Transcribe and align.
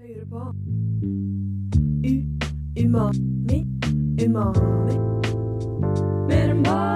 hører 0.00 0.26
på. 0.30 0.42
U 2.06 2.12
Umami 2.84 3.58
Umami. 4.24 4.96
Mer 6.28 6.50
enn 6.50 6.62
bare 6.64 6.95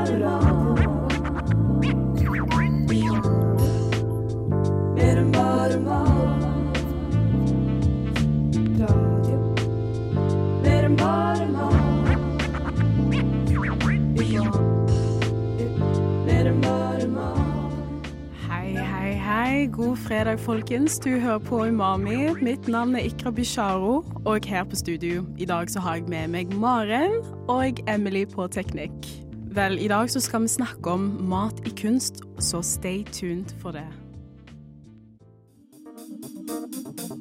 God 19.81 19.97
fredag, 19.97 20.41
folkens. 20.41 20.99
Du 20.99 21.19
hører 21.19 21.39
på 21.39 21.67
Umami. 21.67 22.35
Mitt 22.43 22.69
navn 22.69 22.95
er 22.95 23.07
Ikra 23.09 23.31
Bisharo, 23.31 24.05
og 24.25 24.45
her 24.45 24.65
på 24.65 24.77
studio 24.77 25.25
i 25.39 25.45
dag 25.45 25.71
så 25.71 25.81
har 25.81 25.95
jeg 25.95 26.09
med 26.09 26.29
meg 26.29 26.53
Maren 26.53 27.15
og 27.49 27.81
Emily 27.89 28.27
på 28.29 28.45
teknikk. 28.53 29.09
Vel, 29.57 29.79
i 29.81 29.89
dag 29.89 30.11
så 30.13 30.21
skal 30.21 30.45
vi 30.45 30.53
snakke 30.53 30.91
om 30.91 31.09
mat 31.33 31.65
i 31.65 31.73
kunst, 31.81 32.21
så 32.39 32.61
stay 32.63 33.05
tuned 33.09 33.57
for 33.63 33.73
det. 33.73 33.89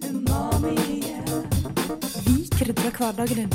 Umami, 0.10 0.76
yeah. 1.08 1.40
Vi 2.28 2.44
krydrer 2.60 2.92
hverdagen 2.92 3.38
din. 3.38 3.54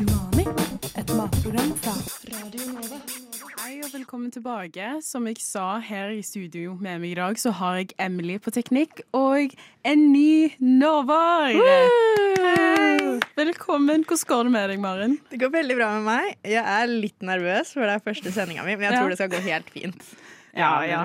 Umami, 0.00 0.48
et 0.96 1.12
matprogram 1.16 1.76
fra 1.76 1.92
Radio 2.32 2.72
Nova. 2.72 3.29
Hei 3.60 3.80
og 3.84 3.90
velkommen 3.92 4.30
tilbake. 4.32 4.86
Som 5.04 5.26
jeg 5.28 5.38
sa 5.42 5.78
her 5.84 6.12
i 6.14 6.22
studio 6.24 6.74
med 6.80 7.00
meg 7.02 7.12
i 7.12 7.18
dag, 7.18 7.38
så 7.40 7.52
har 7.58 7.76
jeg 7.80 7.92
Emily 8.00 8.38
på 8.42 8.52
teknikk 8.54 9.02
og 9.16 9.52
en 9.86 10.06
ny 10.12 10.52
Norvar. 10.60 11.52
Velkommen. 13.36 14.04
Hvordan 14.06 14.26
går 14.32 14.48
det 14.48 14.52
med 14.54 14.68
deg, 14.72 14.80
Maren? 14.82 15.18
Det 15.30 15.40
går 15.42 15.52
veldig 15.54 15.76
bra 15.78 15.90
med 15.98 16.08
meg. 16.08 16.32
Jeg 16.48 16.64
er 16.64 16.90
litt 16.92 17.20
nervøs, 17.26 17.74
for 17.76 17.84
det 17.84 17.98
er 17.98 18.04
første 18.08 18.32
sendinga 18.34 18.64
mi, 18.64 18.76
men 18.76 18.88
jeg 18.88 18.92
Ja. 18.94 19.00
tror 19.00 19.08
det 19.12 19.18
skal 19.20 19.32
gå 19.36 19.42
helt 19.44 19.70
fint. 19.70 20.02
Ja, 20.56 20.80
ja. 20.82 21.04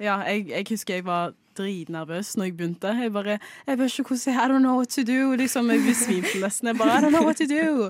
Ja, 0.00 0.16
jeg, 0.24 0.48
jeg 0.48 0.66
husker 0.70 0.94
jeg 0.94 1.04
var 1.04 1.34
dritnervøs 1.58 2.32
når 2.38 2.44
jeg 2.48 2.56
begynte. 2.56 2.92
Jeg 3.02 3.12
bare 3.12 3.38
Jeg 3.66 3.78
vet 3.78 3.98
ikke 3.98 4.08
hvordan 4.14 4.34
jeg 4.34 4.38
I 4.44 4.48
don't 4.52 4.64
know 4.64 4.76
what 4.80 4.88
to 4.96 5.02
do. 5.08 5.34
Liksom, 5.36 5.70
jeg 5.74 5.84
besvimte 5.86 6.40
nesten. 6.42 6.68
Jeg 6.72 6.78
bare 6.78 6.98
I 6.98 7.02
don't 7.04 7.14
know 7.16 7.24
what 7.26 7.36
to 7.42 7.46
do. 7.50 7.88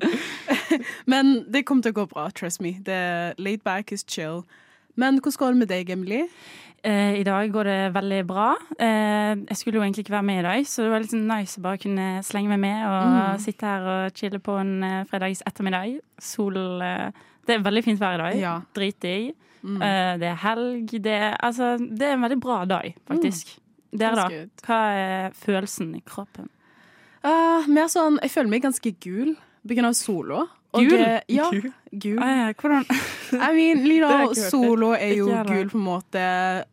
Men 1.12 1.44
det 1.52 1.64
kommer 1.66 1.82
til 1.86 1.92
å 1.94 2.00
gå 2.02 2.06
bra, 2.10 2.28
trust 2.30 2.60
me. 2.64 2.74
Er 2.86 3.34
laid 3.38 3.62
back 3.64 3.92
is 3.92 4.04
chill. 4.08 4.42
Men 4.98 5.20
hvordan 5.22 5.38
går 5.38 5.52
det 5.54 5.58
med 5.62 5.70
deg, 5.70 5.90
Emily? 5.94 6.24
Eh, 6.86 7.18
I 7.20 7.24
dag 7.26 7.50
går 7.52 7.64
det 7.66 7.78
veldig 7.94 8.20
bra. 8.26 8.52
Eh, 8.78 9.34
jeg 9.48 9.56
skulle 9.58 9.78
jo 9.80 9.82
egentlig 9.82 10.04
ikke 10.06 10.14
være 10.14 10.26
med 10.28 10.38
i 10.40 10.46
dag, 10.46 10.66
så 10.70 10.82
det 10.86 10.90
var 10.92 11.02
litt 11.02 11.10
sånn 11.14 11.26
nice 11.26 11.58
å 11.58 11.64
bare 11.64 11.80
kunne 11.82 12.06
slenge 12.26 12.48
meg 12.54 12.60
med 12.62 12.84
og 12.86 13.08
Mm. 13.08 13.40
sitte 13.42 13.66
her 13.66 13.86
og 13.94 14.14
chille 14.14 14.38
på 14.38 14.54
en 14.60 14.82
eh, 14.86 15.04
fredags 15.10 15.42
ettermiddag. 15.46 15.98
Sol 16.20 16.54
Det 17.48 17.56
er 17.56 17.62
veldig 17.64 17.82
fint 17.84 17.98
vær 18.00 18.14
i 18.14 18.22
dag. 18.22 18.36
Ja. 18.40 18.60
Dritdigg. 18.74 19.34
Mm. 19.62 19.80
Uh, 19.80 20.12
det 20.20 20.28
er 20.30 20.38
helg. 20.44 20.92
Det 21.04 21.16
er, 21.16 21.34
altså, 21.36 21.74
det 21.78 22.06
er 22.06 22.16
en 22.16 22.26
veldig 22.26 22.40
bra 22.42 22.60
dag, 22.68 22.94
faktisk. 23.08 23.56
Dere, 23.98 24.28
da? 24.28 24.44
Hva 24.66 24.78
er 24.92 25.36
følelsen 25.36 25.94
i 25.96 26.02
kroppen? 26.04 26.50
Uh, 27.24 27.66
mer 27.66 27.88
sånn 27.90 28.20
Jeg 28.22 28.30
føler 28.30 28.52
meg 28.52 28.62
ganske 28.66 28.92
gul. 29.02 29.34
Begynner 29.66 29.96
solo. 29.96 30.46
Gul? 30.72 30.90
Det, 30.90 31.20
Ja, 31.32 31.48
gul. 31.92 32.18
Eh, 32.18 32.54
hvordan 32.60 32.84
I 33.32 33.52
mean, 33.56 33.86
you 33.86 33.98
know, 33.98 34.32
solo 34.34 34.90
er 34.92 35.14
jo 35.16 35.28
er 35.32 35.44
gul 35.48 35.70
på 35.70 35.78
en 35.78 35.84
måte. 35.84 36.24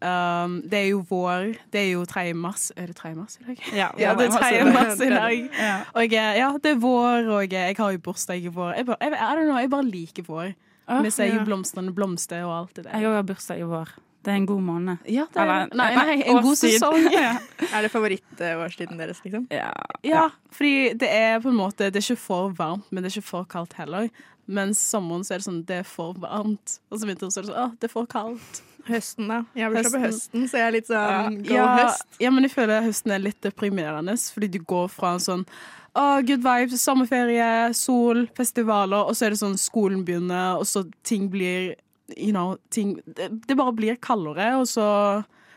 Um, 0.03 0.61
det 0.69 0.80
er 0.80 0.88
jo 0.89 1.06
vår. 1.09 1.56
Det 1.72 1.81
er 1.81 1.89
jo 1.94 2.06
3. 2.06 2.33
mars. 2.33 2.72
Er 2.75 2.91
det 2.91 2.95
3. 2.95 3.16
mars 3.16 3.39
i 3.39 3.47
dag? 3.47 3.63
Ja, 3.73 3.89
Ja, 4.03 4.13
det 4.19 4.28
er 4.28 4.38
3. 4.38 4.73
mars 4.73 5.00
i 5.00 5.09
dag. 5.09 5.50
Ja. 5.59 5.78
Og 5.94 6.03
eh, 6.03 6.38
ja, 6.39 6.52
det 6.63 6.72
er 6.75 6.80
vår, 6.83 7.31
og 7.31 7.44
eh, 7.53 7.67
jeg 7.72 7.75
har 7.78 7.91
jo 7.91 8.03
bursdag 8.03 8.44
i 8.44 8.47
vår. 8.47 8.73
Jeg 8.73 8.86
bare, 8.86 8.97
jeg, 9.02 9.11
I 9.16 9.36
don't 9.39 9.47
know, 9.47 9.59
jeg 9.59 9.69
bare 9.69 9.88
liker 9.88 10.28
vår. 10.28 10.53
Åh, 10.88 11.02
Vi 11.05 11.11
ser 11.11 11.31
jo 11.31 11.39
ja. 11.39 11.45
blomstene 11.47 11.94
blomster 11.95 12.44
og 12.45 12.53
alt 12.59 12.75
det 12.75 12.83
der. 12.85 13.00
Jeg 13.01 13.16
har 13.16 13.23
bursdag 13.25 13.59
i 13.63 13.69
vår. 13.69 13.90
Det 14.25 14.31
er 14.34 14.38
en 14.40 14.46
god 14.50 14.62
måned. 14.66 14.97
Ja, 15.06 15.25
det 15.34 15.38
er, 15.41 15.46
Eller- 15.46 15.75
nei, 15.78 15.90
nei, 15.96 16.13
en 16.25 16.40
god 16.41 16.57
sesong. 16.57 17.03
ja. 17.13 17.35
Er 17.72 17.81
det 17.85 17.91
favorittårstiden 17.94 18.97
deres, 18.97 19.19
liksom? 19.25 19.47
Ja. 19.53 19.72
Ja, 20.03 20.29
fordi 20.51 20.94
det 20.97 21.09
er 21.13 21.40
på 21.44 21.50
en 21.53 21.59
måte 21.59 21.91
Det 21.91 22.01
er 22.01 22.06
ikke 22.16 22.18
for 22.23 22.50
varmt, 22.57 22.88
men 22.91 23.03
det 23.03 23.12
er 23.12 23.19
ikke 23.19 23.29
for 23.29 23.46
kaldt 23.46 23.73
heller. 23.78 24.09
Mens 24.47 24.78
sommeren 24.81 25.23
så 25.25 25.35
er 25.35 25.41
det 25.41 25.46
sånn 25.47 25.62
det 25.66 25.78
er 25.81 25.85
for 25.90 26.13
varmt. 26.22 26.79
Og 26.90 27.00
så 27.02 27.09
vinteren 27.09 27.34
så 27.34 27.41
er 27.41 27.46
det 27.46 27.52
sånn 27.53 27.62
å, 27.66 27.67
det 27.81 27.90
er 27.90 27.94
for 27.94 28.09
kaldt. 28.09 28.62
Høsten, 28.85 29.29
da. 29.29 29.40
Jeg 29.57 29.72
bursdag 29.73 29.94
på 29.96 30.02
Høsten. 30.03 30.41
høsten, 30.41 30.50
så 30.50 30.59
jeg 30.59 30.67
er 30.67 30.73
litt 30.75 30.90
sånn 30.90 31.40
go 31.47 31.56
ja, 31.56 31.69
høst. 31.79 32.03
ja, 32.22 32.29
men 32.34 32.46
jeg 32.46 32.52
føler 32.53 32.84
høsten 32.85 33.13
er 33.16 33.23
litt 33.23 33.40
deprimerende, 33.41 34.13
fordi 34.34 34.52
du 34.53 34.59
går 34.62 34.91
fra 34.94 35.16
en 35.16 35.23
sånn 35.25 35.46
Å, 35.95 36.19
good 36.28 36.44
vibes, 36.44 36.83
sommerferie, 36.83 37.72
sol, 37.78 38.25
festivaler, 38.35 39.07
og 39.07 39.16
så 39.16 39.28
er 39.28 39.35
det 39.35 39.39
sånn 39.39 39.56
skolen 39.59 40.03
begynner, 40.07 40.59
og 40.59 40.67
så 40.67 40.83
ting 41.07 41.29
blir 41.31 41.75
You 42.13 42.29
know, 42.29 42.59
ting 42.69 43.00
Det, 43.06 43.31
det 43.47 43.56
bare 43.57 43.73
blir 43.73 43.95
kaldere, 43.97 44.51
og 44.59 44.67
så 44.69 44.85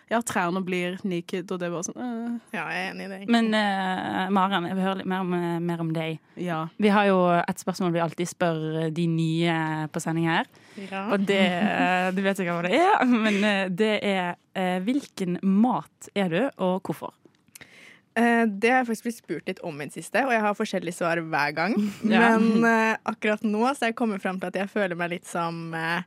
Ja, 0.08 0.22
trærne 0.24 0.62
blir 0.64 0.94
naked, 1.04 1.50
og 1.52 1.58
det 1.60 1.66
er 1.66 1.74
bare 1.74 1.84
sånn 1.84 1.98
øh, 2.00 2.38
Ja, 2.54 2.62
jeg 2.72 2.86
er 2.86 2.94
enig 2.94 3.04
i 3.04 3.10
det. 3.10 3.18
Men 3.28 3.50
uh, 3.52 4.22
Maren, 4.32 4.64
jeg 4.70 4.78
vil 4.78 4.86
høre 4.86 5.00
litt 5.02 5.10
mer 5.12 5.26
om, 5.26 5.34
eh, 5.36 5.58
mer 5.60 5.82
om 5.84 5.90
deg. 5.92 6.22
Ja. 6.40 6.62
Vi 6.80 6.94
har 6.94 7.10
jo 7.10 7.18
et 7.42 7.60
spørsmål 7.60 7.92
vi 7.98 8.02
alltid 8.06 8.30
spør 8.30 8.88
de 8.96 9.04
nye 9.12 9.58
på 9.92 10.00
sending 10.00 10.30
her. 10.30 10.48
Ja. 10.78 11.04
Og 11.12 11.28
det 11.28 11.42
uh, 11.44 12.08
Du 12.16 12.22
vet 12.24 12.40
ikke 12.40 12.56
hva 12.56 12.64
det 12.70 12.80
er, 12.80 13.04
men 13.26 13.42
uh, 13.44 13.64
det 13.68 13.96
er 14.06 14.36
Hvilken 14.82 15.36
mat 15.44 16.08
er 16.18 16.32
du, 16.32 16.40
og 16.56 16.80
hvorfor? 16.88 17.12
Eh, 18.18 18.44
Det 18.50 18.70
har 18.72 18.80
jeg 18.82 18.88
faktisk 18.90 19.06
blitt 19.08 19.18
spurt 19.22 19.50
litt 19.52 19.60
om 19.66 19.80
i 19.80 19.86
det 19.88 19.94
siste, 19.98 20.24
og 20.26 20.32
jeg 20.34 20.42
har 20.44 20.56
forskjellige 20.58 20.98
svar 20.98 21.20
hver 21.22 21.54
gang. 21.56 21.74
Men 22.02 22.48
uh, 22.64 22.96
akkurat 23.06 23.44
nå 23.46 23.64
så 23.70 23.86
er 23.86 23.92
jeg 23.92 23.98
kommet 24.00 24.22
fram 24.24 24.40
til 24.42 24.50
at 24.50 24.58
jeg 24.64 24.72
føler 24.72 24.98
meg 24.98 25.14
litt 25.16 25.28
som 25.28 25.68
uh, 25.76 26.00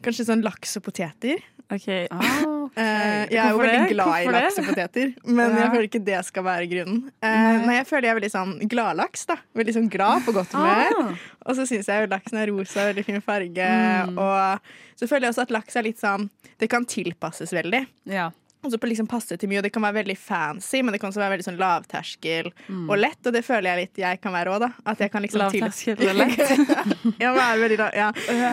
Kanskje 0.00 0.24
sånn 0.30 0.40
laks 0.40 0.78
og 0.78 0.84
poteter. 0.86 1.42
OK. 1.70 1.86
Ah, 2.08 2.22
okay. 2.64 2.70
Uh, 2.72 3.24
jeg 3.28 3.36
er 3.42 3.50
jo 3.52 3.58
veldig 3.60 3.80
det? 3.82 3.90
glad 3.92 4.08
i 4.08 4.22
Hvorfor 4.24 4.30
i 4.30 4.36
laks 4.38 4.56
og 4.62 4.68
poteter, 4.70 5.10
men 5.36 5.50
Ja. 5.52 5.58
jeg 5.58 5.72
føler 5.74 5.88
ikke 5.90 6.00
det 6.06 6.20
skal 6.24 6.46
være 6.46 6.68
grunnen. 6.70 7.02
Nei, 7.20 7.74
jeg 7.76 7.86
føler 7.90 8.06
jeg 8.08 8.14
er 8.14 8.18
veldig 8.22 8.30
sånn 8.32 8.54
gladlaks, 8.72 9.26
da. 9.28 9.36
Veldig 9.60 9.74
sånn 9.76 9.90
glad 9.92 10.24
på 10.24 10.32
godt 10.38 10.56
humør. 10.56 10.96
Ah. 11.02 11.26
Og 11.44 11.58
så 11.58 11.66
syns 11.68 11.90
jeg 11.92 12.06
jo 12.06 12.08
laksen 12.14 12.40
er 12.40 12.48
rosa, 12.54 12.86
veldig 12.88 13.04
fin 13.10 13.20
farge. 13.26 13.68
Mm. 14.08 14.16
Og 14.24 14.72
så 14.96 15.10
føler 15.10 15.28
jeg 15.28 15.34
også 15.34 15.44
at 15.44 15.54
laks 15.58 15.76
er 15.76 15.84
litt 15.90 16.00
sånn 16.00 16.30
Det 16.60 16.68
kan 16.72 16.88
tilpasses 16.88 17.52
veldig. 17.56 17.84
Ja. 18.08 18.30
Og 18.62 18.70
så 18.72 18.76
på 18.76 18.88
liksom 18.90 19.06
passe 19.08 19.36
til 19.40 19.48
mye, 19.48 19.58
og 19.58 19.64
det 19.64 19.70
kan 19.72 19.82
være 19.82 20.02
veldig 20.02 20.16
fancy, 20.20 20.82
men 20.84 20.92
det 20.92 20.98
kan 21.00 21.08
også 21.08 21.22
være 21.22 21.32
veldig 21.38 21.46
sånn 21.46 21.56
lavterskel 21.60 22.50
Mm. 22.68 22.90
og 22.90 22.98
lett. 22.98 23.20
Og 23.26 23.32
det 23.32 23.40
føler 23.46 23.70
jeg 23.70 23.78
litt 23.86 23.96
jeg 24.02 24.20
kan 24.20 24.32
være 24.34 24.52
òg, 24.52 24.60
da. 24.60 24.68
At 24.84 24.98
jeg 25.00 25.10
kan 25.12 25.22
liksom 25.22 25.50
til- 25.50 25.62
Lavterskel 25.64 26.10
og 26.10 26.16
lett. 26.16 26.38
ja, 27.24 27.32
veldig, 27.56 27.78
ja. 27.96 28.10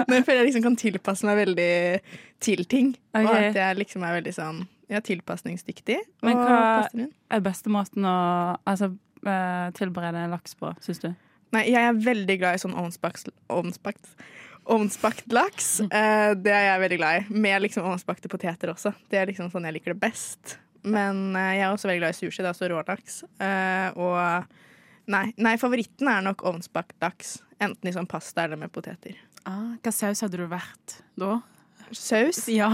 men 0.07 0.16
jeg 0.22 0.25
føler 0.25 0.40
jeg 0.44 0.47
liksom 0.53 0.63
kan 0.63 0.75
tilpasse 0.79 1.23
meg 1.28 1.38
veldig 1.46 2.00
til 2.40 2.63
ting. 2.66 2.96
Og 3.16 3.28
at 3.35 3.56
jeg 3.59 3.78
liksom 3.84 4.03
er 4.07 4.16
veldig 4.22 4.34
sånn 4.34 4.63
ja, 4.90 5.01
tilpasningsdyktig. 5.03 5.97
Men 6.23 6.38
hva- 6.38 7.09
Er 7.31 7.41
beste 7.44 7.67
måten 7.67 8.06
å 8.07 8.57
altså, 8.66 8.94
eh, 9.25 9.72
tilberede 9.75 10.29
laks 10.31 10.56
på, 10.56 10.72
syns 10.79 11.00
du? 11.03 11.09
Nei, 11.51 11.66
jeg 11.72 11.84
er 11.84 11.94
veldig 12.00 12.40
glad 12.40 12.56
i 12.56 12.63
sånn 12.63 12.75
ovnsbakt, 12.75 13.28
ovnsbakt, 14.73 15.25
laks. 15.33 15.79
Eh, 15.88 16.33
det 16.35 16.51
er 16.53 16.66
jeg 16.72 16.81
veldig 16.83 16.97
glad 17.01 17.17
i. 17.22 17.39
Med 17.47 17.61
liksom 17.66 17.88
ovnsbakte 17.89 18.29
poteter 18.31 18.72
også. 18.73 18.94
Det 19.09 19.19
er 19.22 19.29
liksom 19.31 19.50
sånn 19.53 19.66
jeg 19.69 19.78
liker 19.79 19.94
det 19.95 20.01
best. 20.03 20.57
Men 20.88 21.35
eh, 21.35 21.55
jeg 21.57 21.66
er 21.67 21.73
også 21.73 21.89
veldig 21.89 22.03
glad 22.03 22.16
i 22.16 22.19
sushi, 22.19 22.44
det 22.44 22.47
er 22.50 22.53
også 22.55 22.69
rålaks. 22.72 23.19
Eh, 23.44 23.89
og 23.97 24.47
nei, 25.11 25.25
nei, 25.38 25.55
favoritten 25.61 26.07
er 26.11 26.22
nok 26.28 26.44
ovnsbakt 26.47 26.95
laks. 27.03 27.38
Enten 27.63 27.89
i 27.89 27.94
sånn 27.95 28.07
pasta 28.09 28.44
eller 28.45 28.59
med 28.61 28.72
poteter. 28.75 29.16
Ah, 29.47 29.75
hva 29.81 29.91
saus 29.95 30.22
hadde 30.25 30.38
du 30.38 30.45
vært 30.51 30.97
da? 31.17 31.38
Saus? 31.95 32.44
Ja. 32.51 32.67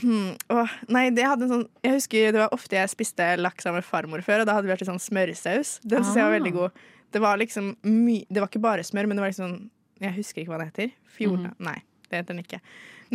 Hmm. 0.00 0.32
Åh, 0.50 0.72
nei, 0.90 1.04
det 1.14 1.22
hadde 1.26 1.46
en 1.46 1.52
sånn 1.52 1.66
Jeg 1.86 1.92
husker 2.00 2.32
det 2.34 2.40
var 2.42 2.54
ofte 2.56 2.74
jeg 2.74 2.90
spiste 2.90 3.28
laks 3.38 3.68
med 3.70 3.86
farmor 3.86 4.22
før, 4.26 4.42
og 4.42 4.48
da 4.50 4.56
hadde 4.56 4.66
vi 4.66 4.72
vært 4.74 4.82
i 4.82 4.88
sånn 4.88 4.98
smørsaus. 5.02 5.76
Den 5.86 6.02
synes 6.02 6.16
jeg 6.18 6.26
var 6.26 6.32
Ah. 6.34 6.38
veldig 6.40 6.52
god. 6.56 6.70
Det 7.14 7.20
var 7.22 7.38
liksom 7.38 7.76
my 7.86 8.16
Det 8.28 8.42
var 8.42 8.48
ikke 8.50 8.60
bare 8.66 8.82
smør, 8.84 9.06
men 9.06 9.16
det 9.16 9.22
var 9.22 9.30
liksom 9.30 9.70
Jeg 10.00 10.14
husker 10.18 10.42
ikke 10.42 10.54
hva 10.54 10.60
det 10.62 10.70
heter. 10.70 10.94
Fjorda 11.16 11.54
Nei, 11.58 11.78
det 12.08 12.20
heter 12.20 12.34
den 12.34 12.44
ikke. 12.44 12.60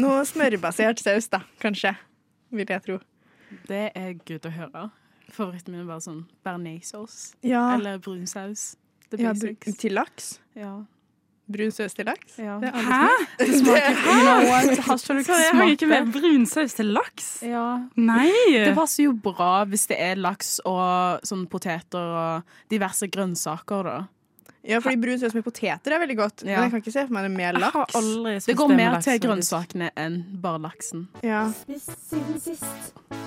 Noe 0.04 0.24
smørbasert 0.28 1.04
saus, 1.04 1.30
da, 1.32 1.44
kanskje. 1.64 1.94
Vil 2.54 2.70
jeg 2.70 2.86
tro. 2.86 3.00
Det 3.70 3.86
er 3.96 4.14
good 4.26 4.46
å 4.50 4.54
høre. 4.54 4.88
Favoritten 5.34 5.74
min 5.74 5.84
er 5.84 5.90
bare 5.90 6.04
sånn 6.04 6.24
bearnéssaus. 6.46 7.34
Ja, 7.46 7.66
Eller 7.78 8.02
brunsaus. 8.04 8.74
The 9.14 9.22
ja 9.22 9.32
basics. 9.34 9.78
til 9.82 9.96
laks. 9.98 10.34
Ja. 10.58 10.74
Brun 11.54 11.74
saus 11.76 11.92
til 11.94 12.08
laks. 12.08 12.38
Ja. 12.40 12.56
Det 12.62 12.70
Hæ? 12.72 13.08
Det 13.40 13.48
smaker 13.60 13.98
know? 14.00 14.46
Har 14.88 15.58
har 15.58 15.72
ikke 15.74 15.90
med 15.92 16.12
brun 16.14 16.46
saus 16.48 16.74
til 16.78 16.94
laks. 16.96 17.28
Ja. 17.44 17.66
Nei! 18.00 18.32
Det 18.64 18.72
passer 18.78 19.10
jo 19.10 19.14
bra 19.14 19.66
hvis 19.68 19.86
det 19.92 20.00
er 20.00 20.22
laks 20.22 20.56
og 20.66 21.26
sånn 21.28 21.44
poteter 21.52 22.00
og 22.24 22.56
diverse 22.72 23.10
grønnsaker, 23.12 23.90
da. 23.90 23.98
Ja, 24.64 24.80
fordi 24.80 24.96
brun 25.02 25.20
saus 25.20 25.34
med 25.36 25.44
poteter 25.44 25.92
er 25.92 26.00
veldig 26.00 26.16
godt. 26.18 26.44
Ja. 26.48 26.56
Men 26.56 26.64
jeg 26.64 26.72
kan 26.72 26.84
ikke 26.84 26.94
se 26.96 27.04
for 27.08 27.14
meg 27.18 27.26
det 27.28 27.32
med 27.36 27.44
Jeg 27.44 27.64
har 27.66 27.80
laks. 27.84 27.96
aldri 28.00 28.36
Det 28.46 28.56
går 28.58 28.72
mer 28.76 28.92
laks, 28.96 29.06
til 29.10 29.20
grønnsakene 29.26 29.90
enn 30.00 30.18
bare 30.42 30.62
laksen. 30.64 31.08
Ja. 31.24 31.46
Spist 31.64 31.92
siden 32.10 32.40
sist? 32.40 33.23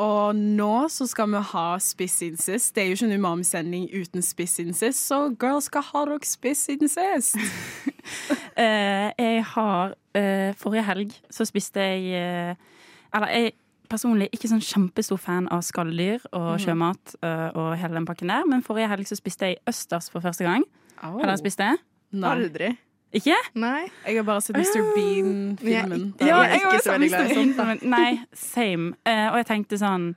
Og 0.00 0.36
nå 0.36 0.86
så 0.92 1.06
skal 1.10 1.30
vi 1.32 1.42
ha 1.52 1.66
spissinsist. 1.82 2.74
Det 2.74 2.82
er 2.82 2.88
jo 2.90 2.96
ikke 2.98 3.08
en 3.10 3.20
umami-sending 3.20 3.86
uten 3.94 4.24
spissinsist, 4.24 5.06
så 5.08 5.20
girls 5.40 5.70
skal 5.70 5.84
ha 5.90 6.04
dere 6.08 6.28
spissinsist. 6.28 7.36
uh, 7.36 9.08
jeg 9.26 9.44
har 9.52 9.94
uh, 9.94 10.50
Forrige 10.56 10.86
helg 10.86 11.14
så 11.30 11.44
spiste 11.48 11.82
jeg 11.82 12.04
uh, 12.14 12.76
Eller 13.16 13.32
jeg 13.34 13.54
personlig 13.90 14.28
ikke 14.34 14.50
sånn 14.50 14.62
kjempestor 14.64 15.18
fan 15.20 15.46
av 15.54 15.62
skalldyr 15.66 16.24
og 16.34 16.56
sjømat 16.62 17.14
uh, 17.22 17.50
og 17.54 17.76
hele 17.78 18.00
den 18.00 18.08
pakken 18.08 18.32
der, 18.32 18.48
men 18.50 18.64
forrige 18.66 18.90
helg 18.90 19.06
så 19.06 19.18
spiste 19.18 19.52
jeg 19.52 19.60
østers 19.70 20.10
for 20.10 20.24
første 20.24 20.46
gang. 20.46 20.66
Har 20.98 21.22
dere 21.22 21.38
spist 21.38 21.62
det? 21.62 21.76
Aldri. 22.16 22.72
Ikke? 23.16 23.36
Nei. 23.56 23.86
Jeg 24.04 24.18
har 24.18 24.26
bare 24.28 24.44
sett 24.44 24.58
Mr. 24.58 24.86
Bean-filmen. 24.94 26.06
Ja, 26.20 26.40
jeg 26.44 26.60
er 26.60 26.62
ikke 26.62 26.84
så 26.84 26.94
veldig 26.96 27.10
glad 27.12 27.30
i 27.30 27.36
sånt, 27.38 27.58
da. 27.58 27.66
Men 27.70 27.92
Nei, 27.92 28.08
same. 28.36 28.88
Uh, 29.08 29.28
og 29.30 29.38
jeg 29.40 29.48
tenkte 29.52 29.80
sånn 29.80 30.10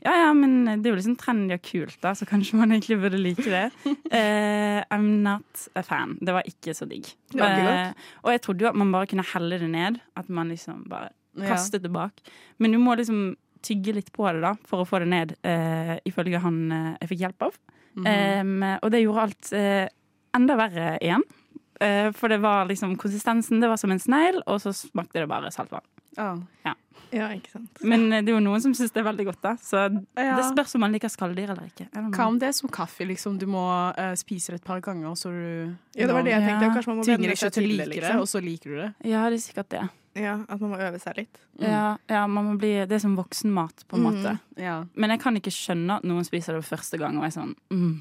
ja, 0.00 0.14
ja, 0.16 0.28
men 0.32 0.64
det 0.64 0.88
er 0.88 0.94
jo 0.94 0.96
liksom 0.96 1.16
trendy 1.20 1.52
og 1.52 1.60
kult, 1.60 1.98
da, 2.00 2.14
så 2.16 2.24
kanskje 2.24 2.56
man 2.56 2.70
egentlig 2.72 2.96
burde 3.02 3.18
like 3.20 3.44
det. 3.44 3.66
Uh, 3.84 4.80
I'm 4.94 5.20
not 5.26 5.66
a 5.76 5.82
fan. 5.84 6.14
Det 6.24 6.32
var 6.32 6.48
ikke 6.48 6.72
så 6.72 6.88
digg. 6.88 7.10
Eh, 7.36 7.90
og 8.24 8.30
jeg 8.32 8.40
trodde 8.46 8.64
jo 8.64 8.70
at 8.70 8.78
man 8.80 8.94
bare 8.94 9.10
kunne 9.10 9.26
helle 9.34 9.58
det 9.60 9.68
ned. 9.68 9.98
At 10.16 10.32
man 10.32 10.48
liksom 10.48 10.86
bare 10.88 11.12
kastet 11.44 11.84
det 11.84 11.92
bak. 11.92 12.24
Men 12.56 12.72
du 12.72 12.80
må 12.80 12.96
liksom 12.96 13.34
tygge 13.60 13.92
litt 13.98 14.08
på 14.16 14.24
det 14.32 14.40
da, 14.40 14.54
for 14.64 14.80
å 14.80 14.88
få 14.88 15.02
det 15.04 15.10
ned, 15.12 15.36
uh, 15.44 15.98
ifølge 16.08 16.40
han 16.40 16.62
jeg 16.72 17.12
fikk 17.12 17.26
hjelp 17.26 17.46
av. 17.50 17.60
Em, 18.08 18.56
og 18.80 18.88
det 18.94 19.02
gjorde 19.02 19.26
alt 19.26 19.52
enda 20.38 20.56
verre 20.56 20.94
igjen. 21.02 21.26
Eh, 21.80 22.10
for 22.12 22.28
det 22.28 22.40
var 22.42 22.66
liksom 22.68 22.96
konsistensen, 23.00 23.60
det 23.62 23.68
var 23.72 23.76
som 23.80 23.90
en 23.94 23.98
snegl, 24.02 24.42
og 24.46 24.60
så 24.60 24.72
smakte 24.76 25.22
det 25.22 25.28
bare 25.30 25.50
saltvann. 25.54 25.86
Oh. 26.18 26.38
Ja, 27.10 27.26
ikke 27.34 27.50
sant. 27.50 27.80
Men 27.82 28.04
eh, 28.12 28.20
det 28.22 28.30
er 28.30 28.36
jo 28.36 28.42
noen 28.44 28.60
som 28.62 28.74
syns 28.76 28.92
det 28.94 29.00
er 29.02 29.06
veldig 29.08 29.24
godt, 29.30 29.40
da. 29.42 29.54
Så 29.58 29.80
Ja. 30.16 30.36
det 30.38 30.44
spørs 30.52 30.74
om 30.76 30.84
man 30.84 30.92
liker 30.94 31.10
skalldyr 31.10 31.50
eller 31.50 31.66
ikke. 31.66 31.88
Hva 32.14 32.26
om 32.28 32.38
det 32.38 32.48
er 32.50 32.52
som 32.54 32.68
kaffe? 32.70 33.06
Liksom, 33.08 33.38
du 33.40 33.46
må 33.50 33.64
uh, 33.98 34.12
spise 34.14 34.52
det 34.52 34.60
et 34.60 34.66
par 34.66 34.80
ganger, 34.84 35.08
og 35.10 35.16
så 35.18 35.32
du 35.32 35.74
Ja, 35.98 36.06
det 36.06 36.14
var 36.14 36.22
det 36.22 36.34
jeg 36.36 36.44
tenkte. 36.46 36.68
Ja. 36.68 36.74
Kanskje 36.76 36.92
man 36.92 37.00
må 37.00 37.06
venne 37.08 37.36
seg 37.40 37.52
til 37.56 37.64
å 37.64 37.70
like 37.72 37.78
det, 37.82 37.88
det, 37.90 37.96
liksom. 38.02 38.20
og 38.20 38.28
så 38.30 38.42
liker 38.44 38.70
du 38.70 38.76
det. 38.84 38.90
Ja, 39.10 39.24
det 39.30 39.40
er 39.40 39.42
sikkert 39.48 39.68
det. 39.74 39.88
Ja, 40.20 40.36
At 40.48 40.60
man 40.60 40.70
må 40.70 40.78
øve 40.82 40.98
seg 41.00 41.16
litt. 41.16 41.38
Ja, 41.62 41.96
ja 42.10 42.26
man 42.26 42.44
må 42.52 42.54
bli, 42.58 42.72
det 42.86 42.92
er 42.98 43.02
som 43.02 43.16
voksenmat, 43.18 43.84
på 43.88 43.96
en 43.96 44.02
Mm. 44.04 44.10
måte. 44.12 44.38
Ja. 44.58 44.84
Men 44.94 45.10
jeg 45.10 45.20
kan 45.20 45.34
ikke 45.38 45.50
skjønne 45.54 45.96
at 45.98 46.04
noen 46.04 46.24
spiser 46.24 46.54
det 46.54 46.64
for 46.64 46.76
første 46.76 46.98
gang 46.98 47.16
og 47.18 47.24
er 47.24 47.30
sånn 47.34 47.54
mm, 47.70 48.00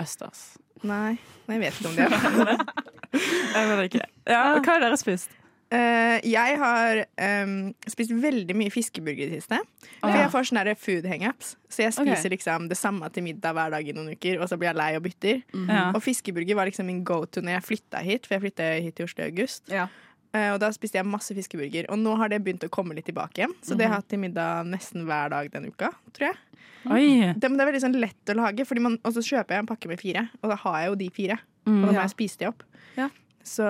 Østers. 0.00 0.56
Nei, 0.82 1.16
Nei, 1.48 1.56
jeg 1.56 1.60
vet 1.60 1.80
ikke 1.80 1.88
om 1.88 1.96
det. 1.96 2.58
Jeg 3.14 3.70
vet 3.70 3.88
ikke. 3.88 4.06
Ja, 4.28 4.44
hva 4.58 4.76
har 4.76 4.84
dere 4.84 5.00
spist? 5.00 5.32
Uh, 5.74 6.20
jeg 6.28 6.58
har 6.60 7.00
um, 7.42 7.54
spist 7.88 8.12
veldig 8.22 8.54
mye 8.54 8.70
fiskeburger 8.70 9.26
i 9.26 9.32
det 9.32 9.40
siste. 9.42 9.58
For 9.96 10.12
ja. 10.12 10.20
jeg 10.22 10.32
får 10.34 10.48
sånne 10.50 10.74
food 10.78 11.08
hangups. 11.10 11.54
Så 11.72 11.82
jeg 11.82 11.96
spiser 11.96 12.28
okay. 12.28 12.34
liksom 12.36 12.68
det 12.70 12.78
samme 12.78 13.08
til 13.14 13.26
middag 13.26 13.56
hver 13.56 13.72
dag 13.74 13.88
i 13.88 13.94
noen 13.96 14.12
uker, 14.14 14.38
og 14.38 14.50
så 14.50 14.58
blir 14.60 14.70
jeg 14.70 14.78
lei 14.78 14.90
og 14.98 15.04
bytter. 15.06 15.42
Ja. 15.64 15.88
Og 15.90 16.02
fiskeburger 16.04 16.60
var 16.60 16.70
liksom 16.70 16.86
min 16.90 17.02
go 17.06 17.24
to 17.26 17.42
når 17.42 17.56
jeg 17.56 17.68
flytta 17.70 18.02
hit, 18.06 18.28
for 18.28 18.36
jeg 18.36 18.44
flytta 18.46 18.70
hit 18.76 18.98
til 19.00 19.08
Oslo 19.08 19.24
i 19.24 19.30
august. 19.32 19.64
Ja. 19.72 19.88
Uh, 20.34 20.52
og 20.52 20.60
da 20.62 20.70
spiste 20.74 21.00
jeg 21.00 21.08
masse 21.08 21.34
fiskeburger. 21.34 21.88
Og 21.90 21.98
nå 22.02 22.14
har 22.20 22.30
det 22.30 22.42
begynt 22.44 22.66
å 22.66 22.70
komme 22.72 22.94
litt 22.94 23.08
tilbake 23.10 23.42
igjen. 23.42 23.56
Så 23.64 23.74
det 23.74 23.88
har 23.88 23.96
jeg 23.96 24.04
hatt 24.04 24.12
til 24.14 24.22
middag 24.26 24.68
nesten 24.70 25.08
hver 25.08 25.32
dag 25.34 25.50
denne 25.54 25.72
uka, 25.74 25.90
tror 26.14 26.30
jeg. 26.30 26.38
Oi. 26.84 27.32
Det, 27.32 27.48
men 27.48 27.56
det 27.56 27.64
er 27.64 27.70
veldig 27.72 27.82
sånn 27.86 27.98
lett 27.98 28.30
å 28.30 28.36
lage, 28.36 28.66
fordi 28.68 28.84
man, 28.84 29.00
og 29.00 29.16
så 29.16 29.24
kjøper 29.24 29.56
jeg 29.56 29.64
en 29.64 29.68
pakke 29.70 29.90
med 29.90 30.00
fire, 30.02 30.26
og 30.42 30.52
da 30.52 30.60
har 30.66 30.80
jeg 30.82 30.90
jo 30.90 30.98
de 31.00 31.10
fire. 31.16 31.40
Og 31.66 31.72
da 31.72 31.72
Mm. 31.72 31.84
må 31.84 31.92
Ja. 31.92 32.00
jeg 32.02 32.10
spise 32.10 32.38
de 32.38 32.46
opp. 32.46 32.62
Ja. 32.96 33.08
Så 33.44 33.64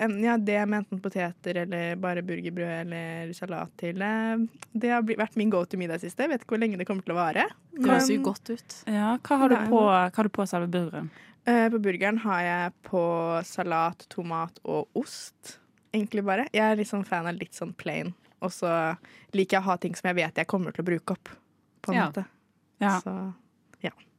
en- 0.00 0.22
ja, 0.24 0.36
det 0.38 0.66
med 0.68 0.84
enten 0.86 1.00
poteter 1.00 1.56
eller 1.56 1.96
bare 1.96 2.22
burgerbrød 2.22 2.80
eller 2.80 3.32
salat 3.34 3.70
til, 3.76 3.94
det 3.98 4.90
har 4.90 5.02
vært 5.02 5.36
min 5.36 5.50
go 5.50 5.64
to 5.64 5.76
middag 5.76 5.96
i 5.96 6.08
siste. 6.08 6.18
Jeg 6.24 6.30
vet 6.30 6.40
ikke 6.44 6.56
hvor 6.56 6.60
lenge 6.60 6.78
det 6.78 6.86
kommer 6.86 7.04
til 7.04 7.14
å 7.14 7.18
vare. 7.18 7.44
Det 7.74 7.84
høres 7.86 8.08
jo 8.08 8.22
godt 8.22 8.50
ut. 8.50 8.84
Ja, 8.86 9.18
hva 9.18 9.38
har 9.38 9.48
du 9.48 9.56
på, 9.56 9.80
hva 9.84 10.14
har 10.16 10.22
du 10.24 10.28
på 10.30 10.46
selve 10.48 10.68
burgeren? 10.70 11.10
eh, 11.46 11.68
på 11.70 11.78
burgeren 11.80 12.18
har 12.18 12.40
jeg 12.40 12.72
på 12.84 13.42
salat, 13.44 14.06
tomat 14.10 14.58
og 14.64 14.88
ost. 14.94 15.58
Egentlig 15.94 16.22
bare. 16.24 16.46
Jeg 16.52 16.60
er 16.72 16.76
litt 16.76 16.88
sånn 16.88 17.04
fan 17.06 17.26
av 17.26 17.34
litt 17.34 17.52
sånn 17.52 17.74
plain. 17.74 18.12
Og 18.42 18.50
så 18.50 18.96
liker 19.32 19.56
jeg 19.56 19.60
å 19.62 19.64
ha 19.64 19.76
ting 19.76 19.94
som 19.94 20.08
jeg 20.14 20.16
vet 20.26 20.34
jeg 20.34 20.46
kommer 20.46 20.72
til 20.72 20.84
å 20.84 20.86
bruke 20.88 21.12
opp. 21.12 21.28
På 21.82 21.90
en 21.92 21.94
Ja. 21.94 22.10
måte. 22.10 22.26
Ja, 22.80 23.00
Så 23.00 23.34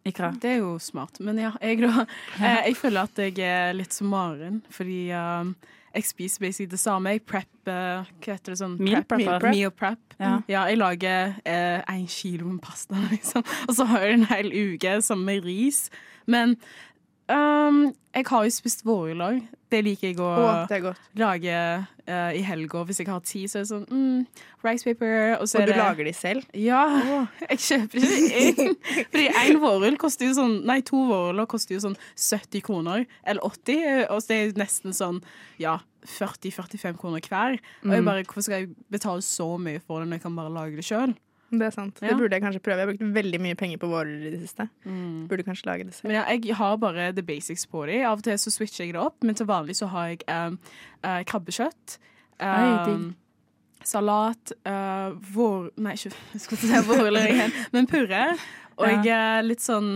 Ikra. 0.10 0.32
Det 0.42 0.52
er 0.56 0.62
jo 0.64 0.76
smart. 0.84 1.20
Men 1.24 1.40
ja, 1.42 1.52
jeg, 1.62 1.82
da, 1.86 2.06
eh, 2.40 2.62
jeg 2.70 2.78
føler 2.80 3.10
at 3.10 3.22
jeg 3.24 3.40
er 3.46 3.76
litt 3.78 3.96
som 3.96 4.10
Maren, 4.12 4.62
fordi 4.74 5.02
um, 5.16 5.54
jeg 5.94 6.06
spiser 6.06 6.44
basically 6.44 6.70
det 6.70 6.80
samme. 6.82 7.16
Jeg 7.16 7.24
prepper 7.26 8.04
Hva 8.20 8.36
heter 8.36 8.54
det 8.54 8.60
sånn? 8.62 8.76
Meal 8.82 9.02
Prep- 9.04 9.26
prepper. 9.26 9.50
Meal 9.54 9.72
prep. 9.74 10.16
Ja. 10.20 10.36
Ja, 10.52 10.66
jeg 10.70 10.78
lager 10.82 11.34
eh, 11.48 11.80
en 11.90 12.06
kilo 12.12 12.50
med 12.52 12.62
pasta, 12.66 13.00
liksom. 13.14 13.46
Og 13.68 13.76
så 13.78 13.88
har 13.90 14.06
jeg 14.06 14.20
en 14.20 14.30
hel 14.30 14.52
uke 14.54 14.98
sammen 15.06 15.26
med 15.32 15.48
ris. 15.48 15.86
Men 16.30 16.58
um, 17.30 17.80
jeg 18.16 18.26
har 18.26 18.46
jo 18.46 18.52
spist 18.54 18.86
vårlag. 18.88 19.40
Det 19.70 19.84
liker 19.86 20.08
jeg 20.10 20.18
å 20.18 20.30
godt. 20.82 21.02
lage 21.20 21.58
uh, 22.10 22.32
i 22.34 22.42
helga. 22.42 22.82
Hvis 22.88 23.04
jeg 23.04 23.10
har 23.10 23.22
tid, 23.22 23.46
så 23.52 23.60
er 23.60 23.66
det 23.66 23.70
sånn 23.70 23.86
mm, 23.86 24.42
rice 24.66 24.88
paper. 24.88 25.36
Og, 25.38 25.46
så 25.50 25.62
Og 25.62 25.68
du 25.70 25.74
det, 25.74 25.78
lager 25.78 26.10
de 26.10 26.14
selv? 26.18 26.48
Ja. 26.58 26.82
Jeg 27.52 27.62
kjøper 27.68 28.08
ikke 28.08 28.42
inn. 28.48 28.74
Fordi 29.12 29.28
én 29.44 29.62
vårrull 29.62 30.00
koster 30.02 30.30
jo 30.30 30.34
sånn 30.40 30.58
Nei, 30.66 30.80
to 30.86 31.04
vårruller 31.12 31.48
koster 31.50 31.78
jo 31.78 31.84
sånn 31.86 32.00
70 32.18 32.66
kroner. 32.66 33.06
Eller 33.22 33.46
80. 33.46 34.10
Og 34.10 34.26
så 34.26 34.36
er 34.36 34.50
det 34.50 34.64
nesten 34.64 34.98
sånn 34.98 35.22
ja, 35.62 35.78
40-45 36.18 36.98
kroner 36.98 37.24
hver. 37.30 37.62
Og 37.86 37.94
jeg 37.94 38.10
bare, 38.10 38.26
hvorfor 38.26 38.50
skal 38.50 38.64
jeg 38.64 38.74
betale 38.90 39.26
så 39.26 39.52
mye 39.62 39.82
for 39.86 40.02
det 40.02 40.10
når 40.10 40.20
jeg 40.20 40.26
kan 40.26 40.42
bare 40.42 40.56
lage 40.58 40.82
det 40.82 40.88
sjøl? 40.90 41.14
Det 41.50 41.66
er 41.66 41.74
sant. 41.74 41.98
Ja. 42.02 42.12
Det 42.12 42.18
burde 42.20 42.38
jeg 42.38 42.44
kanskje 42.44 42.62
prøve. 42.62 42.78
Jeg 42.78 42.88
har 42.88 42.92
brukt 42.92 43.16
veldig 43.16 43.40
mye 43.42 43.58
penger 43.58 43.82
på 43.82 43.90
vårer 43.90 44.28
i 44.28 44.34
det 44.34 44.42
siste. 44.44 44.68
Mm. 44.86 45.28
Burde 45.32 45.46
kanskje 45.48 45.70
lage 45.70 45.88
det 45.88 45.96
selv. 45.98 46.10
Men 46.10 46.20
ja, 46.20 46.26
jeg 46.30 46.56
har 46.60 46.78
bare 46.78 47.10
the 47.16 47.24
basics 47.26 47.66
på 47.66 47.86
dem. 47.90 48.06
Av 48.06 48.22
og 48.22 48.28
til 48.28 48.38
så 48.40 48.54
switcher 48.54 48.86
jeg 48.86 48.94
det 48.94 49.02
opp, 49.02 49.18
men 49.26 49.36
til 49.36 49.50
vanlig 49.50 49.80
så 49.80 49.90
har 49.90 50.12
jeg 50.12 50.22
um, 50.30 50.60
uh, 51.06 51.22
krabbekjøtt. 51.26 51.98
Oi, 52.40 52.94
Um, 52.94 53.16
salat, 53.84 54.54
uh, 54.64 55.12
vår... 55.34 55.72
Nei, 55.82 55.98
ikke 55.98 56.14
jeg 56.34 56.42
skulle 56.46 56.62
si 56.62 56.88
vårruller 56.88 57.34
igjen, 57.34 57.56
men 57.76 57.90
purre. 57.90 58.24
Og 58.80 59.08
eh, 59.12 59.42
litt 59.44 59.60
sånn 59.60 59.90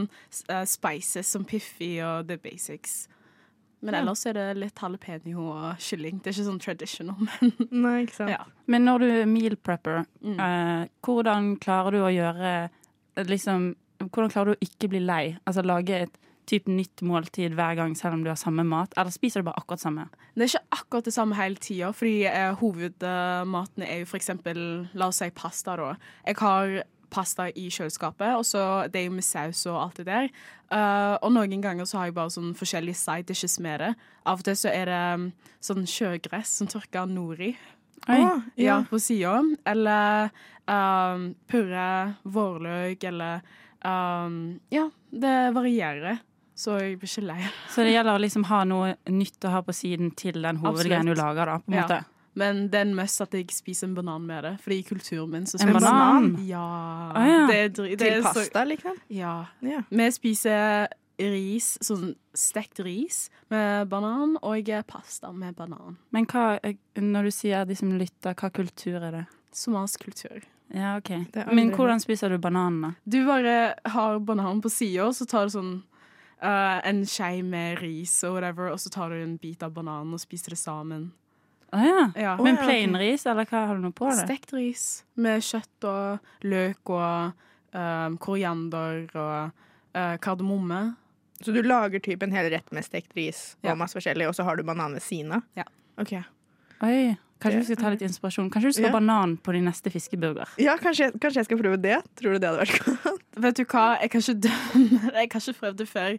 uh, 0.52 0.64
spices 0.68 1.30
som 1.32 1.46
Piffi 1.48 1.96
og 2.04 2.28
the 2.28 2.36
basics. 2.36 3.06
Men 3.84 3.98
ellers 4.00 4.22
er 4.30 4.34
det 4.38 4.46
litt 4.58 4.80
jalapeño 4.80 5.38
og 5.44 5.78
kylling. 5.84 6.22
Det 6.24 6.32
er 6.32 6.38
ikke 6.38 6.48
sånn 6.50 6.62
traditional, 6.64 7.18
men 7.42 7.54
Nei, 7.84 7.96
ikke 8.06 8.16
sant. 8.22 8.32
ja. 8.32 8.42
Men 8.72 8.86
når 8.88 9.04
du 9.04 9.08
er 9.22 9.26
meal 9.30 9.56
prepper, 9.60 10.06
Mm. 10.24 10.38
eh, 10.40 10.88
hvordan 11.04 11.54
klarer 11.60 11.92
du 11.92 12.00
å 12.06 12.12
gjøre 12.14 12.52
eh, 13.18 13.24
liksom, 13.28 13.74
Hvordan 14.04 14.32
klarer 14.34 14.52
du 14.52 14.56
å 14.58 14.64
ikke 14.66 14.90
bli 14.92 15.00
lei? 15.04 15.38
Altså 15.48 15.62
lage 15.64 15.96
et 16.08 16.16
typ 16.50 16.66
nytt 16.68 17.00
måltid 17.08 17.54
hver 17.56 17.76
gang 17.78 17.94
selv 17.96 18.18
om 18.18 18.24
du 18.26 18.28
har 18.32 18.36
samme 18.36 18.66
mat? 18.68 18.92
Eller 19.00 19.12
spiser 19.16 19.40
du 19.40 19.46
bare 19.48 19.62
akkurat 19.62 19.80
samme? 19.80 20.08
Det 20.36 20.44
er 20.44 20.50
ikke 20.58 20.78
akkurat 20.80 21.06
det 21.08 21.14
samme 21.16 21.38
hele 21.38 21.56
tida, 21.56 21.92
fordi 21.96 22.26
eh, 22.28 22.50
hovedmatene 22.60 23.88
er 23.88 24.02
jo 24.02 24.10
for 24.10 24.20
eksempel, 24.20 24.60
la 24.94 25.08
oss 25.08 25.22
si 25.24 25.30
pasta, 25.36 25.76
da. 25.80 25.94
Jeg 26.28 26.36
har 26.42 26.74
pasta 27.14 27.48
i 27.54 27.68
kjøleskapet, 27.72 28.34
og 28.40 28.46
så 28.48 28.64
det 28.94 29.06
med 29.14 29.26
saus 29.26 29.64
og 29.70 29.78
alt 29.84 30.02
det 30.02 30.08
der. 30.10 30.32
Uh, 30.74 31.16
og 31.22 31.30
noen 31.36 31.62
ganger 31.62 31.86
så 31.86 32.00
har 32.00 32.10
jeg 32.10 32.16
bare 32.18 32.34
sånn 32.34 32.56
forskjellige 32.58 32.98
side 32.98 33.28
dishes 33.30 33.60
med 33.62 33.84
det. 33.84 33.92
Av 34.26 34.42
og 34.42 34.48
til 34.48 34.58
så 34.58 34.72
er 34.74 34.90
det 34.90 35.02
um, 35.20 35.28
sånn 35.64 35.86
sjøgress, 35.90 36.58
som 36.60 36.70
tørka 36.72 37.06
nori, 37.10 37.54
Oi. 38.04 38.18
Å, 38.18 38.18
ja. 38.20 38.32
ja. 38.60 38.78
på 38.90 38.98
sida. 39.00 39.38
Eller 39.70 40.34
um, 40.68 41.30
purre, 41.48 41.86
vårløk, 42.26 43.06
eller 43.08 43.46
um, 43.86 44.58
Ja, 44.74 44.90
det 45.14 45.36
varierer. 45.56 46.20
Så 46.56 46.76
jeg 46.78 47.00
blir 47.02 47.10
ikke 47.10 47.24
lei. 47.26 47.46
Så 47.74 47.82
det 47.86 47.96
gjelder 47.96 48.14
å 48.18 48.22
liksom 48.22 48.44
ha 48.46 48.60
noe 48.70 48.92
nytt 49.10 49.48
å 49.48 49.54
ha 49.56 49.62
på 49.66 49.74
siden 49.74 50.12
til 50.20 50.42
den 50.44 50.60
hovedgreien 50.62 51.08
du 51.10 51.16
lager, 51.18 51.50
da, 51.50 51.56
på 51.64 51.72
en 51.72 51.78
Ja. 51.80 51.86
måte. 51.88 52.02
Men 52.36 52.68
det 52.70 52.80
er 52.80 52.88
en 52.88 52.96
must 52.98 53.22
at 53.22 53.36
jeg 53.38 53.52
spiser 53.54 53.88
en 53.88 53.96
banan 53.96 54.26
med 54.26 54.44
det. 54.44 54.56
Fordi 54.64 54.80
i 54.80 54.88
kulturen 54.88 55.30
min 55.32 55.46
så 55.46 55.60
En 55.60 55.68
spiser 55.68 55.80
banan? 55.80 56.36
Ja. 56.48 56.66
Ah, 57.14 57.28
ja. 57.28 57.48
Det 57.48 57.58
er, 57.58 57.70
det 57.70 58.00
Til 58.00 58.08
er 58.08 58.22
så- 58.22 58.34
pasta, 58.34 58.64
liksom? 58.66 58.98
ja. 59.10 59.46
Ja. 59.62 59.84
Vi 59.90 60.12
spiser 60.12 60.88
ris, 61.20 61.78
sånn 61.82 62.16
stekt 62.34 62.80
ris 62.84 63.30
med 63.50 63.88
banan, 63.90 64.38
og 64.42 64.66
pasta 64.88 65.32
med 65.32 65.56
banan. 65.56 65.98
Men 66.12 66.26
hva, 66.26 66.60
eh, 66.64 66.74
når 66.98 67.24
du 67.24 67.32
sier 67.32 67.66
de 67.66 67.76
som 67.76 67.92
lytter, 67.98 68.34
hva 68.34 68.52
kultur 68.52 69.02
er 69.02 69.12
det? 69.12 69.26
Somalisk 69.52 70.04
kultur. 70.04 70.42
Ja, 70.74 70.98
ok. 70.98 71.10
Men 71.54 71.72
hvordan 71.72 72.00
spiser 72.02 72.30
du 72.30 72.40
bananene? 72.40 72.96
Du 73.08 73.26
bare 73.28 73.76
har 73.86 74.20
bananen 74.20 74.62
på 74.62 74.72
sida, 74.72 75.12
så 75.14 75.28
tar 75.30 75.46
du 75.46 75.50
sånn 75.54 75.84
uh, 76.42 76.82
en 76.84 77.04
skje 77.06 77.44
med 77.46 77.82
ris 77.84 78.24
og 78.24 78.34
whatever, 78.34 78.72
og 78.72 78.80
så 78.82 78.90
tar 78.90 79.10
du 79.10 79.22
en 79.22 79.38
bit 79.38 79.62
av 79.64 79.74
bananen 79.76 80.14
og 80.14 80.20
spiser 80.24 80.56
det 80.56 80.58
sammen. 80.58 81.12
Å 81.74 81.80
ja. 81.82 82.02
Ja. 82.20 82.34
Men 82.38 82.58
plain 82.62 82.94
ris, 83.02 83.26
eller 83.26 83.48
hva 83.50 83.64
har 83.70 83.80
du 83.80 83.82
noe 83.88 83.96
på 83.98 84.10
det? 84.12 84.20
Stekt 84.28 84.54
ris 84.54 84.84
med 85.18 85.42
kjøtt 85.42 85.88
og 85.90 86.46
løk 86.46 86.92
og 86.94 87.34
um, 87.74 88.18
koriander 88.22 89.08
og 89.18 89.50
uh, 89.98 90.16
kardemomme. 90.22 90.84
Så 91.44 91.52
du 91.56 91.62
lager 91.66 92.00
typ 92.06 92.22
en 92.24 92.32
hel 92.32 92.52
rett 92.54 92.70
med 92.72 92.86
stekt 92.86 93.16
ris 93.18 93.56
og 93.64 93.72
Ja. 93.72 93.76
masse 93.76 93.98
forskjellig, 93.98 94.30
og 94.30 94.36
så 94.38 94.46
har 94.48 94.56
du 94.56 94.64
banan 94.64 94.94
ved 94.94 95.02
siden 95.04 95.34
av? 95.40 95.42
Ja. 95.58 95.66
Ok. 96.00 96.14
Oi. 96.86 97.16
Kanskje 97.44 97.58
vi 97.60 97.66
skal 97.68 97.76
ta 97.82 97.90
litt 97.92 98.04
inspirasjon. 98.06 98.48
Kanskje 98.54 98.70
du 98.70 98.76
skal 98.78 98.86
ha 98.88 98.94
Ja. 98.94 99.00
banan 99.02 99.34
på 99.44 99.52
din 99.52 99.66
neste 99.68 99.92
fiskeburger. 99.92 100.48
Ja, 100.62 100.78
kanskje, 100.80 101.10
kanskje 101.20 101.42
jeg 101.42 101.46
skal 101.50 101.60
prøve 101.60 101.82
det? 101.82 101.98
Tror 102.16 102.38
du 102.38 102.40
det 102.40 102.48
hadde 102.48 102.62
vært 102.64 102.78
godt? 102.86 103.20
Vet 103.44 103.56
du 103.58 103.66
hva, 103.66 104.00
jeg 104.00 104.12
kan 104.14 104.22
ikke 104.22 104.40
dømme 104.46 105.02
Jeg 105.10 105.28
har 105.34 105.42
ikke 105.42 105.58
prøvd 105.60 105.78
det 105.82 105.88
før. 105.90 106.18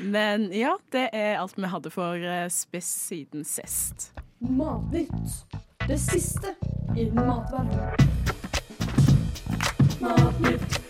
Men 0.00 0.48
ja, 0.56 0.72
det 0.90 1.04
er 1.12 1.36
alt 1.38 1.54
vi 1.60 1.70
hadde 1.70 1.92
for 1.94 2.16
eh, 2.16 2.48
Spiss 2.50 2.88
siden 3.12 3.44
sist. 3.46 4.10
Matnytt. 4.48 5.44
Det 5.88 5.98
siste 5.98 6.46
i 6.96 7.10
matverdenen. 7.10 7.96
Matnytt. 10.00 10.80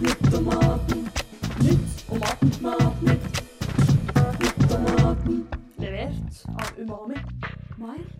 Nytt 0.00 0.34
om 0.38 0.44
maten. 0.44 1.08
Nytt 1.60 2.10
om 2.10 2.18
maten. 2.18 2.50
Matnytt. 2.60 3.42
Nytt 4.40 4.74
om 4.74 4.82
maten. 4.82 5.46
Levert 5.76 6.44
av 6.48 6.78
Umami. 6.78 7.16
Mat. 7.78 8.19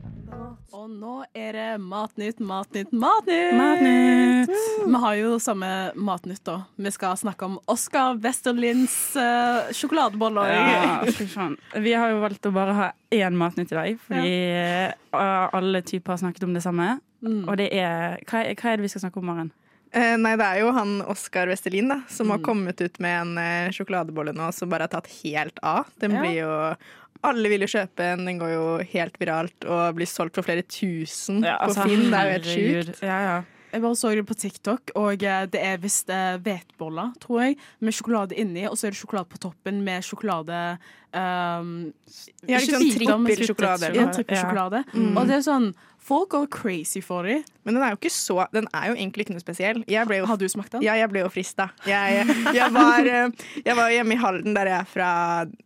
Og 0.70 0.86
nå 0.90 1.14
er 1.36 1.52
det 1.56 1.66
Matnytt, 1.82 2.38
Matnytt, 2.40 2.92
Matnytt! 2.94 3.54
Matnytt! 3.58 4.52
Vi 4.86 5.00
har 5.02 5.14
jo 5.18 5.32
samme 5.42 5.68
Matnytt, 5.98 6.42
da. 6.46 6.60
Vi 6.78 6.92
skal 6.94 7.16
snakke 7.18 7.48
om 7.48 7.56
Oskar 7.70 8.18
Westerlins 8.22 8.94
uh, 9.18 9.68
sjokoladeboller. 9.76 10.52
Ja, 10.54 11.00
fy 11.10 11.26
faen. 11.30 11.56
Vi 11.82 11.94
har 11.98 12.12
jo 12.14 12.20
valgt 12.22 12.46
å 12.48 12.52
bare 12.54 12.76
ha 12.78 12.88
én 13.12 13.36
matnytt 13.38 13.72
i 13.74 13.78
dag, 13.78 13.98
fordi 14.06 14.34
ja. 14.36 15.48
alle 15.58 15.82
typer 15.86 16.14
har 16.14 16.22
snakket 16.22 16.46
om 16.46 16.54
det 16.56 16.62
samme. 16.64 16.92
Mm. 17.26 17.42
Og 17.50 17.58
det 17.60 17.68
er 17.76 18.20
hva, 18.30 18.44
er 18.46 18.54
hva 18.56 18.70
er 18.72 18.78
det 18.80 18.86
vi 18.86 18.92
skal 18.94 19.04
snakke 19.08 19.20
om, 19.20 19.26
Maren? 19.32 19.50
Eh, 19.90 20.14
nei, 20.22 20.36
det 20.38 20.46
er 20.46 20.60
jo 20.62 20.70
han 20.76 21.00
Oskar 21.10 21.50
Westerlin, 21.50 21.90
da, 21.90 22.00
som 22.08 22.28
Mm. 22.30 22.36
har 22.36 22.44
kommet 22.46 22.80
ut 22.80 23.00
med 23.02 23.20
en 23.24 23.38
eh, 23.42 23.70
sjokoladebolle 23.74 24.32
nå 24.38 24.52
som 24.54 24.70
bare 24.70 24.86
har 24.86 24.94
tatt 24.94 25.10
helt 25.24 25.58
av. 25.66 25.90
Den 25.98 26.14
Ja. 26.14 26.20
blir 26.22 26.36
jo 26.38 26.52
Alle 27.26 27.50
vil 27.52 27.66
jo 27.66 27.68
kjøpe 27.68 28.04
en. 28.14 28.24
den 28.24 28.38
går 28.40 28.52
jo 28.54 28.66
helt 28.94 29.18
viralt 29.20 29.66
og 29.68 29.96
blir 29.98 30.08
solgt 30.08 30.38
for 30.38 30.46
flere 30.46 30.64
tusen 30.64 31.42
Ja, 31.44 31.58
på 31.60 31.68
altså, 31.68 31.84
Finn. 31.88 32.06
Det 32.08 32.20
er 32.20 32.28
jo 32.28 32.36
helt 32.38 32.50
sjukt. 32.50 33.02
Ja, 33.04 33.18
ja. 33.26 33.40
Jeg 33.70 33.82
bare 33.84 33.96
så 33.98 34.10
det 34.14 34.24
på 34.26 34.34
TikTok, 34.34 34.92
og 34.98 35.22
eh, 35.22 35.44
det 35.50 35.60
er 35.62 35.78
visst 35.82 36.10
eh, 36.10 36.38
hveteboller, 36.42 37.12
tror 37.22 37.42
jeg, 37.44 37.58
med 37.78 37.94
sjokolade 37.94 38.38
inni, 38.38 38.64
og 38.68 38.76
så 38.78 38.88
er 38.88 38.94
det 38.94 39.00
sjokolade 39.00 39.30
på 39.30 39.38
toppen 39.42 39.82
med 39.86 40.06
sjokolade 40.06 40.58
um, 41.14 41.92
Ja, 42.48 42.58
liksom 42.58 42.82
trippelsjokolade 42.96 43.92
Ja, 43.94 44.08
trippelsjokolade. 44.14 44.82
Mm. 44.94 45.14
Og 45.14 45.30
det 45.30 45.38
er 45.38 45.46
sånn 45.46 45.70
Folk 46.00 46.30
går 46.32 46.46
crazy 46.48 47.02
for 47.04 47.26
dem. 47.28 47.42
Men 47.68 47.76
den 47.76 47.82
er 47.84 47.92
jo 47.92 47.98
ikke 47.98 48.12
så 48.14 48.46
Den 48.54 48.64
er 48.72 48.86
jo 48.88 48.94
egentlig 48.96 49.26
ikke 49.26 49.34
noe 49.36 49.42
spesiell. 49.42 49.82
Jeg 49.84 50.08
ble 50.08 50.22
jo 50.22 50.28
Har 50.30 50.38
du 50.40 50.46
smakt 50.48 50.72
den? 50.72 50.84
Ja, 50.86 50.94
jeg 50.96 51.10
ble 51.12 51.20
jo 51.20 51.28
frista. 51.30 51.68
Jeg, 51.86 52.24
jeg, 52.56 52.70
var, 52.72 53.04
eh, 53.04 53.46
jeg 53.60 53.76
var 53.76 53.92
hjemme 53.92 54.16
i 54.16 54.22
Halden, 54.22 54.56
der 54.56 54.72
jeg 54.72 54.78
er 54.80 54.88
fra 54.88 55.12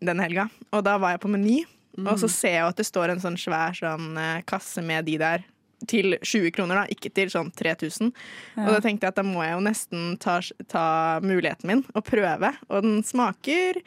den 0.05 0.21
helga, 0.21 0.49
og 0.75 0.85
da 0.85 0.99
var 1.01 1.15
jeg 1.15 1.25
på 1.25 1.33
Meny. 1.33 1.63
Og 2.03 2.19
så 2.19 2.27
ser 2.27 2.57
jeg 2.59 2.67
at 2.67 2.81
det 2.81 2.89
står 2.89 3.13
en 3.13 3.21
sånn 3.23 3.37
svær 3.39 3.77
sånn, 3.79 4.17
kasse 4.51 4.83
med 4.83 5.07
de 5.07 5.15
der 5.21 5.45
til 5.91 6.17
20 6.21 6.51
kroner, 6.57 6.83
da, 6.83 6.87
ikke 6.95 7.13
til 7.15 7.31
sånn 7.33 7.51
3000. 7.55 8.13
Og 8.63 8.71
da 8.73 8.81
tenkte 8.85 9.07
jeg 9.07 9.15
at 9.15 9.21
da 9.21 9.27
må 9.27 9.43
jeg 9.45 9.57
jo 9.57 9.65
nesten 9.67 10.07
ta, 10.23 10.39
ta 10.71 10.87
muligheten 11.25 11.71
min 11.71 11.85
og 11.95 12.05
prøve. 12.07 12.53
Og 12.71 12.87
den 12.87 13.03
smaker 13.07 13.81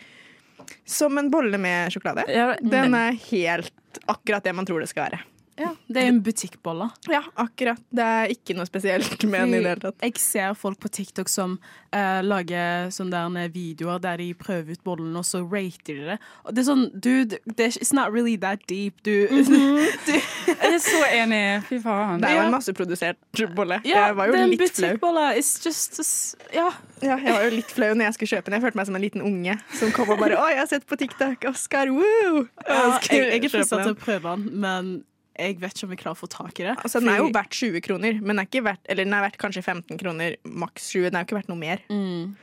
som 0.87 1.17
en 1.19 1.31
bolle 1.31 1.59
med 1.61 1.93
sjokolade. 1.93 2.27
Ja, 2.31 2.53
Den 2.61 2.95
er 2.97 3.17
helt 3.29 3.73
akkurat 4.05 4.43
det 4.43 4.55
man 4.55 4.67
tror 4.67 4.83
det 4.83 4.89
skal 4.91 5.09
være. 5.09 5.23
Ja, 5.57 5.71
det 5.89 6.01
er 6.03 6.11
en 6.11 6.19
butikkbolle. 6.21 6.89
Ja, 7.09 7.23
akkurat. 7.41 7.81
Det 7.89 8.03
er 8.05 8.33
ikke 8.33 8.53
noe 8.57 8.67
spesielt 8.69 9.23
med 9.25 9.47
den 9.47 9.55
i 9.55 9.61
det 9.63 9.71
hele 9.71 9.81
tatt. 9.87 10.03
Jeg 10.05 10.21
ser 10.21 10.53
folk 10.57 10.77
på 10.83 10.91
TikTok 10.93 11.29
som 11.31 11.55
uh, 11.95 12.19
lager 12.21 12.91
sånne 12.93 13.47
videoer 13.53 13.97
der 14.03 14.21
de 14.21 14.27
prøver 14.37 14.77
ut 14.77 14.83
bollen, 14.85 15.15
og 15.17 15.25
så 15.25 15.41
rater 15.41 15.97
de 15.97 16.05
det. 16.11 16.17
Og 16.45 16.53
det 16.53 16.61
er 16.61 16.67
sånn, 16.69 16.85
dude, 16.93 17.39
it's 17.57 17.93
not 17.95 18.13
really 18.13 18.37
that 18.37 18.61
deep. 18.69 19.01
Du, 19.07 19.13
Jeg 19.27 20.73
er 20.73 20.77
så 20.83 20.99
enig. 21.09 21.41
Fy 21.67 21.79
faen. 21.83 22.21
Det 22.21 22.29
er 22.29 22.37
jo 22.37 22.45
en 22.45 22.53
masseprodusert 22.53 23.41
bolle. 23.55 23.79
ja, 23.87 24.07
jeg 24.07 24.15
var 24.17 24.29
jo 24.29 24.35
det 24.35 24.39
er 24.39 24.45
en 24.45 24.53
litt 24.53 24.61
flau. 24.63 24.87
butikkbolle. 24.91 25.25
It's 25.39 25.53
just 25.63 26.37
Ja. 26.53 26.69
Ja, 27.01 27.17
jeg 27.17 27.33
var 27.33 27.43
jo 27.45 27.51
litt 27.55 27.71
flau 27.73 27.91
når 27.93 28.09
jeg 28.09 28.17
skulle 28.17 28.31
kjøpe 28.35 28.49
den. 28.49 28.57
Jeg 28.57 28.65
følte 28.67 28.79
meg 28.79 28.89
som 28.89 28.97
en 28.97 29.03
liten 29.03 29.25
unge 29.25 29.57
som 29.79 29.91
kom 29.95 30.09
og 30.13 30.19
bare 30.21 30.37
'Å, 30.37 30.47
jeg 30.53 30.59
har 30.61 30.69
sett 30.69 30.87
på 30.89 30.97
TikTok! 30.97 31.45
Oscar, 31.49 31.89
woo!' 31.93 32.47
Ja, 32.67 32.99
skulle 32.99 33.21
jeg, 33.23 33.31
jeg 33.33 33.45
er 33.45 33.53
fristet 33.53 33.83
til 33.83 33.93
å 33.93 33.99
prøve 33.99 34.35
den, 34.35 34.49
men 34.61 34.91
jeg 35.37 35.59
vet 35.61 35.73
ikke 35.75 35.87
om 35.87 35.93
vi 35.93 35.99
klarer 36.01 36.17
å 36.17 36.21
få 36.23 36.29
tak 36.31 36.59
i 36.59 36.67
det. 36.67 36.75
Altså, 36.81 36.99
den 37.03 37.09
er 37.13 37.17
jo 37.21 37.29
verdt 37.35 37.55
20 37.57 37.81
kroner, 37.85 38.19
men 38.21 38.33
den 38.35 38.39
er, 38.43 38.49
ikke 38.49 38.63
verdt, 38.65 38.83
eller 38.89 39.05
den 39.07 39.13
er 39.17 39.25
verdt 39.27 39.37
kanskje 39.41 39.63
15 39.63 39.97
kroner, 40.01 40.35
maks 40.45 40.89
20. 40.93 41.09
Den 41.09 41.15
er 41.19 41.25
jo 41.25 41.29
ikke 41.29 41.39
verdt 41.41 41.51
noe 41.53 41.61
mer. 41.63 41.83
mm. 41.89 42.35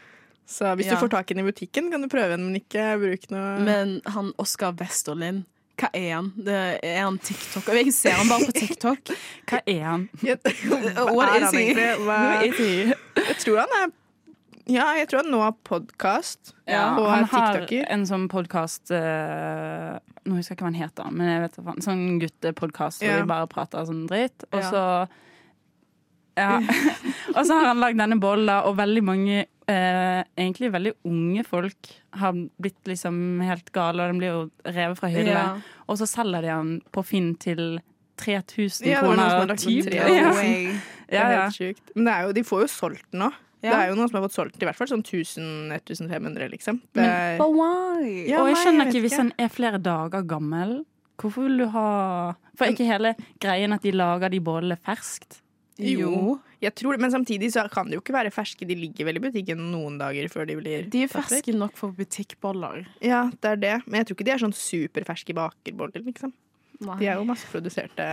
Så 0.46 0.74
hvis 0.76 0.84
Ja. 0.84 0.94
du 0.94 1.00
får 1.00 1.08
tak 1.08 1.30
i 1.30 1.34
den 1.34 1.40
i 1.46 1.50
butikken, 1.50 1.86
kan 1.90 2.02
du 2.02 2.08
prøve 2.12 2.36
den, 2.36 2.44
men 2.44 2.60
ikke 2.60 2.82
bruk 3.00 3.30
noe 3.32 3.60
Men 3.64 3.94
han 4.12 4.26
Oskar 4.36 4.74
Westerlind, 4.76 5.46
hva 5.80 5.88
er 5.96 6.10
han? 6.14 6.28
Det 6.36 6.58
er 6.84 7.00
han 7.02 7.16
TikTok? 7.18 7.66
Jeg 7.74 7.92
ser 7.96 8.12
han 8.18 8.28
bare 8.28 8.44
på 8.46 8.52
TikTok. 8.52 9.14
Hva 9.48 9.60
er 9.66 9.80
han? 9.82 10.04
Hva 10.20 11.24
er 11.32 11.46
han 11.46 11.56
egentlig? 11.56 11.88
Hva, 12.04 12.18
jeg 12.44 13.38
tror 13.40 13.62
han 13.64 13.72
er 13.80 13.88
Ja, 14.70 14.86
jeg 15.00 15.08
tror 15.08 15.24
han 15.24 15.32
nå 15.32 15.40
har 15.42 15.56
podkast. 15.64 16.52
Ja, 16.68 16.84
og 16.96 17.08
han 17.08 17.24
er 17.24 17.32
har 17.32 17.66
en 17.96 18.06
sånn 18.08 18.28
podkast 18.32 18.92
Nå 20.24 20.38
husker 20.38 20.54
jeg 20.54 20.56
ikke 20.56 20.64
hva 20.64 20.70
han 20.72 20.80
heter, 20.80 21.10
men 21.12 21.28
jeg 21.28 21.40
vet 21.44 21.56
hva. 21.66 21.74
Sånn 21.84 22.04
guttepodkast 22.22 23.02
hvor 23.04 23.20
de 23.20 23.28
bare 23.28 23.48
prater 23.52 23.84
sånn 23.88 24.06
dritt. 24.08 24.46
Og 24.52 24.60
Ja. 24.62 24.70
så 24.70 24.84
ja. 26.36 26.58
og 27.36 27.42
så 27.46 27.54
har 27.60 27.68
han 27.70 27.78
lagd 27.82 28.00
denne 28.00 28.16
bollen, 28.22 28.48
og 28.66 28.76
veldig 28.80 29.02
mange 29.06 29.36
eh, 29.70 30.22
egentlig 30.34 30.72
veldig 30.74 30.92
unge 31.06 31.44
folk 31.46 31.90
har 32.18 32.34
blitt 32.58 32.90
liksom 32.90 33.40
helt 33.46 33.70
gale, 33.76 34.02
og 34.02 34.10
den 34.14 34.18
blir 34.22 34.32
jo 34.32 34.40
revet 34.66 34.98
fra 34.98 35.10
hyllene. 35.12 35.44
Ja. 35.60 35.82
Og 35.86 36.00
så 36.00 36.08
selger 36.10 36.42
de 36.42 36.50
den 36.54 36.72
på 36.94 37.04
Finn 37.06 37.34
til 37.42 37.78
3000 38.20 38.86
Ja, 38.88 39.00
det 39.02 39.08
var 39.08 39.16
noen 39.18 39.58
som 39.58 39.70
kroner. 39.70 40.02
hadde 40.02 40.26
lagt. 40.34 40.90
Ja. 41.14 41.20
Det 41.28 41.34
er 41.36 41.42
helt 41.44 41.54
sjukt. 41.54 41.90
Men 41.94 42.06
det 42.08 42.12
er 42.14 42.22
jo, 42.24 42.30
de 42.34 42.42
får 42.48 42.60
jo 42.64 42.68
solgt 42.72 43.04
den 43.12 43.22
nå. 43.64 43.74
Det 43.74 43.80
er 43.80 43.90
jo 43.90 43.98
noen 43.98 44.10
som 44.10 44.18
har 44.20 44.26
fått 44.28 44.36
solgt 44.36 44.62
i 44.62 44.66
hvert 44.68 44.76
fall 44.78 44.90
sånn 44.90 45.04
1000-1500, 45.04 46.50
liksom. 46.52 46.80
Men- 46.94 47.04
er, 47.10 47.38
But 47.38 47.54
why? 47.54 48.26
Ja, 48.28 48.42
og 48.42 48.50
jeg 48.52 48.60
skjønner 48.62 48.90
ikke 48.90 49.04
hvis 49.06 49.16
han 49.16 49.32
er 49.38 49.48
flere 49.48 49.80
dager 49.80 50.26
gammel. 50.26 50.84
Hvorfor 51.18 51.46
vil 51.46 51.58
du 51.62 51.66
ha 51.70 52.34
For 52.56 52.66
er 52.66 52.74
ikke 52.74 52.86
hele 52.88 53.14
greien 53.40 53.72
at 53.72 53.82
de 53.82 53.92
lager 53.92 54.30
de 54.30 54.40
bollene 54.40 54.78
ferskt? 54.82 55.40
Jo. 55.78 56.38
jeg 56.62 56.74
tror 56.78 56.94
det, 56.94 57.00
men 57.02 57.10
samtidig 57.10 57.50
så 57.52 57.68
kan 57.70 57.88
de 57.90 57.96
jo 57.96 58.00
ikke 58.00 58.14
være 58.14 58.30
ferske. 58.30 58.66
De 58.66 58.76
ligger 58.78 59.08
vel 59.08 59.18
i 59.18 59.22
butikken 59.24 59.58
noen 59.72 59.98
dager 59.98 60.28
før 60.30 60.46
de 60.46 60.54
blir 60.56 60.88
De 60.88 61.02
er 61.02 61.10
ferske 61.10 61.52
nok 61.54 61.74
for 61.76 61.90
butikkboller. 61.90 62.86
Ja, 63.02 63.30
det 63.42 63.50
er 63.50 63.56
det. 63.56 63.74
Men 63.86 64.00
jeg 64.00 64.06
tror 64.06 64.16
ikke 64.18 64.28
de 64.28 64.34
er 64.36 64.38
sånn 64.44 64.54
superferske 64.54 65.34
bakerboller, 65.34 66.04
liksom. 66.06 66.32
De 66.80 67.06
er 67.06 67.14
jo 67.16 67.24
masseproduserte 67.28 68.04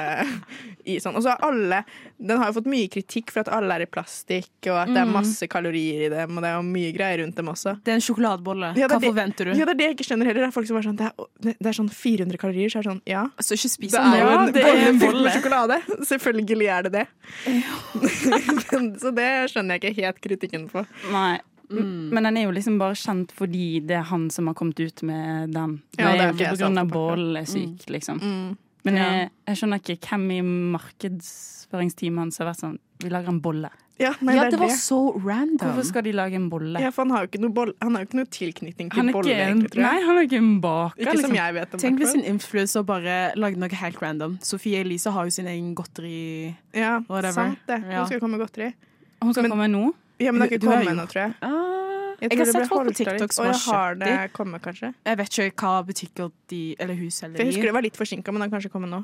i 0.92 0.98
sånn. 1.02 1.16
Og 1.18 1.24
så 1.26 1.34
har 1.34 1.42
alle 1.48 1.80
Den 2.18 2.38
har 2.38 2.52
jo 2.52 2.60
fått 2.60 2.68
mye 2.72 2.88
kritikk 2.94 3.32
for 3.34 3.42
at 3.42 3.50
alle 3.52 3.74
er 3.80 3.86
i 3.86 3.90
plastikk, 3.90 4.52
og 4.70 4.78
at 4.84 4.92
det 4.94 5.02
er 5.02 5.10
masse 5.10 5.48
kalorier 5.50 6.06
i 6.06 6.10
dem, 6.14 6.38
og 6.38 6.44
det 6.46 6.52
er 6.52 6.56
jo 6.60 6.66
mye 6.70 6.92
greier 6.96 7.24
rundt 7.24 7.36
dem 7.42 7.50
også. 7.52 7.74
Det 7.84 7.92
er 7.92 7.98
en 7.98 8.06
sjokoladebolle. 8.06 8.70
Ja, 8.78 8.88
Hva 8.88 9.00
det- 9.02 9.10
forventer 9.10 9.50
du? 9.50 9.52
Ja, 9.58 9.66
det 9.66 9.74
er 9.74 9.80
det 9.82 9.88
jeg 9.90 9.96
ikke 9.98 10.08
skjønner 10.12 10.30
heller. 10.30 10.42
Det 10.46 10.50
er 10.52 10.56
folk 10.56 10.68
som 10.70 10.78
er 10.78 10.86
sånn 10.88 10.98
Det 11.02 11.10
er, 11.10 11.56
det 11.58 11.68
er 11.72 11.78
sånn 11.82 11.90
400 11.92 12.38
kalorier, 12.38 12.70
så 12.70 12.80
er 12.80 12.84
det 12.86 12.92
sånn 12.92 13.02
Ja. 13.10 13.24
Så 13.42 13.58
ikke 13.58 13.70
spis 13.74 13.92
Det 13.92 14.00
den 14.00 14.14
er 14.14 14.22
jo 14.22 14.30
en 14.38 14.54
Det 14.54 14.64
bolle 14.64 14.78
er 14.78 14.88
en 14.92 15.00
fylt 15.00 15.12
bolle. 15.12 15.24
med 15.24 15.34
sjokolade. 15.40 15.82
Selvfølgelig 16.12 16.68
er 16.78 16.82
det 16.84 16.92
det. 17.00 17.08
Så 19.02 19.12
det 19.16 19.30
skjønner 19.52 19.78
jeg 19.78 19.82
ikke 19.82 20.02
helt 20.06 20.22
kritikken 20.24 20.68
på. 20.72 20.86
Nei. 21.12 21.40
Mm. 21.72 22.10
Men 22.12 22.24
den 22.24 22.38
er 22.38 22.44
jo 22.48 22.52
liksom 22.52 22.78
bare 22.82 22.96
kjent 23.00 23.32
fordi 23.32 23.80
det 23.88 23.96
er 23.98 24.04
han 24.12 24.30
som 24.30 24.48
har 24.48 24.54
kommet 24.60 24.80
ut 24.80 25.04
med 25.04 25.54
den. 25.56 25.82
Ja, 25.98 26.12
det 26.12 26.18
det 26.18 26.22
er 26.22 26.28
er 26.28 26.34
ikke 26.56 26.60
jo 26.60 26.80
av 26.80 26.90
på 26.90 26.94
bollen 26.94 27.38
er 27.38 27.46
syk, 27.46 27.86
liksom. 27.88 28.20
Mm. 28.22 28.58
Men 28.84 28.96
Ja. 28.98 29.04
jeg, 29.12 29.30
jeg 29.48 29.56
skjønner 29.58 29.80
ikke 29.80 30.10
hvem 30.10 30.32
i 30.32 30.42
markedsføringsteamet 30.76 32.20
hans 32.26 32.38
har 32.42 32.48
vært 32.52 32.64
sånn 32.64 32.80
Vi 33.02 33.10
lager 33.10 33.30
en 33.30 33.40
bolle. 33.42 33.70
Ja, 34.02 34.12
nei, 34.22 34.34
Ja, 34.36 34.44
det 34.46 34.52
det 34.56 34.60
var 34.62 34.70
så 34.74 34.98
random. 35.24 35.60
Hvorfor 35.62 35.86
skal 35.86 36.04
de 36.04 36.12
lage 36.14 36.34
en 36.38 36.50
bolle? 36.50 36.80
Ja, 36.82 36.90
for 36.94 37.04
han 37.06 37.12
har 37.14 37.26
jo 37.26 37.30
ikke 37.30 37.42
noe, 37.42 37.54
bolle, 37.54 37.74
han 37.82 37.94
har 37.96 38.02
jo 38.04 38.08
ikke 38.10 38.18
noe 38.18 38.30
tilknytning 38.34 38.90
til 38.94 39.12
bolle, 39.14 39.30
ikke 39.30 39.42
en, 39.42 39.52
egentlig, 39.52 39.72
tror 39.76 39.84
nei, 39.86 40.02
han 40.08 40.18
er 40.18 40.26
ikke 40.28 40.38
en 40.42 40.62
baker. 40.62 41.02
Ikke 41.02 41.12
som 41.12 41.18
liksom. 41.22 41.36
jeg 41.38 41.54
vet 41.58 41.74
om. 41.74 41.80
Tenk 41.84 42.00
hvis 42.02 42.14
en 42.18 42.24
influenser 42.32 42.84
bare 42.88 43.18
lagde 43.38 43.62
noe 43.62 43.70
helt 43.82 44.02
random. 44.02 44.38
Sofie 44.42 44.82
Elise 44.82 45.14
har 45.14 45.26
jo 45.30 45.30
sin 45.36 45.48
egen 45.52 45.76
godteri. 45.76 46.56
Ja, 46.74 47.00
Whatever. 47.10 47.32
sant 47.34 47.60
det. 47.68 47.82
Ja. 47.92 48.02
Nå 48.02 48.06
skal 48.08 48.20
komme 48.20 48.38
komme 48.38 48.42
godteri. 48.46 48.74
Hun 49.22 49.34
skal 49.34 49.44
Men- 49.44 49.52
komme 49.52 49.68
nå? 49.70 49.94
Ja, 50.22 50.32
men 50.32 50.42
det 50.42 50.48
har 50.48 50.58
ikke 50.58 50.68
kommet 50.68 50.92
ennå, 50.94 51.08
tror 51.12 51.22
jeg. 51.24 51.34
Ah, 51.42 52.14
jeg, 52.22 52.32
tror 52.32 52.44
har 52.46 52.52
sett 52.52 52.70
folk 52.70 52.92
på. 52.92 52.94
TikTok 53.02 53.34
som 53.34 53.50
har 53.50 53.58
kjøpt 53.64 54.04
det 54.06 54.14
kommet, 54.38 54.62
kanskje? 54.62 54.94
Jeg 55.10 55.18
vet 55.24 55.40
ikke 55.48 55.66
hva 55.66 55.82
butikker 55.88 56.32
de, 56.54 56.62
eller 56.78 57.00
hus 57.02 57.18
selger 57.24 57.40
i. 57.40 57.44
jeg 57.44 57.54
husker 57.56 57.72
det 57.72 57.76
var 57.80 57.88
litt 57.88 58.00
forsinka, 58.00 58.32
men 58.32 58.44
det 58.44 58.50
har 58.50 58.56
kanskje 58.60 58.74
kommet 58.74 58.94
nå. 58.94 59.04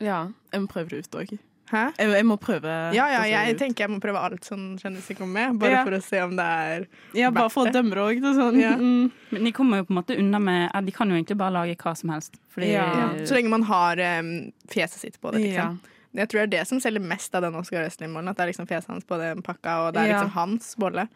Ja, 0.00 0.24
jeg 0.52 0.64
må 0.64 0.70
prøve 0.72 0.88
det 0.94 1.04
ut 1.04 1.20
òg. 1.20 1.38
Hæ? 1.70 1.82
Jeg, 2.00 2.10
jeg 2.16 2.26
må 2.26 2.34
prøve 2.40 2.70
Ja, 2.96 3.04
ja, 3.12 3.20
jeg 3.30 3.54
tenker 3.60 3.84
jeg 3.84 3.92
må 3.92 4.00
prøve 4.02 4.18
alt 4.18 4.46
som 4.46 4.72
kjendiser 4.80 5.14
kommer 5.18 5.36
med, 5.36 5.60
bare 5.62 5.76
Ja. 5.76 5.82
for 5.86 5.94
å 5.94 6.00
se 6.02 6.22
om 6.24 6.32
det 6.38 6.46
er 6.46 6.86
Ja, 7.14 7.30
bare 7.30 7.50
for 7.52 7.68
å 7.68 7.72
dømme 7.72 7.94
det 7.94 8.02
òg. 8.02 8.24
Sånn. 8.34 8.58
Ja. 8.58 8.72
Mm. 8.74 9.12
Men 9.30 9.46
de 9.46 9.52
kommer 9.54 9.78
jo 9.78 9.86
på 9.86 9.94
en 9.94 10.00
måte 10.00 10.18
unna 10.18 10.40
med 10.42 10.70
ja, 10.72 10.80
De 10.80 10.90
kan 10.96 11.08
jo 11.08 11.14
egentlig 11.14 11.38
bare 11.38 11.54
lage 11.54 11.76
hva 11.78 11.94
som 11.96 12.10
helst. 12.10 12.40
Fordi 12.50 12.72
Ja. 12.72 12.88
ja. 12.98 13.24
Så 13.24 13.38
lenge 13.38 13.52
man 13.52 13.62
har 13.62 14.02
um, 14.18 14.50
fjeset 14.68 14.98
sitt 14.98 15.20
på 15.20 15.32
det, 15.32 15.46
Ja. 15.54 15.76
Jeg 16.14 16.26
tror 16.28 16.40
det 16.40 16.46
er 16.48 16.52
det 16.58 16.66
som 16.68 16.80
selger 16.82 17.00
mest 17.06 17.34
av 17.38 17.42
den 17.42 17.54
Oscar 17.54 17.84
Westlin-bollen. 17.86 18.28
At 18.32 18.36
det 18.36 18.42
er 18.42 18.50
liksom 18.52 18.66
fjeset 18.66 18.90
hans 18.90 19.04
på 19.06 19.18
den 19.20 19.42
pakka, 19.46 19.76
og 19.86 19.92
det 19.94 20.00
er 20.02 20.08
Ja. 20.10 20.16
liksom 20.22 20.30
hans 20.34 20.74
bolle. 20.76 21.08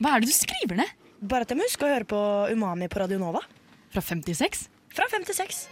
Hva 0.00 0.14
er 0.16 0.20
det 0.20 0.30
du 0.30 0.32
skriver 0.32 0.76
ned? 0.80 0.88
Bare 1.20 1.42
at 1.44 1.48
jeg 1.52 1.58
må 1.58 1.64
huske 1.68 1.84
å 1.84 1.92
høre 1.92 2.06
på 2.08 2.20
Umami 2.54 2.88
på 2.88 3.00
Radio 3.02 3.18
Nova. 3.18 3.40
Fra 3.92 4.00
56? 4.00 4.68
Fra 4.96 5.04
56. 5.12 5.68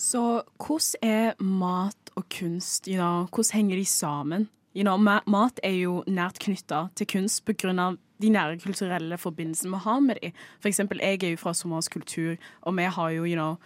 Så 0.00 0.22
hvordan 0.58 1.04
er 1.06 1.34
mat 1.38 2.10
og 2.16 2.24
kunst, 2.34 2.88
you 2.88 2.96
know, 2.96 3.28
hvordan 3.30 3.52
henger 3.54 3.76
de 3.76 3.84
sammen? 3.86 4.48
You 4.74 4.82
know, 4.82 4.96
mat 4.98 5.60
er 5.62 5.76
jo 5.82 6.02
nært 6.06 6.38
knytta 6.42 6.88
til 6.96 7.06
kunst 7.06 7.44
pga. 7.44 7.96
de 8.20 8.28
nære 8.28 8.58
kulturelle 8.60 9.16
forbindelsene 9.16 9.70
vi 9.72 9.78
har 9.84 10.00
med 10.00 10.18
dem. 10.20 10.32
For 10.60 10.68
eksempel, 10.68 10.98
jeg 11.00 11.22
er 11.22 11.30
jo 11.30 11.36
fra 11.36 11.52
somalisk 11.54 11.92
kultur, 11.92 12.36
og 12.62 12.76
vi 12.76 12.82
har 12.84 13.10
jo 13.10 13.24
you 13.24 13.34
know, 13.34 13.56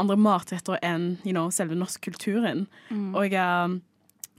andre 0.00 0.16
matretter 0.16 0.78
enn 0.84 1.16
you 1.24 1.32
know, 1.34 1.50
selve 1.50 1.76
norsk 1.78 2.02
kulturen. 2.04 2.66
Og 3.16 3.34
um, 3.36 3.78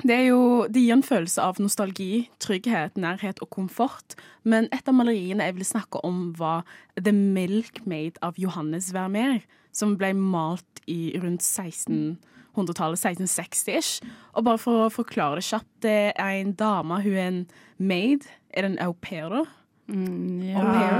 det, 0.03 0.15
er 0.15 0.25
jo, 0.31 0.65
det 0.67 0.83
gir 0.83 0.95
en 0.97 1.05
følelse 1.05 1.41
av 1.43 1.61
nostalgi, 1.61 2.27
trygghet, 2.43 2.97
nærhet 2.99 3.41
og 3.43 3.51
komfort. 3.53 4.17
Men 4.43 4.67
et 4.75 4.87
av 4.89 4.97
maleriene 4.97 5.45
jeg 5.47 5.57
ville 5.57 5.69
snakke 5.69 6.01
om, 6.03 6.31
var 6.39 6.65
The 6.99 7.13
Milk 7.13 7.83
Made 7.85 8.19
av 8.25 8.39
Johannes 8.41 8.91
Vermeer, 8.95 9.43
som 9.73 9.97
ble 9.97 10.13
malt 10.17 10.83
i 10.89 11.13
rundt 11.21 11.45
1600-tallet, 11.45 12.99
1660-ish. 12.99 14.03
Og 14.33 14.47
bare 14.49 14.61
for 14.61 14.85
å 14.85 14.93
forklare 14.93 15.39
det 15.39 15.47
kjapt, 15.49 15.73
det 15.85 15.99
er 16.11 16.39
en 16.41 16.55
dame, 16.57 17.01
hun 17.05 17.13
er 17.17 17.27
en 17.29 17.43
maid. 17.77 18.27
Er 18.53 18.65
det 18.65 18.73
en 18.73 18.81
au 18.85 18.93
pair, 18.97 19.29
da? 19.33 19.45
Mm, 19.91 20.53
Au 20.55 20.63
pair? 20.63 20.93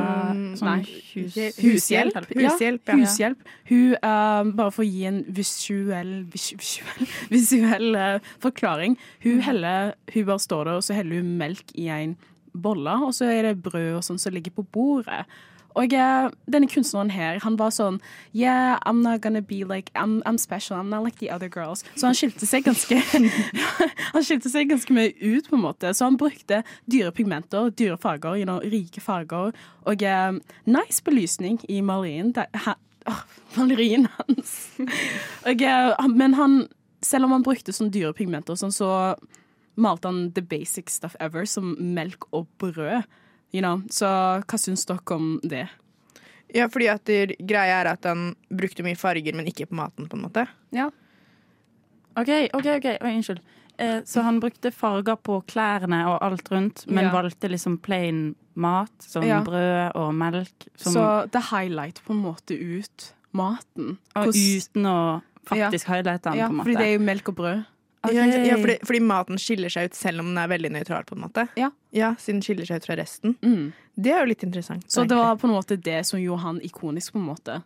Sånn 0.59 0.67
Nei. 0.67 0.81
hus, 1.13 1.37
Hushjelp. 1.61 2.17
Hushjelp, 2.35 2.89
ja. 2.91 2.97
Hushjelp. 2.99 3.45
Hun, 3.69 3.95
uh, 3.95 4.43
bare 4.57 4.73
for 4.75 4.83
å 4.83 4.87
gi 4.87 5.05
en 5.07 5.21
visuell, 5.37 6.11
visuell, 6.33 7.07
visuell 7.33 7.95
uh, 7.95 8.33
forklaring. 8.43 8.97
Hun, 9.23 9.39
heller, 9.45 9.95
hun 10.13 10.27
bare 10.27 10.43
står 10.43 10.67
der, 10.67 10.81
og 10.81 10.85
så 10.85 10.97
heller 10.99 11.23
hun 11.23 11.33
melk 11.39 11.71
i 11.79 11.87
en 11.95 12.17
bolle, 12.53 12.99
og 13.07 13.15
så 13.17 13.31
er 13.31 13.47
det 13.47 13.55
brød 13.65 13.95
og 13.97 14.05
sånn 14.05 14.21
som 14.21 14.35
ligger 14.35 14.53
på 14.59 14.67
bordet. 14.75 15.23
Og 15.79 15.93
uh, 15.97 16.29
denne 16.51 16.69
kunstneren 16.69 17.11
her, 17.13 17.39
han 17.43 17.57
var 17.59 17.73
sånn 17.73 17.99
Yeah, 18.33 18.77
I'm 18.85 19.01
not 19.01 19.21
gonna 19.21 19.41
be 19.41 19.63
like 19.63 19.91
I'm, 19.95 20.21
I'm 20.25 20.37
special. 20.37 20.77
I'm 20.77 20.89
not 20.89 21.03
like 21.03 21.17
the 21.19 21.31
other 21.33 21.49
girls. 21.49 21.83
Så 21.95 22.07
han 22.07 22.17
skilte 22.17 22.47
seg 22.49 22.67
ganske 22.67 22.99
Han 24.13 24.25
skilte 24.25 24.51
seg 24.53 24.69
ganske 24.69 24.93
mye 24.93 25.13
ut, 25.17 25.49
på 25.49 25.57
en 25.57 25.65
måte. 25.65 25.93
Så 25.93 26.05
han 26.07 26.17
brukte 26.19 26.63
dyre 26.85 27.11
pigmenter, 27.11 27.71
dyre 27.73 27.97
farger, 27.97 28.37
you 28.37 28.47
know, 28.47 28.61
rike 28.61 29.01
farger, 29.01 29.53
og 29.89 30.05
uh, 30.05 30.39
nice 30.69 31.03
belysning 31.03 31.59
i 31.69 31.81
malerien. 31.81 32.33
Oh, 33.09 33.23
malerien 33.57 34.07
hans. 34.17 34.55
og, 35.49 35.63
uh, 35.65 36.07
men 36.13 36.37
han, 36.37 36.59
selv 37.03 37.27
om 37.27 37.35
han 37.35 37.45
brukte 37.45 37.75
sånne 37.75 37.93
dyre 37.93 38.13
pigmenter, 38.17 38.57
sånn, 38.59 38.73
så 38.73 39.15
malte 39.75 40.09
han 40.09 40.31
the 40.37 40.41
basic 40.45 40.91
stuff 40.93 41.17
ever, 41.19 41.45
som 41.49 41.73
melk 41.79 42.29
og 42.31 42.47
brød. 42.61 43.09
You 43.53 43.61
know? 43.61 43.81
Så 43.93 44.07
hva 44.43 44.57
syns 44.59 44.85
dere 44.89 45.15
om 45.15 45.39
det? 45.43 45.67
Ja, 46.53 46.67
fordi 46.69 46.87
at 46.89 47.03
det, 47.05 47.35
greia 47.49 47.79
er 47.81 47.91
at 47.93 48.03
han 48.05 48.35
brukte 48.53 48.83
mye 48.85 48.97
farger, 48.97 49.33
men 49.35 49.45
ikke 49.49 49.65
på 49.69 49.77
maten, 49.77 50.07
på 50.09 50.17
en 50.17 50.25
måte. 50.27 50.47
Ja. 50.71 50.89
OK, 52.15 52.29
OK, 52.53 52.67
ok, 52.77 52.87
Oi, 53.01 53.11
unnskyld. 53.17 53.39
Eh, 53.81 54.01
så 54.05 54.21
han 54.21 54.37
brukte 54.39 54.69
farger 54.71 55.15
på 55.17 55.39
klærne 55.49 56.03
og 56.11 56.19
alt 56.21 56.49
rundt, 56.53 56.83
men 56.87 57.05
Ja. 57.05 57.11
valgte 57.11 57.49
liksom 57.49 57.79
plain 57.81 58.35
mat, 58.55 58.91
som 58.99 59.23
Ja. 59.23 59.41
brød 59.41 59.95
og 59.95 60.13
melk. 60.13 60.67
Som, 60.75 60.93
Så 60.93 61.31
det 61.31 61.41
highlight 61.49 62.03
på 62.05 62.13
en 62.13 62.21
måte 62.21 62.53
ut 62.53 63.13
maten. 63.33 63.97
og 64.15 64.25
Hvordan- 64.27 64.61
uten 64.61 64.83
å 64.85 65.21
faktisk 65.45 65.87
highlighte 65.87 66.21
den, 66.29 66.37
ja, 66.37 66.47
på 66.47 66.51
en 66.51 66.57
måte. 66.57 66.67
Ja, 66.67 66.73
fordi 66.73 66.77
det 66.77 66.87
er 66.87 66.93
jo 66.93 67.05
melk 67.05 67.29
og 67.29 67.35
brød. 67.35 67.65
Ok. 68.03 68.11
Ja, 68.13 68.25
ja 68.27 68.57
fordi, 68.59 68.77
fordi 68.83 68.99
maten 68.99 69.39
skiller 69.39 69.71
seg 69.71 69.87
ut 69.87 69.95
selv 69.95 70.23
om 70.23 70.33
den 70.33 70.39
er 70.41 70.49
veldig 70.51 70.73
nøytral, 70.75 71.05
på 71.07 71.15
en 71.15 71.23
måte. 71.23 71.45
Ja. 71.55 71.69
Siden 72.19 72.41
den 72.41 72.43
skiller 72.43 72.67
seg 72.67 72.81
ut 72.81 72.87
fra 72.89 72.97
resten. 72.99 73.37
Mm. 73.39 73.69
Det 73.95 74.11
er 74.11 74.25
jo 74.25 74.31
litt 74.33 74.43
interessant. 74.43 74.89
Så 74.91 75.05
det 75.07 75.15
var 75.15 75.37
på 75.39 75.47
en 75.47 75.55
måte 75.55 75.77
det 75.79 76.01
som 76.09 76.19
gjorde 76.19 76.43
han 76.43 76.59
ikonisk, 76.65 77.13
på 77.15 77.21
en 77.21 77.29
måte. 77.29 77.61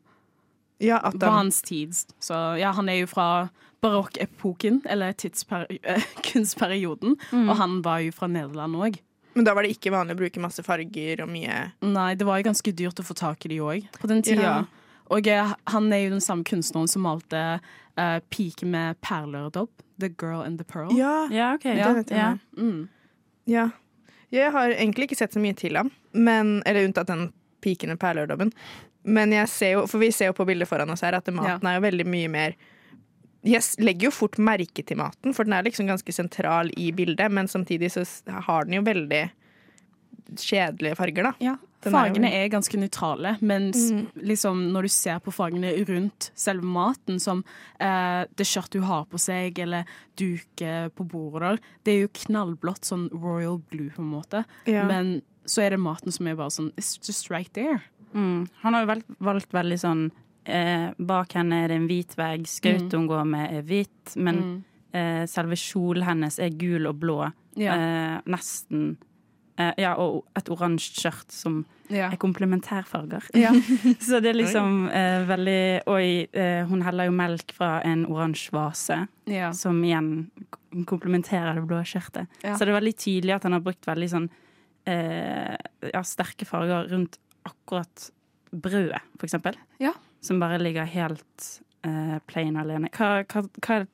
ja, 0.77 0.99
at 0.99 1.15
Var 1.15 1.27
han, 1.27 1.47
hans 1.47 1.61
tid. 1.61 1.95
Så 2.19 2.33
ja, 2.61 2.71
han 2.77 2.89
er 2.89 3.01
jo 3.01 3.07
fra 3.09 3.49
barokkepoken, 3.81 4.81
eller 4.85 5.15
eh, 5.83 6.03
kunstperioden. 6.31 7.17
Mm. 7.31 7.49
Og 7.49 7.55
han 7.55 7.81
var 7.81 8.05
jo 8.05 8.11
fra 8.11 8.27
Nederland 8.27 8.75
òg. 8.75 9.01
Men 9.33 9.45
da 9.45 9.53
var 9.53 9.65
det 9.65 9.75
ikke 9.75 9.93
vanlig 9.93 10.15
å 10.17 10.21
bruke 10.21 10.41
masse 10.41 10.63
farger 10.65 11.21
og 11.21 11.29
mye 11.29 11.57
Nei, 11.85 12.15
det 12.17 12.25
var 12.25 12.39
jo 12.39 12.47
ganske 12.47 12.71
dyrt 12.73 12.97
å 12.97 13.05
få 13.05 13.13
tak 13.17 13.45
i 13.45 13.51
de 13.51 13.59
òg 13.61 13.85
på 13.93 14.09
den 14.09 14.23
tida. 14.25 14.41
Ja. 14.41 14.93
Og 15.13 15.27
eh, 15.29 15.51
han 15.73 15.91
er 15.93 16.07
jo 16.07 16.15
den 16.15 16.23
samme 16.25 16.45
kunstneren 16.45 16.89
som 16.89 17.05
malte 17.05 17.43
uh, 17.61 18.17
'Pike 18.29 18.65
med 18.65 18.97
perleøredobb'. 19.05 19.86
'The 19.99 20.09
Girl 20.17 20.41
and 20.41 20.59
the 20.59 20.65
Pearl'. 20.65 20.93
Ja, 20.97 21.27
Ja, 21.31 21.53
OK. 21.55 21.63
det 21.63 21.93
vet 22.01 22.09
jeg. 22.11 22.17
ja. 22.17 22.37
Mm. 22.57 22.87
ja. 23.45 23.69
Jeg 24.29 24.51
har 24.51 24.69
egentlig 24.69 25.07
ikke 25.07 25.15
sett 25.17 25.33
så 25.33 25.39
mye 25.39 25.55
til 25.55 25.77
ham, 25.79 25.89
men, 26.11 26.61
eller 26.65 26.83
unntatt 26.85 27.07
den 27.07 27.29
pikende 27.63 27.95
med. 27.97 28.51
Men 29.07 29.31
jeg 29.31 29.47
ser 29.47 29.71
jo, 29.71 29.85
for 29.87 29.99
vi 30.03 30.11
ser 30.11 30.27
jo 30.27 30.33
på 30.33 30.45
bildet 30.45 30.67
foran 30.67 30.89
oss 30.91 31.01
her 31.01 31.15
at 31.15 31.27
maten 31.31 31.65
er 31.67 31.77
jo 31.77 31.81
veldig 31.85 32.05
mye 32.05 32.27
mer 32.29 32.55
Jeg 33.47 33.61
legger 33.79 34.09
jo 34.09 34.11
fort 34.11 34.35
merke 34.37 34.83
til 34.83 34.97
maten, 34.97 35.33
for 35.33 35.45
den 35.45 35.53
er 35.53 35.63
liksom 35.63 35.87
ganske 35.87 36.11
sentral 36.11 36.69
i 36.75 36.91
bildet, 36.91 37.31
men 37.31 37.47
samtidig 37.47 37.91
så 37.93 38.03
har 38.27 38.65
den 38.65 38.73
jo 38.73 38.81
veldig 38.81 39.29
kjedelige 40.35 40.97
farger, 40.99 41.23
da. 41.23 41.33
Ja. 41.39 41.53
Den 41.83 41.93
er 41.95 42.07
jo- 42.09 42.23
er 42.23 42.49
ganske 42.49 42.77
nøytrale, 42.79 43.37
men 43.41 43.71
Mm. 43.71 44.07
liksom 44.23 44.71
når 44.71 44.81
du 44.81 44.87
ser 44.89 45.19
på 45.19 45.31
fargene 45.31 45.85
rundt 45.87 46.31
selve 46.35 46.63
maten, 46.63 47.19
som 47.19 47.43
eh, 47.79 48.25
det 48.35 48.45
skjørtet 48.47 48.71
du 48.71 48.81
har 48.81 49.05
på 49.05 49.17
seg, 49.19 49.59
eller 49.59 49.85
duket 50.15 50.93
på 50.95 51.07
bordet 51.07 51.41
der, 51.41 51.59
det 51.83 51.91
er 51.93 52.01
jo 52.01 52.07
knallblått, 52.25 52.81
sånn 52.87 53.09
royal 53.13 53.59
blue 53.69 53.89
på 53.89 53.99
en 53.99 54.11
måte. 54.11 54.45
Ja. 54.65 54.85
Men 54.87 55.21
så 55.45 55.61
er 55.63 55.69
det 55.71 55.79
maten 55.79 56.11
som 56.11 56.27
er 56.27 56.35
bare 56.35 56.49
sånn 56.49 56.71
It's 56.77 56.97
just 57.07 57.29
right 57.29 57.51
there. 57.53 57.81
Mm. 58.13 58.47
Han 58.63 58.73
har 58.73 58.85
jo 58.85 58.93
valgt, 58.93 59.19
valgt 59.21 59.51
veldig 59.51 59.79
sånn 59.79 60.11
eh, 60.45 60.93
Bak 60.97 61.33
henne 61.33 61.63
er 61.65 61.67
det 61.67 61.75
en 61.75 61.87
hvit 61.89 62.15
vegg, 62.15 62.43
skautet 62.47 62.91
hun 62.93 63.07
går 63.07 63.25
med 63.27 63.51
er 63.53 63.61
hvitt, 63.63 64.15
men 64.15 64.37
Mm. 64.37 64.63
eh, 64.93 65.25
selve 65.27 65.55
kjolen 65.55 66.03
hennes 66.03 66.39
er 66.39 66.49
gul 66.49 66.87
og 66.87 66.99
blå. 67.01 67.33
Ja. 67.57 67.73
Eh, 67.73 68.21
nesten 68.25 68.95
Ja, 69.57 69.95
og 69.97 70.25
et 70.37 70.49
oransje 70.53 70.93
skjørt 71.01 71.31
som 71.33 71.65
Ja. 71.89 72.09
er 72.11 72.17
komplementærfarger. 72.21 73.23
Ja. 73.33 73.51
Så 74.07 74.19
det 74.21 74.29
er 74.33 74.37
liksom 74.37 74.89
eh, 74.91 75.23
veldig 75.25 75.61
Oi, 75.89 76.27
eh, 76.31 76.65
hun 76.69 76.81
heller 76.85 77.07
jo 77.09 77.15
melk 77.15 77.53
fra 77.57 77.81
en 77.87 78.05
oransje 78.05 78.51
vase, 78.53 78.99
ja. 79.25 79.49
som 79.57 79.79
igjen 79.83 80.29
komplementerer 80.85 81.55
det 81.57 81.65
blå 81.69 81.79
skjørtet. 81.87 82.27
Så 82.43 82.59
det 82.59 82.69
er 82.69 82.77
veldig 82.79 82.95
tydelig 83.01 83.35
at 83.37 83.47
han 83.47 83.55
har 83.57 83.63
brukt 83.65 83.87
veldig 83.87 84.09
sånn 84.13 84.29
eh, 84.85 85.55
ja, 85.93 86.03
sterke 86.05 86.45
farger 86.47 86.89
rundt 86.91 87.17
akkurat 87.47 88.09
brødet, 88.51 89.01
for 89.17 89.27
eksempel. 89.27 89.57
Ja. 89.81 89.93
Som 90.21 90.39
bare 90.43 90.59
ligger 90.61 90.85
helt 90.89 91.49
eh, 91.87 92.17
plain 92.27 92.57
alene. 92.59 92.91
Hva, 92.93 93.23
hva, 93.25 93.43
hva 93.63 93.81
er 93.81 93.87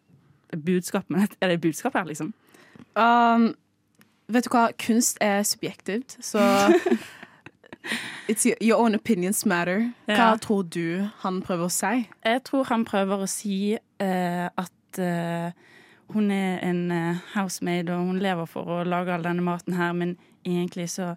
budskapet 0.57 1.09
med 1.13 1.23
dette? 1.27 1.39
Er 1.41 1.53
det 1.53 1.61
budskapet 1.63 2.01
her, 2.01 2.09
liksom? 2.11 2.33
Um, 2.97 3.53
vet 4.27 4.45
du 4.45 4.49
hva, 4.53 4.69
kunst 4.79 5.17
er 5.21 5.43
subjektivt, 5.43 6.17
så 6.23 6.39
It's 8.29 8.45
your, 8.61 8.79
own 8.79 8.95
opinions 8.95 9.45
matter. 9.45 9.89
Hva 10.07 10.15
Ja. 10.15 10.35
tror 10.39 10.63
du 10.63 11.09
han 11.19 11.41
prøver 11.41 11.65
å 11.67 11.71
si? 11.71 12.07
Jeg 12.23 12.43
tror 12.47 12.63
han 12.69 12.85
prøver 12.85 13.23
å 13.25 13.27
si 13.27 13.75
uh, 13.75 14.47
at 14.47 14.99
uh, 14.99 15.51
hun 16.13 16.31
er 16.31 16.59
en 16.61 16.91
eh, 16.91 17.17
housemaid, 17.33 17.89
og 17.89 18.05
hun 18.05 18.19
lever 18.19 18.45
for 18.45 18.63
å 18.69 18.83
lage 18.85 19.11
all 19.13 19.23
denne 19.23 19.41
maten 19.41 19.73
her, 19.73 19.93
men 19.97 20.17
egentlig 20.45 20.89
så 20.93 21.15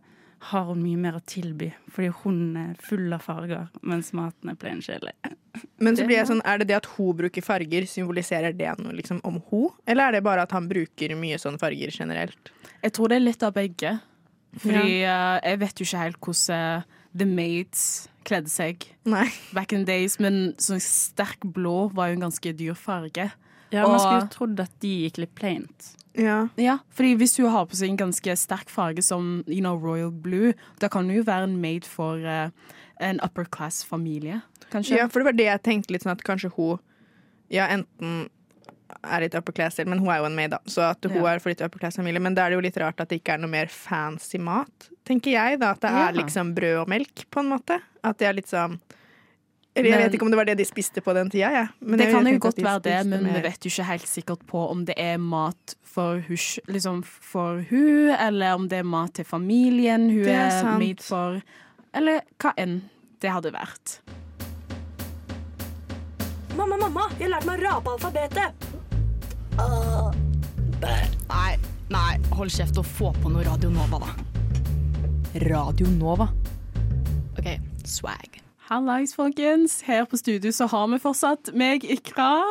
har 0.51 0.67
hun 0.69 0.83
mye 0.83 0.99
mer 1.01 1.19
å 1.19 1.23
tilby, 1.27 1.71
fordi 1.93 2.11
hun 2.23 2.41
er 2.61 2.73
full 2.83 3.13
av 3.15 3.25
farger, 3.25 3.69
mens 3.87 4.13
maten 4.17 4.53
er 4.53 4.59
plain 4.61 4.83
kjedelig. 4.85 5.15
Men 5.83 5.97
så 5.97 6.07
blir 6.07 6.19
jeg 6.21 6.29
sånn, 6.31 6.43
er 6.47 6.61
det 6.61 6.69
det 6.71 6.77
at 6.79 6.89
hun 6.97 7.17
bruker 7.19 7.45
farger, 7.45 7.87
symboliserer 7.89 8.57
det 8.57 8.75
noe 8.81 8.97
liksom 8.97 9.23
om 9.27 9.41
hun? 9.51 9.71
Eller 9.89 10.09
er 10.09 10.19
det 10.19 10.27
bare 10.27 10.45
at 10.47 10.55
han 10.57 10.69
bruker 10.71 11.17
mye 11.19 11.39
sånne 11.41 11.61
farger 11.61 11.93
generelt? 11.93 12.53
Jeg 12.83 12.95
tror 12.97 13.13
det 13.13 13.19
er 13.19 13.27
litt 13.27 13.47
av 13.47 13.57
begge. 13.57 13.97
Fordi 14.57 15.01
eh, 15.05 15.39
jeg 15.45 15.61
vet 15.61 15.81
jo 15.81 15.87
ikke 15.87 16.05
helt 16.05 16.21
hvordan 16.25 16.81
uh, 16.81 17.01
The 17.17 17.27
Maids 17.29 17.83
kledde 18.27 18.51
seg 18.51 18.87
Nei. 19.09 19.29
back 19.55 19.73
in 19.73 19.85
the 19.85 19.93
days, 19.93 20.19
men 20.23 20.55
sånn 20.63 20.83
sterk 20.83 21.45
blå 21.57 21.91
var 21.97 22.11
jo 22.11 22.19
en 22.19 22.27
ganske 22.27 22.53
dyr 22.59 22.77
farge. 22.79 23.29
Ja, 23.77 23.87
Man 23.91 24.01
skulle 24.01 24.25
jo 24.25 24.33
trodd 24.35 24.61
at 24.65 24.73
de 24.83 24.93
gikk 25.07 25.19
litt 25.23 25.35
plaint. 25.39 25.93
Ja. 26.17 26.49
Ja, 26.57 26.79
fordi 26.97 27.15
hvis 27.21 27.37
hun 27.37 27.51
har 27.53 27.67
på 27.69 27.77
seg 27.77 27.91
en 27.93 27.99
ganske 28.01 28.37
sterk 28.41 28.71
farge 28.73 29.03
som 29.05 29.43
you 29.47 29.61
know, 29.61 29.77
royal 29.77 30.11
blue, 30.11 30.55
da 30.81 30.89
kan 30.89 31.05
hun 31.11 31.19
jo 31.19 31.25
være 31.29 31.45
en 31.51 31.59
maid 31.61 31.85
for 31.85 32.17
uh, 32.25 32.49
en 33.05 33.21
upper 33.21 33.45
class-familie, 33.53 34.41
kanskje. 34.73 34.97
ja, 34.97 35.07
for 35.13 35.21
det 35.21 35.29
var 35.29 35.37
det 35.37 35.45
jeg 35.51 35.63
tenkte 35.69 35.93
litt 35.93 36.07
sånn 36.07 36.15
at 36.17 36.25
kanskje 36.25 36.51
hun 36.57 36.79
Ja, 37.53 37.67
enten 37.69 38.31
er 39.05 39.21
litt 39.21 39.35
upper 39.39 39.53
class, 39.53 39.77
men 39.85 39.99
hun 40.01 40.09
er 40.11 40.19
jo 40.23 40.25
en 40.31 40.35
maid, 40.39 40.51
da. 40.55 40.59
Så 40.67 40.81
at 40.89 41.05
hun 41.05 41.13
Ja. 41.21 41.35
er 41.35 41.39
for 41.43 41.51
litt 41.51 41.61
upper 41.61 41.79
class-familie. 41.79 42.21
Men 42.23 42.35
da 42.35 42.47
er 42.47 42.51
det 42.51 42.57
jo 42.57 42.61
litt 42.65 42.77
rart 42.81 43.01
at 43.01 43.09
det 43.11 43.21
ikke 43.23 43.35
er 43.35 43.39
noe 43.39 43.51
mer 43.51 43.67
fancy 43.67 44.39
mat, 44.39 44.89
tenker 45.05 45.31
jeg. 45.37 45.61
da 45.61 45.73
At 45.73 45.81
det 45.81 45.91
Ja. 45.91 46.09
er 46.09 46.13
liksom 46.15 46.55
brød 46.55 46.81
og 46.83 46.89
melk, 46.89 47.27
på 47.31 47.41
en 47.41 47.51
måte. 47.51 47.81
At 48.03 48.19
det 48.19 48.27
er 48.29 48.33
litt 48.33 48.47
sånn 48.49 48.81
Eller 49.77 49.91
jeg 49.91 49.99
Men- 49.99 50.07
vet 50.09 50.15
ikke 50.17 50.25
om 50.25 50.31
det 50.33 50.37
var 50.41 50.47
det 50.49 50.57
de 50.59 50.65
spiste 50.65 51.03
på 51.05 51.13
den 51.15 51.29
tida, 51.31 51.51
Ja. 51.53 51.67
Men 51.81 51.99
det 51.99 52.07
jeg 52.09 52.15
kan 52.15 52.27
jo 52.33 52.39
godt 52.41 52.57
de 52.57 52.63
være 52.65 52.83
det, 52.83 53.07
men 53.07 53.25
vi 53.35 53.41
vet 53.45 53.61
jo 53.61 53.69
ikke 53.69 53.85
helt 53.85 54.09
sikkert 54.09 54.47
på 54.49 54.63
om 54.71 54.85
det 54.89 54.95
er 54.97 55.19
mat 55.19 55.75
for 55.85 56.21
hus, 56.29 56.59
liksom 56.67 57.03
for 57.05 57.61
hun, 57.71 58.09
eller 58.19 58.55
om 58.55 58.69
det 58.69 58.79
er 58.79 58.85
mat 58.89 59.13
til 59.15 59.25
familien 59.25 60.09
hun 60.11 60.23
Det 60.25 60.33
er 60.33 60.65
er, 60.65 60.79
made 60.79 61.03
for, 61.03 61.43
eller 61.95 62.21
hva 62.41 62.53
enn 62.57 62.83
det 63.21 63.31
hadde 63.31 63.53
vært. 63.53 63.99
Mamma, 66.57 66.77
mamma, 66.77 67.11
jeg 67.19 67.29
har 67.31 67.37
lært 67.41 67.47
meg 67.47 67.61
å 67.61 67.63
rape 67.69 67.89
alfabetet. 67.97 68.53
Nei, 71.29 71.57
nei, 71.91 72.19
hold 72.33 72.51
kjeft 72.51 72.79
og 72.79 72.87
få 72.87 73.13
på 73.23 73.29
noe 73.33 73.45
Radio 73.45 73.69
Nova, 73.71 73.99
da. 73.99 74.11
Radio 75.51 75.87
Nova. 75.87 76.29
OK, 77.39 77.59
swag. 77.85 78.41
Hallais, 78.67 79.15
folkens. 79.15 79.83
Her 79.87 80.05
på 80.11 80.19
studio 80.19 80.51
så 80.51 80.67
har 80.67 80.89
vi 80.91 80.97
fortsatt 80.99 81.53
meg, 81.55 81.85
Ikra, 81.87 82.43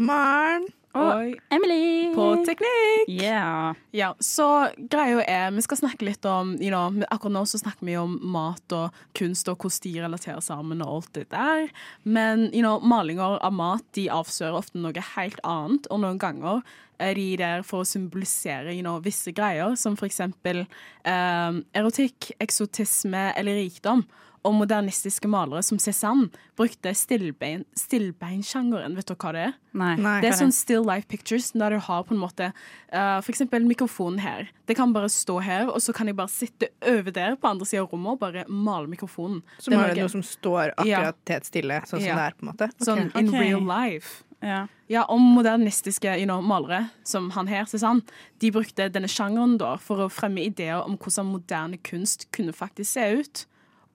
Maren. 0.00 0.62
og 0.96 1.34
Emily! 1.52 2.14
på 2.14 2.28
teknikk. 2.48 3.10
Yeah. 3.12 3.76
Ja, 3.92 4.14
så 4.24 4.70
greia 4.90 5.20
er, 5.28 5.50
vi 5.52 5.60
skal 5.66 5.82
snakke 5.82 6.06
litt 6.08 6.24
om 6.24 6.54
you 6.56 6.70
know, 6.72 6.88
Akkurat 7.12 7.34
nå 7.34 7.42
så 7.44 7.60
snakker 7.60 7.84
vi 7.84 7.98
om 8.00 8.14
mat 8.32 8.72
og 8.72 8.96
kunst 9.12 9.52
og 9.52 9.60
hvordan 9.60 9.84
de 9.84 9.92
relaterer 10.06 10.40
sammen 10.40 10.80
og 10.80 10.94
alt 10.94 11.12
det 11.18 11.26
der. 11.36 11.68
Men 12.08 12.46
you 12.54 12.64
know, 12.64 12.80
malinger 12.80 13.36
av 13.44 13.52
mat 13.52 13.84
de 13.98 14.06
avslører 14.08 14.56
ofte 14.62 14.80
noe 14.80 15.04
helt 15.12 15.44
annet, 15.44 15.90
og 15.92 16.00
noen 16.06 16.22
ganger 16.24 16.64
er 16.96 17.20
de 17.20 17.28
der 17.36 17.68
for 17.68 17.84
å 17.84 17.90
symbolisere 17.90 18.72
you 18.72 18.80
know, 18.80 18.96
visse 19.04 19.36
greier, 19.36 19.76
som 19.76 19.92
for 20.00 20.08
eksempel 20.08 20.64
eh, 20.64 21.60
erotikk, 21.76 22.32
eksotisme 22.40 23.28
eller 23.36 23.60
rikdom. 23.60 24.06
Og 24.42 24.54
modernistiske 24.56 25.28
malere 25.28 25.60
som 25.62 25.76
Cézanne 25.76 26.30
brukte 26.56 26.94
stillbein, 26.96 27.66
stillbeinsjangeren. 27.76 28.94
Vet 28.96 29.10
du 29.10 29.14
hva 29.20 29.32
det 29.36 29.42
er? 29.50 29.56
Nei. 29.76 29.90
Nei. 30.00 30.14
Det 30.24 30.30
er 30.30 30.38
sånn 30.38 30.54
still 30.54 30.86
life 30.88 31.06
pictures 31.10 31.50
der 31.52 31.76
du 31.76 31.78
har 31.84 32.06
på 32.08 32.14
en 32.16 32.22
måte 32.22 32.48
uh, 32.50 33.18
for 33.20 33.30
eksempel 33.34 33.66
mikrofonen 33.68 34.22
her. 34.24 34.48
Det 34.66 34.78
kan 34.78 34.94
bare 34.96 35.10
stå 35.12 35.38
her, 35.44 35.68
og 35.68 35.82
så 35.84 35.92
kan 35.96 36.08
jeg 36.08 36.16
bare 36.16 36.32
sitte 36.32 36.70
over 36.88 37.12
der 37.12 37.36
på 37.36 37.50
andre 37.50 37.68
siden 37.68 37.84
av 37.84 37.92
rommet 37.92 38.16
og 38.16 38.22
bare 38.24 38.46
male 38.48 38.88
mikrofonen. 38.90 39.42
Som 39.58 39.74
Det 39.74 39.78
er 39.78 39.86
har 39.90 39.94
noe- 40.00 40.10
som 40.16 40.24
står 40.24 40.72
akkurat 40.76 41.34
helt 41.34 41.44
stille, 41.52 41.80
sånn 41.84 42.00
som 42.00 42.08
Ja. 42.08 42.16
det 42.16 42.26
er, 42.26 42.36
på 42.40 42.46
en 42.46 42.52
måte. 42.54 42.70
Sånn 42.80 43.04
in 43.20 43.28
okay. 43.28 43.48
real 43.50 43.60
life. 43.68 44.24
Ja. 44.42 44.66
Ja, 44.88 45.04
og 45.12 45.20
modernistiske 45.20 46.16
you 46.18 46.24
know, 46.24 46.40
malere, 46.40 46.90
som 47.04 47.28
han 47.36 47.46
her, 47.46 47.64
Cézanne, 47.68 48.02
de 48.40 48.50
brukte 48.50 48.88
denne 48.90 49.06
sjangeren 49.06 49.58
da 49.58 49.76
for 49.76 50.06
å 50.06 50.10
fremme 50.10 50.40
ideer 50.42 50.80
om 50.82 50.96
hvordan 50.96 51.28
moderne 51.30 51.76
kunst 51.84 52.24
kunne 52.32 52.52
faktisk 52.56 52.96
se 52.96 53.20
ut. 53.20 53.44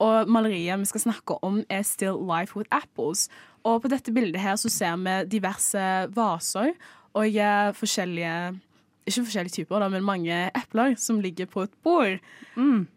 Og 0.02 0.28
maleriet 0.28 0.80
vi 0.82 0.88
skal 0.90 1.06
snakke 1.06 1.38
om, 1.46 1.62
er 1.72 1.82
Still 1.86 2.18
Life 2.20 2.56
with 2.56 2.68
Apples. 2.74 3.28
Og 3.64 3.82
på 3.82 3.90
dette 3.90 4.12
bildet 4.12 4.40
her 4.42 4.58
så 4.60 4.70
ser 4.72 4.98
vi 5.00 5.16
diverse 5.38 5.86
vaser 6.14 6.74
og 7.16 7.26
eh, 7.32 7.72
forskjellige 7.74 8.36
Ikke 9.06 9.22
forskjellige 9.22 9.54
typer, 9.62 9.78
da, 9.78 9.88
men 9.88 10.04
mange 10.04 10.50
epler 10.58 10.96
som 10.98 11.20
ligger 11.20 11.46
på 11.46 11.62
et 11.62 11.74
bord. 11.82 12.18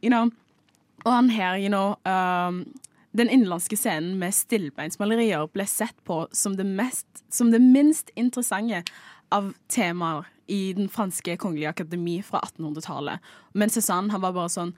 You 0.03 0.09
know. 0.09 0.31
Og 1.05 1.13
han 1.13 1.29
her, 1.29 1.55
you 1.55 1.69
know 1.69 1.95
um, 2.05 2.65
Den 3.13 3.29
innenlandske 3.29 3.77
scenen 3.77 4.17
med 4.19 4.33
stillbeinsmalerier 4.33 5.45
ble 5.53 5.65
sett 5.65 5.95
på 6.05 6.27
som 6.33 6.57
det, 6.57 6.65
mest, 6.65 7.07
som 7.29 7.51
det 7.51 7.61
minst 7.61 8.11
interessante 8.15 8.83
av 9.31 9.53
temaer 9.69 10.25
i 10.47 10.73
den 10.73 10.89
franske 10.89 11.37
kongelige 11.37 11.69
akademi 11.69 12.19
fra 12.25 12.41
1800-tallet. 12.45 13.19
Men 13.53 13.69
Cézanne 13.69 14.11
han 14.11 14.21
var 14.21 14.33
bare 14.33 14.49
sånn 14.53 14.73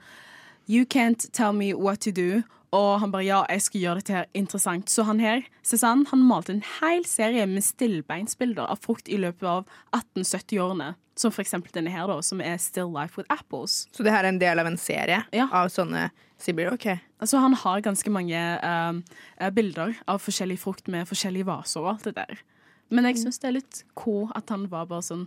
You 0.72 0.86
can't 0.88 1.26
tell 1.36 1.52
me 1.52 1.72
what 1.76 2.00
to 2.06 2.10
do. 2.14 2.42
Og 2.72 3.00
han 3.02 3.10
bare 3.12 3.26
ja, 3.26 3.42
jeg 3.52 3.60
skal 3.66 3.80
gjøre 3.82 4.00
dette 4.00 4.14
her 4.16 4.28
interessant. 4.38 4.88
Så 4.88 5.04
han 5.04 5.18
her, 5.20 5.42
Cézanne, 5.60 6.06
han 6.08 6.22
malte 6.24 6.54
en 6.54 6.62
hel 6.80 7.02
serie 7.04 7.44
med 7.50 7.60
stillbeinsbilder 7.66 8.64
av 8.72 8.80
frukt 8.80 9.10
i 9.12 9.18
løpet 9.20 9.44
av 9.44 9.66
1870-årene. 9.98 10.94
Som 11.20 11.34
for 11.34 11.44
eksempel 11.44 11.74
denne 11.74 11.92
her, 11.92 12.06
da, 12.08 12.14
som 12.24 12.40
er 12.40 12.56
Still 12.56 12.88
Life 12.88 13.20
with 13.20 13.28
Apples. 13.28 13.82
Så 13.92 14.00
det 14.06 14.14
her 14.14 14.24
er 14.24 14.30
en 14.32 14.40
del 14.40 14.62
av 14.62 14.70
en 14.70 14.78
serie 14.80 15.18
Ja. 15.36 15.44
av 15.52 15.68
sånne 15.68 16.06
Sibir? 16.40 16.72
OK. 16.72 16.86
Altså, 17.20 17.38
han 17.44 17.52
har 17.60 17.82
ganske 17.84 18.10
mange 18.10 18.40
eh, 18.40 19.50
bilder 19.52 19.92
av 20.08 20.22
forskjellig 20.24 20.56
frukt 20.64 20.88
med 20.88 21.04
forskjellige 21.10 21.44
vaser 21.46 21.84
og 21.84 21.90
alt 21.92 22.08
det 22.08 22.14
der. 22.16 22.40
Men 22.88 23.04
jeg 23.10 23.20
syns 23.20 23.38
det 23.42 23.48
er 23.50 23.58
litt 23.60 23.82
cool 23.94 24.30
at 24.34 24.48
han 24.48 24.64
var 24.72 24.88
bare 24.88 25.04
sånn 25.04 25.26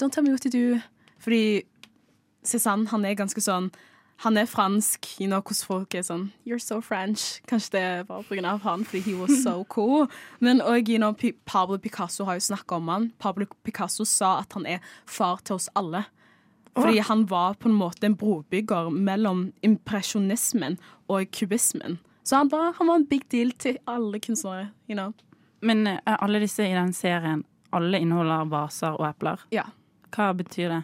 Don't 0.00 0.12
tell 0.12 0.24
me 0.24 0.30
what 0.36 0.44
to 0.44 0.52
do. 0.52 0.76
Fordi 1.24 1.62
Cézanne, 2.44 2.88
han 2.92 3.04
er 3.08 3.16
ganske 3.16 3.40
sånn 3.40 3.70
Han 4.22 4.36
er 4.38 4.46
fransk. 4.46 5.06
You 5.20 5.26
know, 5.26 5.40
hvordan 5.42 5.66
folk 5.66 5.94
er 5.98 6.04
sånn 6.06 6.28
You're 6.46 6.62
so 6.62 6.80
French. 6.80 7.40
Kanskje 7.50 7.74
det 7.74 7.86
var 8.08 8.22
på 8.22 8.36
grunn 8.36 8.46
av 8.46 8.62
han, 8.62 8.84
fordi 8.86 9.00
he 9.10 9.14
was 9.18 9.42
so 9.42 9.64
cool. 9.74 10.06
Men 10.40 10.62
òg 10.62 10.90
you 10.90 10.98
know, 11.00 11.14
Pablo 11.44 11.78
Picasso 11.82 12.24
har 12.28 12.38
jo 12.38 12.46
snakka 12.52 12.78
om 12.78 12.90
han. 12.92 13.10
Pablo 13.18 13.48
Picasso 13.66 14.06
sa 14.06 14.38
at 14.44 14.54
han 14.54 14.66
er 14.66 14.78
far 15.06 15.42
til 15.42 15.58
oss 15.58 15.68
alle. 15.74 16.04
Fordi 16.78 17.02
han 17.04 17.26
var 17.28 17.58
på 17.60 17.68
en 17.68 17.76
måte 17.76 18.06
en 18.06 18.16
brobygger 18.16 18.88
mellom 18.90 19.50
impresjonismen 19.66 20.78
og 21.10 21.28
kubismen. 21.34 21.98
Så 22.24 22.38
han 22.38 22.48
var, 22.48 22.72
han 22.78 22.88
var 22.88 23.02
en 23.02 23.06
big 23.10 23.26
deal 23.32 23.50
til 23.58 23.78
alle 23.86 24.20
kunstnere. 24.22 24.70
You 24.88 24.96
know. 24.96 25.12
Men 25.60 25.86
eh, 25.86 25.98
alle 26.06 26.40
disse 26.40 26.64
i 26.64 26.74
den 26.74 26.94
serien, 26.96 27.44
alle 27.72 28.00
inneholder 28.00 28.48
vaser 28.50 28.96
og 28.96 29.08
epler. 29.10 29.42
Ja. 29.52 29.66
Hva 30.14 30.32
betyr 30.36 30.68
det? 30.72 30.82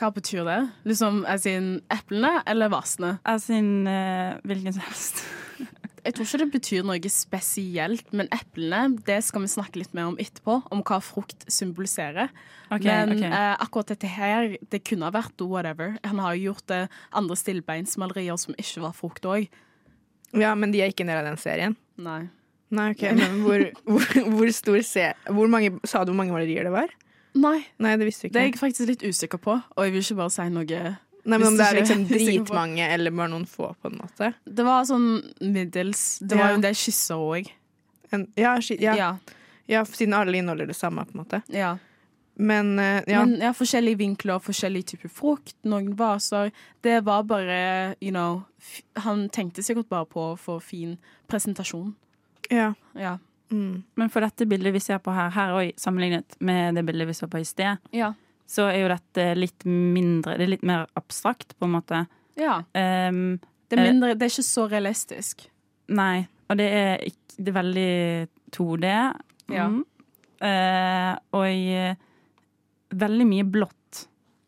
Hva 0.00 0.08
betyr 0.16 0.46
det? 0.48 0.60
Liksom 0.88 1.24
as 1.28 1.44
in 1.48 1.74
eplene 1.92 2.38
eller 2.48 2.70
vasene? 2.72 3.18
Altså 3.28 3.58
en, 3.58 3.84
uh, 3.84 4.40
hvilken 4.48 4.72
som 4.72 4.86
helst. 4.86 5.20
Jeg 6.06 6.14
tror 6.16 6.24
ikke 6.24 6.38
det 6.40 6.52
betyr 6.54 6.86
noe 6.88 7.10
spesielt, 7.12 8.06
men 8.16 8.30
eplene 8.32 8.96
det 9.04 9.18
skal 9.26 9.44
vi 9.44 9.50
snakke 9.52 9.82
litt 9.82 9.92
mer 9.96 10.08
om 10.08 10.16
etterpå. 10.22 10.56
Om 10.72 10.80
hva 10.88 11.02
frukt 11.04 11.44
symboliserer. 11.52 12.32
Okay, 12.70 12.88
men 12.88 13.18
okay. 13.18 13.28
Uh, 13.28 13.60
akkurat 13.60 13.92
dette 13.92 14.08
her, 14.08 14.54
det 14.72 14.80
kunne 14.88 15.10
ha 15.10 15.12
vært 15.12 15.44
whatever. 15.44 15.98
Han 16.08 16.22
har 16.24 16.38
jo 16.38 16.54
gjort 16.54 16.72
uh, 16.72 17.02
andre 17.20 17.36
stillbeinsmalerier 17.36 18.40
som 18.40 18.56
ikke 18.56 18.86
var 18.86 18.96
frukt 18.96 19.28
òg. 19.28 19.50
Ja, 20.32 20.54
men 20.56 20.72
de 20.72 20.80
er 20.80 20.94
ikke 20.94 21.04
en 21.04 21.12
del 21.12 21.20
av 21.20 21.28
den 21.28 21.40
serien? 21.42 21.76
Nei. 22.00 22.22
Nei, 22.70 22.92
ok, 22.94 23.04
men 23.18 23.40
hvor, 23.44 23.66
hvor, 23.84 24.10
hvor 24.30 24.50
stor 24.54 24.80
se... 24.86 25.08
Hvor 25.28 25.50
mange, 25.50 25.74
sa 25.84 26.06
du 26.06 26.14
hvor 26.14 26.20
mange 26.22 26.32
malerier 26.32 26.64
det 26.64 26.72
var? 26.72 26.92
Nei, 27.34 27.60
Nei, 27.78 27.96
det 27.96 28.06
visste 28.08 28.28
du 28.28 28.32
det 28.34 28.40
er 28.42 28.48
jeg 28.50 28.58
faktisk 28.58 28.88
litt 28.88 29.02
usikker 29.06 29.38
på, 29.38 29.54
og 29.76 29.84
jeg 29.84 29.92
vil 29.92 30.02
ikke 30.02 30.16
bare 30.16 30.30
si 30.34 30.48
noe 30.50 30.64
Nei, 31.22 31.36
men 31.36 31.40
hvis 31.42 31.48
Om 31.50 31.56
det 31.58 31.66
er 31.66 31.74
ikke 31.76 31.80
liksom 31.84 32.06
dritmange 32.08 32.86
eller 32.94 33.10
bare 33.12 33.28
noen 33.28 33.46
få, 33.46 33.74
på 33.82 33.90
en 33.90 33.98
måte? 34.00 34.32
Det 34.48 34.64
var 34.64 34.86
sånn 34.88 35.20
middels. 35.40 36.18
Det 36.24 36.32
var 36.38 36.46
Ja. 36.46 36.48
jo 36.50 36.54
en 36.54 36.64
del 36.64 36.74
skisser 36.74 37.14
òg. 37.20 37.50
Ja, 38.36 38.56
ja, 38.80 38.94
ja. 38.96 39.18
Ja. 39.68 39.84
siden 39.84 40.14
alle 40.14 40.38
inneholder 40.38 40.66
det 40.66 40.76
samme, 40.76 41.04
på 41.04 41.14
en 41.14 41.24
måte. 41.24 41.42
ja. 41.48 41.76
Men 42.40 42.78
eh, 42.78 43.02
ja. 43.06 43.24
Men 43.26 43.36
ja, 43.42 43.50
forskjellige 43.52 43.98
vinkler, 43.98 44.38
forskjellige 44.40 44.86
typer 44.94 45.10
frukt, 45.12 45.54
noen 45.62 45.90
vaser. 45.94 46.50
Det 46.82 47.04
var 47.04 47.22
bare, 47.22 47.94
you 48.00 48.10
know 48.10 48.44
Han 48.96 49.28
tenkte 49.28 49.62
sikkert 49.62 49.88
bare 49.90 50.06
på 50.06 50.32
å 50.32 50.38
få 50.38 50.58
fin 50.62 50.96
presentasjon. 51.28 51.94
ja. 52.50 52.72
Ja. 52.94 53.18
Mm. 53.50 53.82
Men 53.96 54.10
for 54.10 54.20
dette 54.20 54.46
bildet 54.46 54.72
vi 54.72 54.80
ser 54.80 54.98
på 55.02 55.12
her, 55.14 55.30
her 55.34 55.54
òg, 55.58 55.72
sammenlignet 55.80 56.36
med 56.40 56.74
det 56.78 56.84
bildet 56.86 57.08
vi 57.08 57.12
så 57.18 57.26
på 57.30 57.40
i 57.40 57.44
sted, 57.48 57.78
Ja. 57.92 58.12
så 58.46 58.68
er 58.70 58.80
jo 58.82 58.88
dette 58.88 59.34
litt 59.36 59.64
mindre 59.64 60.36
Det 60.38 60.44
er 60.46 60.52
litt 60.54 60.62
mer 60.66 60.86
abstrakt, 60.96 61.56
på 61.58 61.64
en 61.66 61.72
måte. 61.78 62.06
ja. 62.36 62.58
Um, 62.74 63.38
Det 63.68 63.78
er 63.78 63.92
mindre 63.92 64.14
Det 64.18 64.22
er 64.22 64.32
ikke 64.34 64.42
så 64.48 64.68
realistisk. 64.70 65.48
nei. 65.88 66.26
Og 66.50 66.56
det 66.58 66.66
er, 66.74 66.98
det 67.38 67.48
er 67.48 67.62
veldig 67.62 68.28
2D. 68.50 68.84
Ja. 69.54 69.68
Mm. 69.68 69.84
Eh, 70.40 71.16
og 71.32 71.44
i, 71.46 71.96
veldig 72.90 73.26
mye 73.28 73.44
blått. 73.44 74.06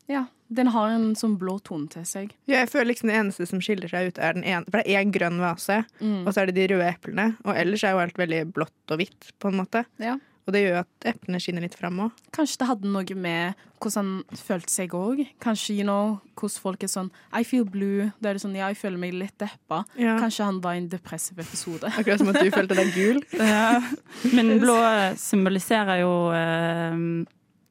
Ja. 0.08 0.24
Den 0.52 0.68
har 0.74 0.90
en 0.92 1.14
sånn 1.16 1.38
blå 1.40 1.58
tone 1.64 1.88
til 1.88 2.04
seg. 2.04 2.32
ja, 2.46 2.58
jeg 2.62 2.68
føler 2.72 2.90
liksom 2.92 3.08
det 3.08 3.16
eneste 3.20 3.46
som 3.48 3.60
skiller 3.64 3.88
seg 3.88 4.10
ut, 4.12 4.18
er 4.18 4.34
den 4.36 4.44
ene 4.44 4.64
For 4.68 4.80
det 4.82 4.88
er 4.92 5.00
én 5.04 5.12
grønn 5.14 5.38
vase, 5.40 5.84
Mm. 6.00 6.26
og 6.26 6.34
så 6.34 6.42
er 6.42 6.46
det 6.52 6.54
de 6.58 6.74
røde 6.74 6.90
eplene. 6.94 7.36
Og 7.44 7.56
ellers 7.56 7.84
er 7.84 7.92
jo 7.96 8.02
alt 8.04 8.18
veldig 8.18 8.52
blått 8.52 8.90
og 8.92 8.98
hvitt, 9.00 9.32
på 9.40 9.48
en 9.48 9.58
måte. 9.64 9.84
Ja. 9.98 10.18
Og 10.44 10.50
det 10.56 10.64
gjør 10.64 10.80
at 10.80 11.04
eplene 11.06 11.38
skinner 11.38 11.62
litt 11.62 11.76
fram 11.78 12.00
òg. 12.02 12.10
Kanskje 12.34 12.58
det 12.58 12.66
hadde 12.66 12.88
noe 12.90 13.14
med 13.14 13.54
hvordan 13.78 14.08
han 14.26 14.38
følte 14.42 14.70
seg 14.74 14.90
òg. 14.90 15.20
Kanskje 15.40 15.76
you 15.76 15.84
know, 15.86 16.16
hvordan 16.34 16.58
folk 16.64 16.82
er 16.82 16.90
sånn 16.90 17.10
I 17.32 17.44
feel 17.44 17.62
blue. 17.64 18.08
Da 18.20 18.30
er 18.30 18.34
det 18.34 18.42
sånn 18.42 18.56
ja, 18.58 18.66
jeg 18.72 18.76
føler 18.80 18.98
meg 18.98 19.14
litt 19.14 19.36
deppa. 19.38 19.84
Ja. 19.96 20.16
Kanskje 20.18 20.44
han 20.48 20.58
var 20.60 20.74
i 20.74 20.78
en 20.82 20.88
depressiv 20.90 21.38
episode. 21.38 21.86
Akkurat 21.96 22.18
som 22.18 22.32
at 22.34 22.40
du 22.42 22.50
følte 22.50 22.74
deg 22.74 22.90
gul. 22.92 23.22
Men 24.34 24.58
blå 24.58 24.76
symboliserer 25.16 26.02
jo 26.02 26.12
eh, 26.34 26.98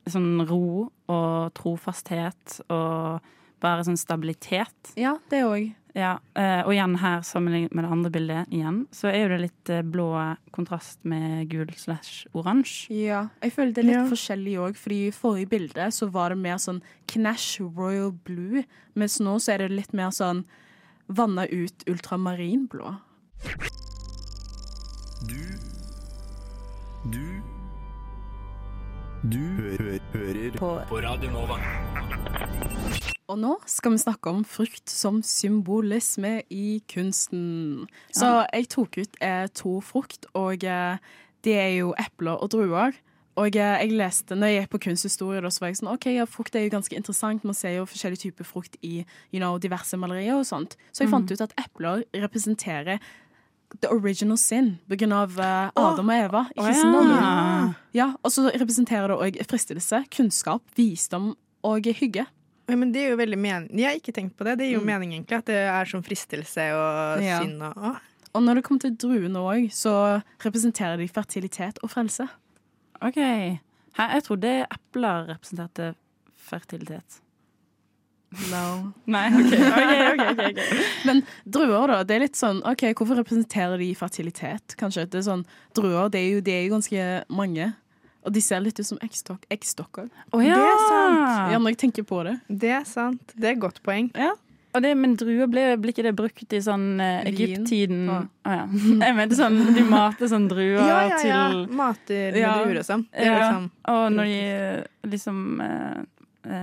sånn 0.10 0.46
ro 0.50 0.90
og 1.12 1.54
trofasthet 1.54 2.62
og 2.70 3.22
bare 3.62 3.84
sånn 3.86 3.98
stabilitet. 4.00 4.96
Ja, 4.98 5.18
det 5.30 5.44
òg. 5.46 5.76
Ja, 5.94 6.14
eh, 6.40 6.62
og 6.64 6.72
igjen 6.72 6.96
her, 7.02 7.20
sammenlignet 7.22 7.74
med 7.76 7.84
det 7.84 7.92
andre 7.92 8.10
bildet, 8.10 8.48
igjen, 8.56 8.86
så 8.96 9.10
er 9.12 9.26
jo 9.26 9.28
det 9.34 9.40
litt 9.42 9.70
eh, 9.70 9.82
blå 9.84 10.08
kontrast 10.56 11.02
med 11.04 11.50
gul 11.52 11.68
slash 11.76 12.26
oransje. 12.34 12.88
Ja, 12.96 13.26
jeg 13.44 13.52
føler 13.52 13.74
det 13.76 13.84
er 13.84 13.88
litt 13.90 13.98
Ja. 14.00 14.06
forskjellig 14.08 14.56
òg, 14.58 14.78
fordi 14.80 15.08
i 15.10 15.12
forrige 15.12 15.50
bilde 15.52 15.92
så 15.92 16.08
var 16.10 16.30
det 16.30 16.38
mer 16.40 16.56
sånn 16.64 16.82
Knash 17.12 17.60
Royal 17.76 18.12
Blue, 18.14 18.64
mens 18.96 19.20
nå 19.20 19.36
så 19.44 19.54
er 19.54 19.58
det 19.68 19.72
litt 19.76 19.94
mer 19.94 20.10
sånn 20.16 20.46
vanna 21.10 21.44
ut 21.52 21.84
ultramarinblå. 21.92 22.96
Du 25.28 25.44
Du 27.12 27.20
Du 29.22 29.38
hø 29.38 30.00
hører 30.16 30.56
på. 30.58 30.68
Radio 30.98 31.30
Nova. 31.30 31.60
Og 33.30 33.38
nå 33.38 33.52
skal 33.70 33.94
vi 33.94 34.00
snakke 34.02 34.32
om 34.34 34.40
frukt 34.42 34.90
som 34.90 35.20
symbolisme 35.22 36.40
i 36.50 36.82
kunsten. 36.90 37.86
Så 38.10 38.32
jeg 38.50 38.72
tok 38.74 38.98
ut 38.98 39.22
eh, 39.22 39.46
to 39.54 39.76
frukt, 39.86 40.26
og 40.34 40.66
eh, 40.66 40.98
det 41.46 41.54
er 41.54 41.70
jo 41.76 41.94
epler 42.02 42.42
og 42.42 42.50
druer. 42.56 42.98
Og 43.38 43.54
eh, 43.54 43.86
jeg 43.86 43.94
leste, 43.94 44.34
når 44.34 44.56
jeg 44.56 44.64
gikk 44.64 44.74
på 44.74 44.84
kunsthistorie, 44.90 45.54
så 45.54 45.68
var 45.68 45.70
jeg 45.70 45.84
sånn 45.84 45.94
OK, 45.94 46.10
ja, 46.18 46.26
frukt 46.26 46.58
er 46.58 46.66
jo 46.66 46.74
ganske 46.74 46.98
interessant. 46.98 47.46
Man 47.46 47.62
ser 47.62 47.78
jo 47.78 47.86
forskjellige 47.86 48.26
typer 48.26 48.50
frukt 48.50 48.82
i 48.82 49.04
you 49.30 49.38
know, 49.38 49.62
diverse 49.62 50.02
malerier 50.02 50.42
og 50.42 50.50
sånt. 50.50 50.80
Så 50.90 51.06
jeg 51.06 51.14
fant 51.14 51.30
ut 51.30 51.46
at 51.46 51.54
epler 51.62 52.08
representerer 52.26 52.98
the 53.80 53.88
original 53.94 54.38
sin 54.38 54.74
grunn 55.00 55.14
av 55.16 55.40
eh, 55.40 55.72
Adam 55.80 56.10
og 56.12 56.16
Eva 56.16 56.42
Ikke 56.52 56.74
oh, 56.86 57.08
ja. 57.08 57.74
Ja, 57.96 58.08
og 58.22 58.32
så 58.34 58.50
representerer 58.52 59.08
det 59.14 59.18
òg 59.18 59.40
fristelse, 59.48 60.04
kunnskap, 60.12 60.64
visdom 60.76 61.34
og 61.68 61.88
hygge. 61.98 62.26
Ja, 62.72 62.76
men 62.80 62.92
det 62.94 63.04
er 63.04 63.10
jo 63.14 63.18
veldig 63.20 63.40
men 63.72 63.82
Jeg 63.84 63.88
har 63.90 63.98
ikke 64.00 64.14
tenkt 64.16 64.38
på 64.40 64.46
det. 64.48 64.58
Det 64.60 64.70
gir 64.70 64.78
jo 64.80 64.86
mening, 64.86 65.12
egentlig. 65.16 65.42
At 65.42 65.50
det 65.50 65.58
er 65.60 65.90
sånn 65.90 66.06
fristelse 66.06 66.68
og 66.76 67.24
Ja. 67.24 67.42
synd 67.44 67.64
og 67.68 67.76
å. 67.78 67.96
Og 68.34 68.44
når 68.46 68.56
det 68.56 68.64
kommer 68.64 68.80
til 68.86 68.96
druene 68.96 69.40
òg, 69.44 69.66
så 69.76 70.22
representerer 70.40 70.98
de 70.98 71.08
fertilitet 71.12 71.82
og 71.84 71.92
frelse. 71.92 72.30
OK. 73.04 73.18
Hæ, 73.98 74.06
jeg 74.16 74.24
trodde 74.24 74.54
epler 74.72 75.28
representerte 75.34 75.96
fertilitet. 76.40 77.20
No. 78.52 78.94
Nei, 79.12 79.28
OK. 79.36 79.52
okay, 79.52 80.14
okay, 80.14 80.32
okay 80.32 80.52
ok. 80.54 80.60
Men 81.08 81.22
druer, 81.44 81.92
da. 81.92 82.02
Det 82.08 82.16
er 82.16 82.24
litt 82.26 82.40
sånn 82.40 82.62
OK, 82.68 82.86
hvorfor 82.96 83.20
representerer 83.20 83.82
de 83.82 83.90
fertilitet? 84.00 84.78
Kanskje 84.80 85.06
det 85.12 85.20
er 85.20 85.28
sånn 85.28 85.46
Druer, 85.76 86.08
det 86.14 86.22
er 86.22 86.30
jo, 86.38 86.44
det 86.46 86.54
er 86.56 86.64
jo 86.66 86.76
ganske 86.78 87.08
mange. 87.32 87.72
Og 88.22 88.36
de 88.36 88.44
ser 88.44 88.62
litt 88.64 88.80
ut 88.80 88.88
som 88.88 89.02
eggstokker. 89.02 90.08
Å 90.32 90.44
ja! 90.44 90.56
Det 90.56 90.70
er 90.70 90.86
sant. 90.86 91.52
Ja, 91.52 91.60
når 91.60 91.74
jeg 91.74 91.82
tenker 91.88 92.08
på 92.08 92.22
det. 92.28 92.38
Det 92.48 92.72
er 92.78 92.88
sant. 92.88 93.34
Det 93.34 93.50
er 93.50 93.56
et 93.58 93.62
godt 93.64 93.82
poeng. 93.84 94.12
Og 94.72 94.84
det, 94.86 94.92
men 94.96 95.18
druer 95.20 95.50
ble, 95.52 95.64
ble 95.82 95.92
ikke 95.92 96.06
det 96.06 96.14
brukt 96.16 96.54
i 96.56 96.62
sånn 96.64 97.02
eh, 97.04 97.26
Egypt-tiden? 97.28 98.06
Ja. 98.08 98.20
Oh, 98.48 98.54
ja. 98.56 98.62
Jeg 99.08 99.18
mente 99.18 99.36
sånn 99.36 99.58
de 99.76 99.84
mater 99.84 100.32
sånn 100.32 100.48
druer 100.52 100.78
Ja, 100.80 100.86
ja, 100.88 101.02
ja. 101.10 101.18
til 101.20 101.66
Mater 101.76 102.38
med 102.38 102.46
druer 102.46 102.80
og 102.80 102.88
sånn. 102.88 103.04
Ja. 103.12 103.34
liksom 103.36 103.68
Og 103.92 104.06
når 104.16 104.32
de 104.32 104.38
eh, 104.46 104.78
liksom 105.12 105.42
eh, 105.66 105.98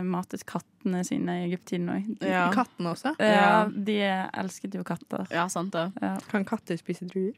matet 0.02 0.42
kattene 0.48 1.04
sine 1.06 1.40
i 1.40 1.48
Egypt-tiden 1.48 1.90
òg. 1.92 2.06
Ja, 2.26 2.48
Kattene 2.54 2.94
også. 2.96 3.12
Ja, 3.22 3.66
de 3.70 3.98
elsket 4.02 4.74
jo 4.74 4.82
katter. 4.86 5.26
ja 5.30 5.48
sant 5.52 5.72
det. 5.76 5.88
Kan 6.32 6.44
katter 6.48 6.76
spise 6.80 7.06
druer? 7.06 7.36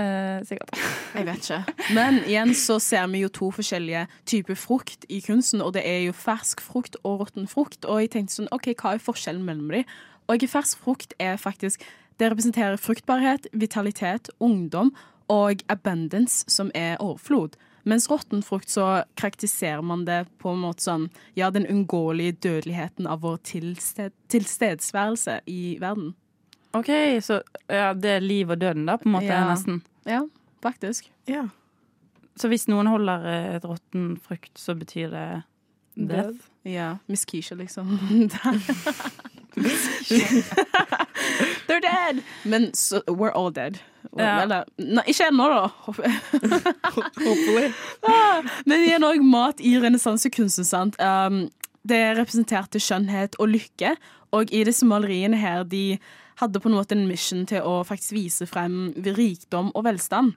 Eh, 0.00 0.40
sikkert. 0.46 0.70
Jeg 1.14 1.26
vet 1.26 1.42
ikke. 1.50 1.74
Men 1.96 2.20
igjen 2.24 2.54
så 2.56 2.78
ser 2.80 3.08
vi 3.12 3.24
jo 3.24 3.28
to 3.34 3.50
forskjellige 3.52 4.06
typer 4.30 4.56
frukt 4.56 5.04
i 5.12 5.18
kunsten, 5.24 5.60
og 5.60 5.74
det 5.76 5.82
er 5.84 6.04
jo 6.06 6.14
fersk 6.16 6.62
frukt 6.64 6.96
og 7.02 7.24
råtten 7.24 7.48
frukt. 7.50 7.84
Og 7.84 8.00
jeg 8.04 8.12
tenkte 8.14 8.38
sånn, 8.38 8.48
OK, 8.54 8.70
hva 8.78 8.94
er 8.94 9.02
forskjellen 9.02 9.44
mellom 9.44 9.72
de? 9.74 9.82
Og 10.30 10.46
fersk 10.48 10.78
frukt 10.84 11.16
er 11.18 11.36
faktisk 11.40 11.82
Det 12.20 12.28
representerer 12.28 12.76
fruktbarhet, 12.76 13.46
vitalitet, 13.56 14.28
ungdom 14.44 14.90
og 15.32 15.62
abundance, 15.72 16.44
som 16.52 16.68
er 16.76 16.98
overflod. 17.00 17.54
Mens 17.84 18.08
råtten 18.10 18.42
frukt 18.44 18.68
så 18.68 19.04
karakteriserer 19.16 19.82
man 19.82 20.04
det 20.04 20.26
på 20.38 20.50
en 20.52 20.60
måte 20.64 20.82
sånn 20.84 21.08
Ja, 21.38 21.50
den 21.50 21.66
unngåelige 21.66 22.32
dødeligheten 22.44 23.06
av 23.06 23.20
vår 23.24 23.36
tilsted, 23.42 24.12
tilstedeværelse 24.28 25.40
i 25.46 25.78
verden. 25.80 26.14
OK, 26.72 26.90
så 27.24 27.40
ja, 27.66 27.92
det 27.94 28.10
er 28.18 28.20
liv 28.20 28.50
og 28.50 28.58
døden, 28.60 28.84
da, 28.86 28.96
på 29.00 29.08
en 29.08 29.12
måte, 29.16 29.26
Ja. 29.32 29.48
nesten. 29.48 29.80
Ja, 30.06 30.20
faktisk. 30.62 31.08
Ja. 31.26 31.48
Så 32.36 32.48
hvis 32.48 32.68
noen 32.68 32.86
holder 32.86 33.24
eh, 33.26 33.56
et 33.56 33.64
råtten 33.66 34.14
frukt, 34.22 34.52
så 34.58 34.74
betyr 34.78 35.10
det 35.10 35.24
death? 35.96 36.46
Ja, 36.64 36.98
Miss 37.08 37.24
Keisha, 37.26 37.54
liksom. 37.58 37.98
They're 41.66 41.80
dead! 41.80 42.22
Men 42.44 42.72
so, 42.74 43.00
we're 43.06 43.32
all 43.32 43.50
dead. 43.50 43.78
Ja. 44.18 44.40
Eller, 44.42 44.64
nei, 44.78 45.04
ikke 45.12 45.28
ennå, 45.30 45.46
da. 45.52 45.70
Ah, 48.02 48.42
Men 48.68 48.82
igjen 48.82 49.06
òg 49.06 49.22
mat 49.22 49.62
i 49.62 49.76
renessansekunsten. 49.78 50.66
sant? 50.66 50.98
Um, 50.98 51.44
det 51.86 52.00
representerte 52.18 52.80
skjønnhet 52.82 53.38
og 53.40 53.52
lykke. 53.54 53.94
Og 54.36 54.52
i 54.54 54.64
disse 54.66 54.86
maleriene 54.86 55.38
her, 55.40 55.64
de 55.64 55.98
hadde 56.40 56.60
på 56.60 56.70
en 56.70 56.76
måte 56.78 56.96
en 56.96 57.08
mission 57.08 57.46
til 57.48 57.64
å 57.66 57.80
faktisk 57.86 58.16
vise 58.16 58.46
frem 58.48 58.90
rikdom 59.16 59.70
og 59.74 59.86
velstand. 59.86 60.34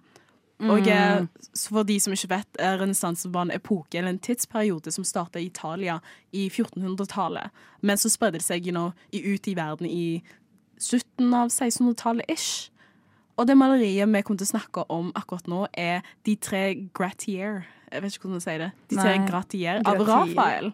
Og 0.64 0.88
eh, 0.88 1.26
for 1.58 1.84
de 1.88 1.98
som 2.00 2.14
ikke 2.16 2.30
vet, 2.32 2.60
eh, 2.62 2.76
renessansen 2.80 3.34
var 3.34 3.48
en 3.48 3.56
epoke 3.56 3.98
eller 3.98 4.14
en 4.14 4.22
tidsperiode 4.22 4.94
som 4.94 5.04
starta 5.04 5.42
i 5.42 5.50
Italia 5.50 6.00
i 6.32 6.46
1400-tallet. 6.50 7.52
Men 7.82 8.00
så 8.00 8.12
spredde 8.12 8.40
det 8.40 8.46
seg 8.46 8.68
you 8.68 8.76
know, 8.76 8.94
ut 9.12 9.48
i 9.50 9.56
verden 9.58 9.90
i 9.90 10.24
slutten 10.80 11.34
av 11.36 11.50
1600-tallet 11.52 12.32
ish. 12.32 12.70
Og 13.38 13.48
det 13.50 13.56
maleriet 13.58 14.10
vi 14.10 14.22
kommer 14.22 14.42
til 14.42 14.50
å 14.50 14.54
snakke 14.54 14.86
om 14.94 15.12
akkurat 15.18 15.48
nå, 15.50 15.66
er 15.74 16.04
De 16.26 16.36
tre 16.36 16.64
gratier. 16.94 17.64
Jeg 17.90 18.04
vet 18.04 18.16
ikke 18.16 18.28
hvordan 18.28 18.38
man 18.38 18.46
sier 18.46 18.62
det. 18.62 18.72
De 18.90 18.98
tre 19.00 19.16
Nei. 19.18 19.28
gratier 19.30 19.82
av. 19.82 20.04
Rafael. 20.08 20.72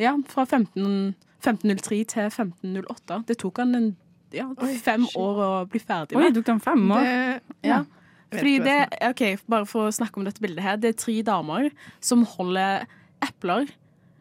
Ja, 0.00 0.14
fra 0.28 0.44
15, 0.44 1.14
1503 1.42 2.04
til 2.12 2.28
1508. 2.28 3.22
Det 3.28 3.38
tok 3.40 3.60
han 3.62 3.74
en, 3.78 3.88
ja, 4.34 4.48
Oi, 4.56 4.76
fem 4.80 5.04
shit. 5.06 5.18
år 5.20 5.42
å 5.44 5.50
bli 5.68 5.80
ferdig 5.82 6.16
Oi, 6.16 6.28
det 6.30 6.40
tok 6.40 6.54
han 6.54 6.62
fem 6.64 6.86
år? 6.96 7.08
Det, 7.08 7.58
Ja. 7.72 7.82
Fordi 8.32 8.54
det, 8.64 8.76
ok, 9.04 9.22
Bare 9.44 9.68
for 9.68 9.90
å 9.90 9.92
snakke 9.92 10.16
om 10.16 10.24
dette 10.24 10.40
bildet 10.40 10.64
her. 10.64 10.78
Det 10.80 10.94
er 10.94 10.96
tre 10.96 11.18
damer 11.26 11.68
som 12.00 12.24
holder 12.24 12.86
epler 13.20 13.68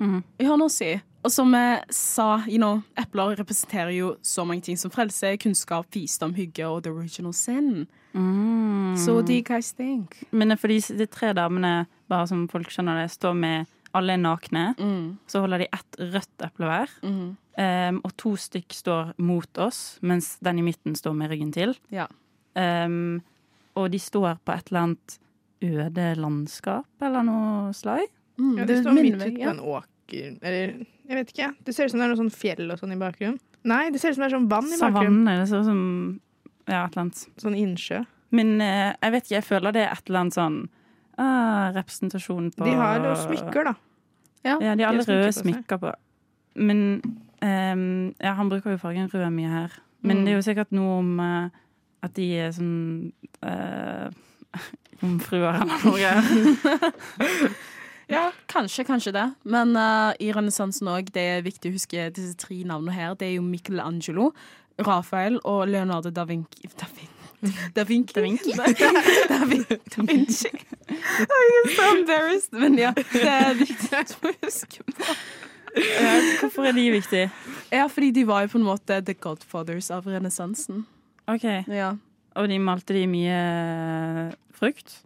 mm. 0.03 0.19
i 0.43 0.49
hånda 0.49 0.67
si. 0.69 0.91
Og 1.21 1.29
som 1.31 1.53
jeg 1.53 1.81
sa, 1.93 2.27
you 2.47 2.57
know, 2.57 2.81
epler 2.97 3.35
representerer 3.37 3.93
jo 3.93 4.15
så 4.25 4.45
mange 4.47 4.65
ting 4.65 4.77
som 4.79 4.91
frelse, 4.93 5.35
kunnskap, 5.41 5.85
visdom, 5.93 6.33
hygge 6.33 6.65
og 6.65 6.81
the 6.83 6.91
original 6.91 7.33
sin. 7.33 7.85
Mm. 8.13 8.95
So 8.97 9.21
do 9.21 9.33
you 9.33 9.43
guys 9.45 9.71
think? 9.77 10.23
Men 10.31 10.49
det 10.49 10.57
er 10.57 10.61
fordi 10.63 10.79
de 10.97 11.05
tre 11.05 11.33
damene, 11.37 11.85
bare 12.09 12.27
som 12.31 12.47
folk 12.51 12.73
skjønner 12.73 13.03
det, 13.03 13.11
står 13.13 13.37
med 13.37 13.69
alle 13.93 14.15
er 14.15 14.21
nakne. 14.23 14.71
Mm. 14.79 15.17
Så 15.29 15.43
holder 15.43 15.63
de 15.63 15.69
ett 15.75 15.99
rødt 15.99 16.45
eple 16.47 16.69
hver. 16.71 16.95
Mm. 17.05 17.37
Um, 17.61 17.99
og 18.07 18.15
to 18.17 18.33
stykk 18.39 18.73
står 18.73 19.13
mot 19.21 19.61
oss, 19.61 19.99
mens 20.01 20.37
den 20.41 20.61
i 20.61 20.65
midten 20.65 20.95
står 20.97 21.13
med 21.17 21.29
ryggen 21.33 21.51
til. 21.53 21.75
Ja. 21.93 22.07
Um, 22.55 23.19
og 23.77 23.91
de 23.91 23.99
står 24.01 24.39
på 24.43 24.55
et 24.55 24.71
eller 24.71 24.87
annet 24.87 25.19
øde 25.61 26.07
landskap 26.17 27.05
eller 27.05 27.23
noe 27.27 27.75
slag. 27.77 28.07
Mm, 28.39 28.55
Ja, 28.57 28.65
det 28.65 28.67
det 28.67 28.83
står 28.83 28.95
midt 28.97 29.15
ute 29.15 29.31
på 29.35 29.49
en 29.51 29.59
åker 29.59 29.87
Eller 30.13 30.73
jeg 31.07 31.17
vet 31.17 31.31
ikke. 31.33 31.47
Det 31.65 31.73
ser 31.75 31.85
ut 31.87 31.91
som 31.93 31.99
det 32.01 32.05
er 32.07 32.11
noe 32.13 32.19
sånn 32.21 32.33
fjell 32.33 32.71
og 32.71 32.79
sånn 32.79 32.93
i 32.95 32.99
bakgrunnen. 32.99 33.39
Nei, 33.67 33.83
det 33.93 33.99
ser 34.01 34.09
ut 34.13 34.17
som 34.17 34.23
det 34.25 34.29
er 34.31 34.35
sånn 34.37 34.49
vann 34.51 34.67
i 34.71 34.77
bakgrunnen. 34.79 35.25
Savanne. 35.25 35.37
Det 35.41 35.47
ser 35.49 35.59
ut 35.61 35.69
som 35.69 35.81
ja, 36.67 36.83
et 36.85 36.91
eller 36.95 37.01
annet. 37.05 37.23
Sånn 37.43 37.57
innsjø. 37.59 38.01
Men 38.31 38.53
eh, 38.63 38.91
jeg 39.01 39.11
vet 39.15 39.25
ikke, 39.27 39.35
jeg 39.37 39.47
føler 39.47 39.75
det 39.75 39.83
er 39.85 39.91
et 39.95 40.07
eller 40.09 40.19
annet 40.23 40.37
sånn 40.37 40.59
ah, 41.19 41.71
representasjon 41.75 42.51
på 42.55 42.65
De 42.69 42.75
har 42.79 43.03
jo 43.05 43.15
smykker, 43.25 43.67
da. 43.71 43.73
Ja, 44.47 44.55
de 44.57 44.69
har 44.71 44.75
De 44.79 44.83
har 44.85 44.93
alle 44.93 45.03
smykker 45.05 45.21
røde 45.21 45.33
smykker 45.37 45.81
på. 45.83 45.91
Men 46.55 46.79
ehm, 47.45 48.13
Ja, 48.19 48.33
han 48.39 48.49
bruker 48.49 48.71
jo 48.73 48.79
fargen 48.81 49.09
rød 49.11 49.27
mye 49.35 49.49
her. 49.51 49.79
Men 50.01 50.17
Mm. 50.17 50.25
det 50.25 50.31
er 50.31 50.35
jo 50.39 50.45
sikkert 50.47 50.71
noe 50.73 50.95
om 50.99 51.19
eh, 51.19 51.49
at 52.01 52.13
de 52.17 52.25
er 52.41 52.49
sånn 52.55 53.11
uh, 53.45 54.09
Jomfruer 55.01 55.59
eller 55.61 55.85
noe. 55.85 56.15
Ja, 58.11 58.25
kanskje, 58.51 58.83
kanskje 58.87 59.13
det. 59.15 59.25
Men 59.43 59.75
uh, 59.77 60.11
i 60.19 60.31
renessansen 60.35 60.87
òg, 60.91 61.09
det 61.15 61.23
er 61.37 61.45
viktig 61.45 61.71
å 61.71 61.75
huske 61.77 62.09
disse 62.15 62.35
tre 62.41 62.61
navnene 62.67 62.93
her. 62.95 63.15
Det 63.19 63.29
er 63.29 63.35
jo 63.37 63.45
Michelangelo, 63.45 64.31
Rafael 64.81 65.39
og 65.47 65.65
Leonardo 65.71 66.11
da 66.13 66.25
Vinci. 66.29 66.67
Da 67.73 67.81
Vinci. 67.83 68.13
Da 68.13 68.21
Vinci. 68.21 68.51
Da 68.53 68.61
Vinci. 68.69 69.23
da, 69.31 69.37
Vin- 69.49 69.79
da 69.95 70.03
Vinci. 70.05 70.51
Er 70.91 71.69
så 71.73 71.85
embarrassed. 71.95 72.53
Men 72.53 72.75
ja, 72.77 72.91
det 72.93 73.23
er 73.25 73.55
viktig 73.57 73.89
å 73.97 74.31
huske 74.43 74.83
på. 74.85 75.15
Hvorfor 76.41 76.67
er 76.67 76.75
de 76.75 76.83
viktige? 76.91 77.29
Ja, 77.71 77.85
fordi 77.89 78.11
de 78.19 78.25
var 78.27 78.43
jo 78.43 78.51
på 78.53 78.59
en 78.59 78.65
måte 78.67 78.97
the 79.07 79.15
godfathers 79.15 79.87
av 79.95 80.05
renessansen. 80.11 80.83
OK. 81.31 81.45
Ja. 81.71 81.93
Og 82.35 82.49
de 82.51 82.59
malte 82.61 82.93
de 82.95 83.05
mye 83.09 83.39
frukt? 84.59 84.99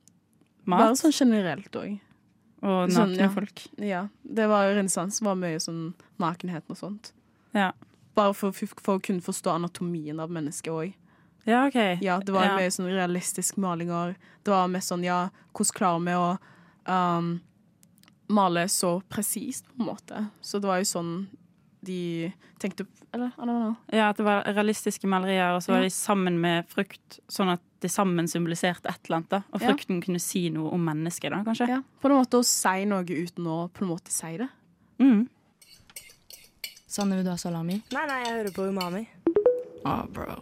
Mat? 0.65 0.81
Bare 0.81 0.97
sånn 0.99 1.13
generelt 1.15 1.77
òg. 1.77 1.95
Og 2.65 2.91
sånn, 2.93 3.15
ja. 3.19 3.29
folk? 3.31 3.65
Ja. 3.81 4.05
Det 4.23 4.47
var 4.49 4.73
renessansen 4.73 5.27
var 5.27 5.37
mye 5.39 5.61
sånn 5.61 5.93
nakenhet 6.21 6.65
og 6.73 6.79
sånt. 6.79 7.11
Ja. 7.55 7.71
Bare 8.17 8.35
for, 8.37 8.55
for 8.55 8.97
å 8.97 9.03
kunne 9.03 9.23
forstå 9.23 9.53
anatomien 9.53 10.19
av 10.23 10.33
mennesket 10.33 10.73
òg. 10.73 10.93
Ja, 11.45 11.67
okay. 11.67 11.99
Ja, 12.01 12.17
det 12.25 12.33
var 12.33 12.55
mye 12.57 12.71
sånn 12.73 12.89
realistisk 12.89 13.59
malinger. 13.61 14.15
Det 14.41 14.53
var 14.53 14.69
mest 14.71 14.89
sånn, 14.89 15.05
ja, 15.05 15.27
hvordan 15.53 15.77
klarer 15.77 16.05
vi 16.07 16.15
å 16.17 16.29
um, 16.89 17.35
male 18.33 18.65
så 18.73 18.97
presist, 19.09 19.67
på 19.75 19.83
en 19.83 19.91
måte. 19.91 20.23
Så 20.41 20.59
det 20.59 20.69
var 20.71 20.81
jo 20.81 20.89
sånn 20.89 21.11
de 21.85 22.31
tenkte 22.59 22.85
Eller, 23.15 23.31
I 23.37 23.45
don't 23.45 23.59
know. 23.61 23.75
Ja, 23.93 24.09
at 24.11 24.17
det 24.19 24.25
var 24.27 24.43
realistiske 24.43 25.07
malerier, 25.07 25.53
og 25.55 25.61
så 25.63 25.71
var 25.71 25.77
Ja. 25.83 25.83
de 25.87 25.93
sammen 25.95 26.39
med 26.41 26.65
frukt, 26.67 27.19
sånn 27.31 27.53
at 27.53 27.61
det 27.79 27.91
sammen 27.91 28.27
symboliserte 28.27 28.89
et 28.91 28.99
eller 29.07 29.17
annet. 29.21 29.29
da. 29.29 29.41
Og 29.53 29.61
Ja. 29.61 29.69
frukten 29.71 30.01
kunne 30.03 30.19
si 30.19 30.49
noe 30.49 30.71
om 30.73 30.83
mennesket, 30.83 31.31
da, 31.31 31.43
kanskje. 31.45 31.67
Ja, 31.69 31.81
på 32.01 32.09
en 32.11 32.17
måte 32.17 32.39
å 32.41 32.43
si 32.43 32.83
noe 32.85 33.05
uten 33.05 33.45
å 33.47 33.69
på 33.71 33.83
en 33.83 33.87
måte 33.93 34.09
si 34.11 34.35
det. 34.37 34.49
Mm. 34.99 35.29
Sanne, 36.87 37.15
vil 37.17 37.23
du 37.25 37.29
ha 37.29 37.37
salami? 37.37 37.81
Nei, 37.91 38.05
nei, 38.07 38.19
jeg 38.23 38.33
hører 38.37 38.53
på 38.55 38.67
Umami. 38.71 39.07
Oh, 39.85 40.05
bro. 40.11 40.37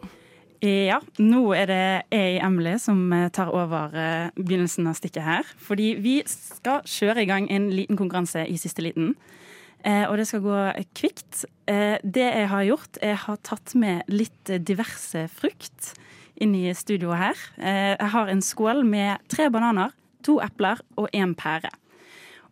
Ja, 0.64 1.02
nå 1.20 1.42
er 1.58 1.66
det 1.68 2.06
jeg, 2.14 2.38
Emily, 2.42 2.78
som 2.80 3.12
eh, 3.12 3.28
tar 3.36 3.50
over 3.52 3.94
eh, 4.00 4.30
begynnelsen 4.38 4.88
av 4.88 4.96
stikket 4.96 5.24
her. 5.26 5.44
Fordi 5.60 5.90
vi 6.00 6.22
skal 6.30 6.82
kjøre 6.88 7.18
i 7.26 7.26
gang 7.28 7.50
en 7.52 7.70
liten 7.76 7.98
konkurranse 8.00 8.46
i 8.48 8.56
siste 8.62 8.80
liten. 8.86 9.16
Eh, 9.84 10.06
og 10.08 10.15
det 10.19 10.28
skal 10.30 10.43
gå 10.43 10.60
kvikt. 10.96 11.43
Eh, 11.67 12.00
det 12.04 12.24
jeg 12.24 12.50
har 12.52 12.63
gjort, 12.67 13.00
jeg 13.04 13.19
har 13.26 13.39
tatt 13.43 13.76
med 13.80 14.08
litt 14.12 14.52
diverse 14.63 15.26
frukt 15.32 15.91
inn 16.39 16.56
i 16.56 16.72
studioet 16.76 17.19
her. 17.19 17.41
Eh, 17.60 17.93
jeg 17.98 18.12
har 18.15 18.32
en 18.32 18.43
skål 18.43 18.84
med 18.88 19.24
tre 19.32 19.50
bananer, 19.52 19.91
to 20.24 20.39
epler 20.43 20.80
og 20.96 21.12
én 21.12 21.36
pære. 21.36 21.72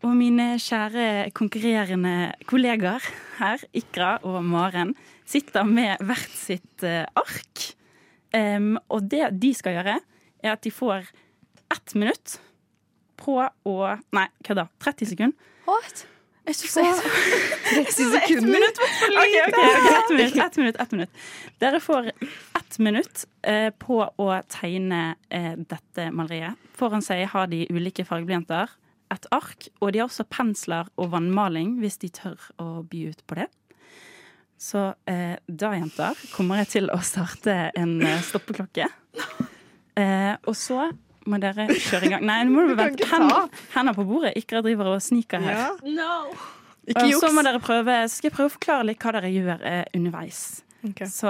Og 0.02 0.16
mine 0.18 0.56
kjære 0.60 1.30
konkurrerende 1.38 2.34
kollegaer 2.50 3.06
her, 3.38 3.64
Ikra 3.78 4.16
og 4.26 4.42
Maren, 4.44 4.96
sitter 5.30 5.64
med 5.64 6.02
hvert 6.02 6.34
sitt 6.34 6.84
ark. 6.84 7.68
Og 8.34 9.06
det 9.12 9.30
de 9.38 9.52
skal 9.54 9.78
gjøre, 9.78 10.00
er 10.42 10.56
at 10.56 10.64
de 10.66 10.74
får 10.74 11.06
ett 11.70 11.94
minutt 11.94 12.40
på 13.22 13.38
å 13.46 13.78
Nei, 14.18 14.26
kødda. 14.42 14.66
30 14.82 15.14
sekunder. 15.14 15.52
What? 15.70 16.08
Jeg 16.52 16.58
synes 16.60 16.74
det 16.76 16.84
er 16.84 17.86
30 17.86 18.10
sekunder? 18.16 18.66
Ok, 18.68 18.98
Okay, 19.22 19.40
okay, 19.48 19.94
Ett 20.02 20.10
minutt, 20.12 20.38
ett 20.46 20.58
minutt, 20.58 20.76
ett 20.84 20.92
minutt. 20.92 21.22
Dere 21.64 21.80
får 21.80 22.12
ett 22.60 22.80
minutt 22.80 23.26
eh, 23.48 23.70
på 23.80 24.02
å 24.20 24.28
tegne 24.52 25.16
eh, 25.30 25.54
dette 25.56 26.10
maleriet. 26.12 26.60
Foran 26.76 27.04
seg 27.06 27.24
har 27.32 27.48
de 27.52 27.64
ulike 27.72 28.04
fargeblyanter, 28.08 28.74
et 29.12 29.28
ark, 29.36 29.68
og 29.80 29.92
de 29.94 30.02
har 30.02 30.10
også 30.10 30.26
pensler 30.32 30.88
og 31.00 31.12
vannmaling, 31.14 31.78
hvis 31.80 32.00
de 32.04 32.10
tør 32.16 32.40
å 32.64 32.82
by 32.88 33.06
ut 33.12 33.24
på 33.28 33.40
det. 33.40 33.48
Så 34.62 34.92
eh, 35.10 35.38
da, 35.48 35.72
jenter, 35.74 36.20
kommer 36.36 36.62
jeg 36.62 36.70
til 36.76 36.92
å 36.94 37.00
starte 37.06 37.72
en 37.80 37.96
eh, 38.04 38.20
stoppeklokke. 38.28 38.90
Eh, 40.00 40.38
og 40.48 40.56
så 40.56 40.86
må 41.30 41.38
dere 41.42 41.68
kjøre 41.70 42.08
i 42.08 42.12
gang. 42.16 42.26
Nei, 42.26 42.40
nå 42.48 42.56
må 42.56 42.66
du 42.70 42.74
vente. 42.80 43.06
Hender, 43.12 43.52
hender 43.76 43.98
på 43.98 44.06
bordet. 44.10 44.34
Ikke 44.40 44.64
driver 44.66 44.96
og 44.96 45.04
sniker 45.04 45.44
her. 45.44 45.60
Ja. 45.60 45.70
No! 45.86 46.38
Ikke 46.90 47.06
juks. 47.12 47.22
så 47.22 47.30
må 47.36 47.44
dere 47.46 47.62
prøve, 47.62 47.98
så 48.10 48.18
skal 48.18 48.32
jeg 48.32 48.36
prøve 48.36 48.50
å 48.50 48.54
forklare 48.56 48.88
litt 48.90 49.04
hva 49.04 49.14
dere 49.20 49.30
gjør 49.30 49.66
eh, 49.70 49.84
underveis. 49.98 50.40
Okay. 50.82 51.06
Så 51.06 51.30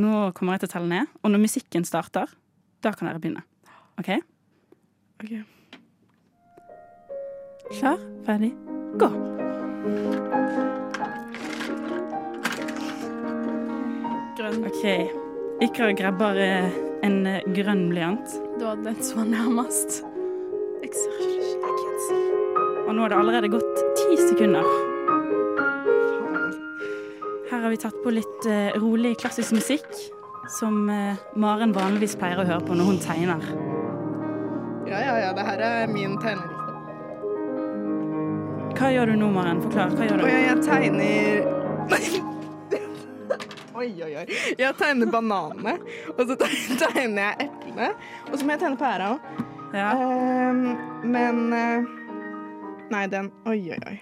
nå 0.00 0.26
kommer 0.36 0.54
jeg 0.58 0.64
til 0.64 0.70
å 0.70 0.74
telle 0.74 0.90
ned, 0.90 1.14
og 1.24 1.32
når 1.32 1.42
musikken 1.46 1.86
starter, 1.88 2.28
da 2.84 2.92
kan 2.92 3.08
dere 3.08 3.22
begynne. 3.22 3.42
OK? 4.00 4.12
okay. 5.22 5.40
Klar, 7.70 8.02
ferdig, 8.26 8.52
gå. 9.00 9.08
Grønn. 14.36 14.62
OK. 14.68 14.84
Ikra 15.64 15.90
grabber 15.96 16.38
eh, 16.40 16.78
en 17.06 17.18
eh, 17.28 17.44
grønn 17.56 17.88
blyant, 17.90 18.36
Det 18.60 18.84
den 18.84 19.02
som 19.02 19.18
var 19.22 19.28
nærmest. 19.30 20.02
Jeg 20.82 20.90
ser 20.92 21.20
ikke 21.24 21.44
Jeg 21.48 21.60
kan 21.80 22.00
si. 22.06 22.18
og 22.88 22.94
nå 22.94 23.02
har 23.02 23.08
det 23.12 23.18
allerede 23.18 23.48
gått 23.48 23.80
ti 23.96 24.16
sekunder. 24.20 24.66
Her 27.50 27.60
har 27.64 27.70
vi 27.72 27.76
tatt 27.80 27.96
på 28.04 28.12
litt 28.12 28.46
uh, 28.46 28.70
rolig 28.82 29.14
klassisk 29.20 29.52
musikk, 29.56 29.88
som 30.58 30.88
uh, 30.90 31.16
Maren 31.40 31.72
vanligvis 31.74 32.16
pleier 32.20 32.40
å 32.42 32.46
høre 32.48 32.60
på 32.66 32.76
når 32.76 32.84
hun 32.90 33.00
tegner. 33.02 33.42
Ja, 34.90 35.00
ja, 35.08 35.16
ja. 35.24 35.32
Det 35.36 35.44
her 35.46 35.64
er 35.66 35.92
min 35.92 36.18
tegnerliste. 36.20 36.56
Hva 38.80 38.92
gjør 38.94 39.10
du 39.12 39.16
nå, 39.20 39.28
Maren? 39.34 39.60
Forklar. 39.64 39.92
Hva 39.96 40.04
gjør 40.08 40.20
Og 40.20 40.26
du? 40.26 40.30
jeg, 40.30 40.44
jeg 40.46 40.58
tegner 40.68 42.19
Oi, 43.80 43.94
oi, 44.04 44.10
oi. 44.20 44.24
Jeg 44.60 44.76
tegner 44.76 45.08
bananene, 45.08 45.78
og 46.12 46.18
så 46.28 46.34
tegner 46.82 47.22
jeg 47.22 47.46
eplene. 47.46 47.86
Og 48.28 48.34
så 48.36 48.44
må 48.44 48.52
jeg 48.52 48.60
tegne 48.60 48.80
pæra 48.80 49.14
òg. 49.14 49.46
Ja. 49.70 49.94
men 51.06 51.36
uh, 51.54 51.86
Nei, 52.90 53.04
den 53.06 53.30
Oi, 53.46 53.70
oi, 53.70 53.78
oi. 53.86 53.96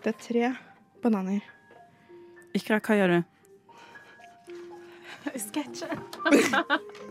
Det 0.00 0.12
er 0.14 0.18
tre 0.22 0.52
bananer. 1.02 1.42
Ikra, 2.56 2.78
hva 2.80 2.96
gjør 2.96 3.16
du? 3.16 3.20
Sketsjer. 5.48 5.96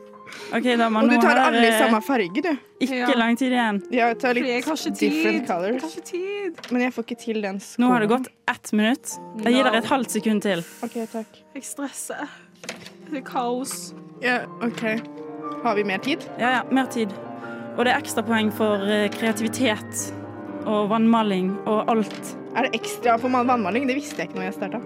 OK, 0.53 0.63
da, 0.77 0.89
man, 0.89 1.03
Og 1.05 1.09
du 1.11 1.17
tar 1.21 1.35
her, 1.37 1.45
alle 1.51 1.67
i 1.67 1.71
samme 1.77 2.01
farge, 2.01 2.41
du. 2.41 2.49
ikke 2.81 2.95
Ja. 2.99 3.13
lang 3.17 3.37
tid 3.37 3.51
igjen. 3.51 3.81
Ja, 3.91 4.07
Jeg 4.09 4.19
tar 4.19 4.33
litt 4.33 4.45
jeg 4.45 4.63
har 4.63 4.73
ikke 4.73 4.95
tid. 4.95 5.09
different 5.11 5.47
colors. 5.47 5.95
Jeg 5.95 6.03
tid. 6.05 6.71
Men 6.71 6.81
jeg 6.81 6.93
får 6.93 7.03
ikke 7.05 7.19
til 7.19 7.41
den 7.41 7.59
skoen. 7.59 7.85
Nå 7.85 7.91
har 7.91 7.99
det 7.99 8.09
gått 8.09 8.27
ett 8.47 8.71
minutt. 8.73 9.15
Jeg 9.43 9.53
gir 9.53 9.63
dere 9.63 9.77
et 9.77 9.85
halvt 9.85 10.09
sekund 10.11 10.41
til. 10.41 10.63
OK, 10.83 10.97
takk. 11.11 11.41
Jeg 11.55 11.63
stresser. 11.63 12.27
Det 13.11 13.17
er 13.17 13.21
kaos. 13.25 13.93
Ja, 14.21 14.45
OK. 14.61 14.83
Har 15.63 15.75
vi 15.75 15.83
mer 15.83 15.97
tid? 15.99 16.19
Ja, 16.39 16.49
ja, 16.59 16.63
mer 16.71 16.85
tid. 16.85 17.09
Og 17.77 17.85
det 17.85 17.93
er 17.93 17.99
ekstrapoeng 18.01 18.51
for 18.53 18.75
eh, 18.89 19.07
kreativitet 19.09 20.13
og 20.65 20.89
vannmaling 20.89 21.53
og 21.65 21.87
alt. 21.89 22.35
Er 22.55 22.63
det 22.67 22.81
ekstra 22.81 23.17
for 23.19 23.29
vannmaling? 23.29 23.87
Det 23.87 23.95
visste 23.95 24.17
jeg 24.17 24.29
ikke 24.29 24.35
når 24.41 24.49
jeg 24.49 24.53
starta. 24.53 24.81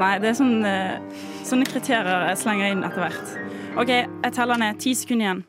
Nei, 0.00 0.14
det 0.16 0.30
er 0.30 0.36
sånn, 0.38 0.62
eh, 0.64 1.24
sånne 1.44 1.66
kriterier 1.68 2.30
jeg 2.30 2.40
slenger 2.40 2.72
inn 2.72 2.84
etter 2.86 3.02
hvert. 3.04 3.32
OK, 3.80 3.90
jeg 3.92 4.32
teller 4.32 4.60
ned. 4.60 4.78
Ti 4.80 4.94
sekunder 4.96 5.26
igjen. 5.26 5.42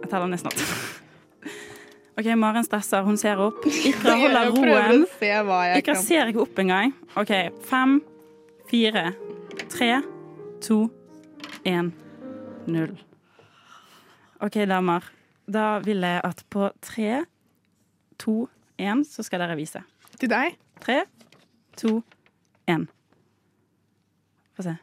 Jeg 0.00 0.08
teller 0.08 0.30
ned 0.32 0.40
snart. 0.40 0.62
OK, 2.18 2.30
Maren 2.40 2.64
stresser. 2.64 3.04
Hun 3.04 3.18
ser 3.20 3.42
opp. 3.44 3.66
Ikra 3.68 4.16
holder 4.22 4.48
roen. 4.54 5.04
Ikra 5.76 5.98
ser 6.00 6.32
ikke 6.32 6.44
opp 6.46 6.62
engang. 6.64 6.94
OK. 7.20 7.34
Fem, 7.68 7.98
fire, 8.72 9.04
tre, 9.68 9.90
to, 10.64 10.80
én, 11.68 11.92
null. 12.64 12.96
OK, 14.40 14.62
damer. 14.72 15.12
Da 15.44 15.68
vil 15.84 16.00
jeg 16.08 16.24
at 16.24 16.40
på 16.48 16.72
tre, 16.80 17.26
to, 18.16 18.46
én, 18.80 19.04
så 19.04 19.26
skal 19.26 19.44
dere 19.44 19.60
vise. 19.60 19.84
Til 20.16 20.32
deg? 20.32 20.56
Tre, 20.80 21.02
to, 21.76 21.98
én. 22.00 22.20
Få 24.54 24.62
se. 24.62 24.76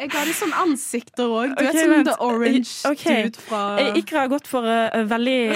Jeg 0.00 0.08
har 0.14 0.24
de 0.24 0.32
sånn 0.32 0.52
ansikter 0.56 1.28
òg. 1.28 1.50
Du 1.58 1.60
okay, 1.60 1.82
er 1.82 1.90
sånn. 1.90 2.06
The 2.06 2.14
Orange 2.24 2.70
okay. 2.88 3.26
Dude 3.28 3.42
fra 3.44 3.60
Eh, 3.82 3.98
Ikra 4.00 4.22
har 4.24 4.30
gått 4.32 4.48
for 4.48 4.64
uh, 4.64 5.02
veldig 5.04 5.52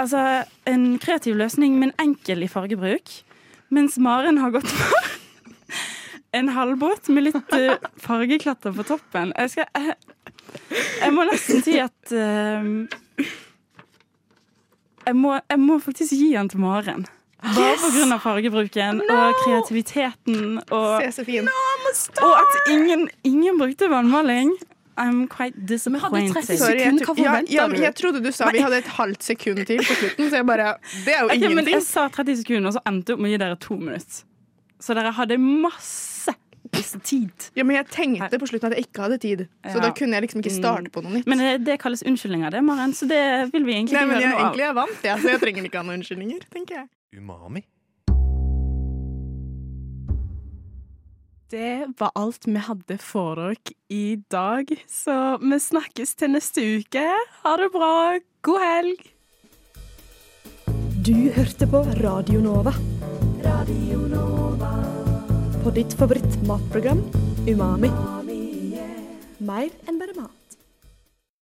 Altså 0.00 0.22
en 0.70 0.86
kreativ 1.02 1.36
løsning, 1.36 1.76
men 1.82 1.92
enkel 2.00 2.46
i 2.46 2.48
fargebruk. 2.48 3.12
Mens 3.74 3.98
Maren 4.00 4.40
har 4.40 4.54
gått 4.54 4.70
for 4.70 5.10
en 6.38 6.48
halvbåt 6.54 7.10
med 7.12 7.28
litt 7.28 7.56
uh, 7.58 7.74
fargeklatter 8.00 8.72
på 8.72 8.86
toppen. 8.88 9.34
Jeg, 9.36 9.52
skal, 9.52 9.68
jeg, 9.76 9.98
jeg 11.02 11.12
må 11.12 11.28
nesten 11.28 11.66
si 11.66 11.76
at 11.82 12.14
uh, 12.14 13.28
jeg, 15.04 15.18
må, 15.18 15.36
jeg 15.36 15.60
må 15.60 15.76
faktisk 15.82 16.16
gi 16.16 16.32
den 16.38 16.48
til 16.54 16.64
Maren. 16.64 17.04
Bare 17.44 17.76
på 17.82 17.90
grunn 17.94 18.12
av 18.16 18.20
fargebruken 18.24 19.00
og 19.04 19.34
kreativiteten 19.44 20.60
og, 20.72 21.02
Se 21.02 21.10
så 21.20 21.24
fin. 21.26 21.48
og 22.22 22.32
at 22.40 22.70
ingen, 22.72 23.08
ingen 23.24 23.58
brukte 23.60 23.88
vannmaling. 23.92 24.54
I'm 24.96 25.24
quite 25.26 25.58
disappointed. 25.66 26.44
Sorry, 26.56 26.78
jeg, 26.78 27.00
tro- 27.02 27.16
ja, 27.18 27.40
ja, 27.50 27.66
jeg 27.66 27.94
trodde 27.98 28.20
du 28.22 28.30
sa 28.30 28.46
vi 28.54 28.60
hadde 28.62 28.78
et 28.78 28.92
halvt 28.94 29.24
sekund 29.26 29.64
til 29.66 29.82
på 29.82 29.96
slutten, 29.98 30.28
så 30.30 30.38
jeg 30.38 30.46
bare 30.46 30.76
Det 31.04 31.16
er 31.16 31.24
jo 31.24 31.26
Ok, 31.26 31.34
men 31.40 31.50
ingenting. 31.50 31.74
jeg 31.74 31.82
sa 31.82 32.06
30 32.14 32.36
sekunder, 32.44 32.68
og 32.70 32.76
så 32.78 32.82
endte 32.86 33.16
opp 33.16 33.18
med 33.24 33.32
å 33.32 33.34
gi 33.34 33.40
dere 33.42 33.56
to 33.58 33.74
minutter. 33.74 34.22
Så 34.78 34.94
dere 34.94 35.10
hadde 35.18 35.38
masse 35.42 36.30
tid. 37.02 37.50
Ja, 37.58 37.64
men 37.66 37.74
jeg 37.76 37.88
tenkte 37.90 38.38
på 38.38 38.46
slutten 38.46 38.70
at 38.70 38.78
jeg 38.78 38.86
ikke 38.86 39.02
hadde 39.08 39.18
tid, 39.18 39.42
så 39.66 39.74
Ja. 39.74 39.80
da 39.80 39.90
kunne 39.90 40.14
jeg 40.14 40.22
liksom 40.28 40.40
ikke 40.44 40.54
starte 40.54 40.90
på 40.94 41.02
noe 41.02 41.12
nytt. 41.18 41.26
Men 41.26 41.38
det, 41.42 41.64
det 41.66 41.80
kalles 41.82 42.02
unnskyldninger, 42.06 42.50
det, 42.54 42.62
Maren, 42.62 42.94
så 42.94 43.08
det 43.10 43.50
vil 43.52 43.64
vi 43.66 43.74
egentlig 43.74 43.98
Nei, 43.98 44.04
men 44.06 44.20
jeg, 44.22 44.30
egentlig 44.32 44.62
er 44.62 44.70
jeg 44.70 44.74
vant, 44.78 45.02
jeg, 45.02 45.18
så 45.18 45.28
jeg 45.34 45.40
trenger 45.42 45.64
ikke 45.66 45.82
ha 45.82 45.82
noen 45.90 45.98
unnskyldninger, 45.98 46.46
tenker 46.54 46.74
jeg. 46.84 46.88
Umami. 47.14 47.62
Det 51.54 51.86
var 52.00 52.10
alt 52.18 52.46
vi 52.48 52.58
hadde 52.58 52.96
for 52.98 53.38
dere 53.38 53.74
i 53.92 54.16
dag. 54.32 54.70
Så 54.90 55.38
vi 55.38 55.58
snakkes 55.60 56.16
til 56.18 56.32
neste 56.34 56.64
uke. 56.80 57.04
Ha 57.44 57.56
det 57.60 57.70
bra. 57.74 58.18
God 58.42 58.64
helg. 58.64 59.04
Du 61.04 61.14
hørte 61.36 61.68
på 61.70 61.84
Radio 62.02 62.40
Nova. 62.42 62.72
På 65.64 65.72
ditt 65.72 65.94
favorittmatprogram 65.96 67.04
Umami. 67.46 67.92
Mer 69.44 69.68
enn 69.86 70.00
bare 70.00 70.16
mat. 70.16 70.43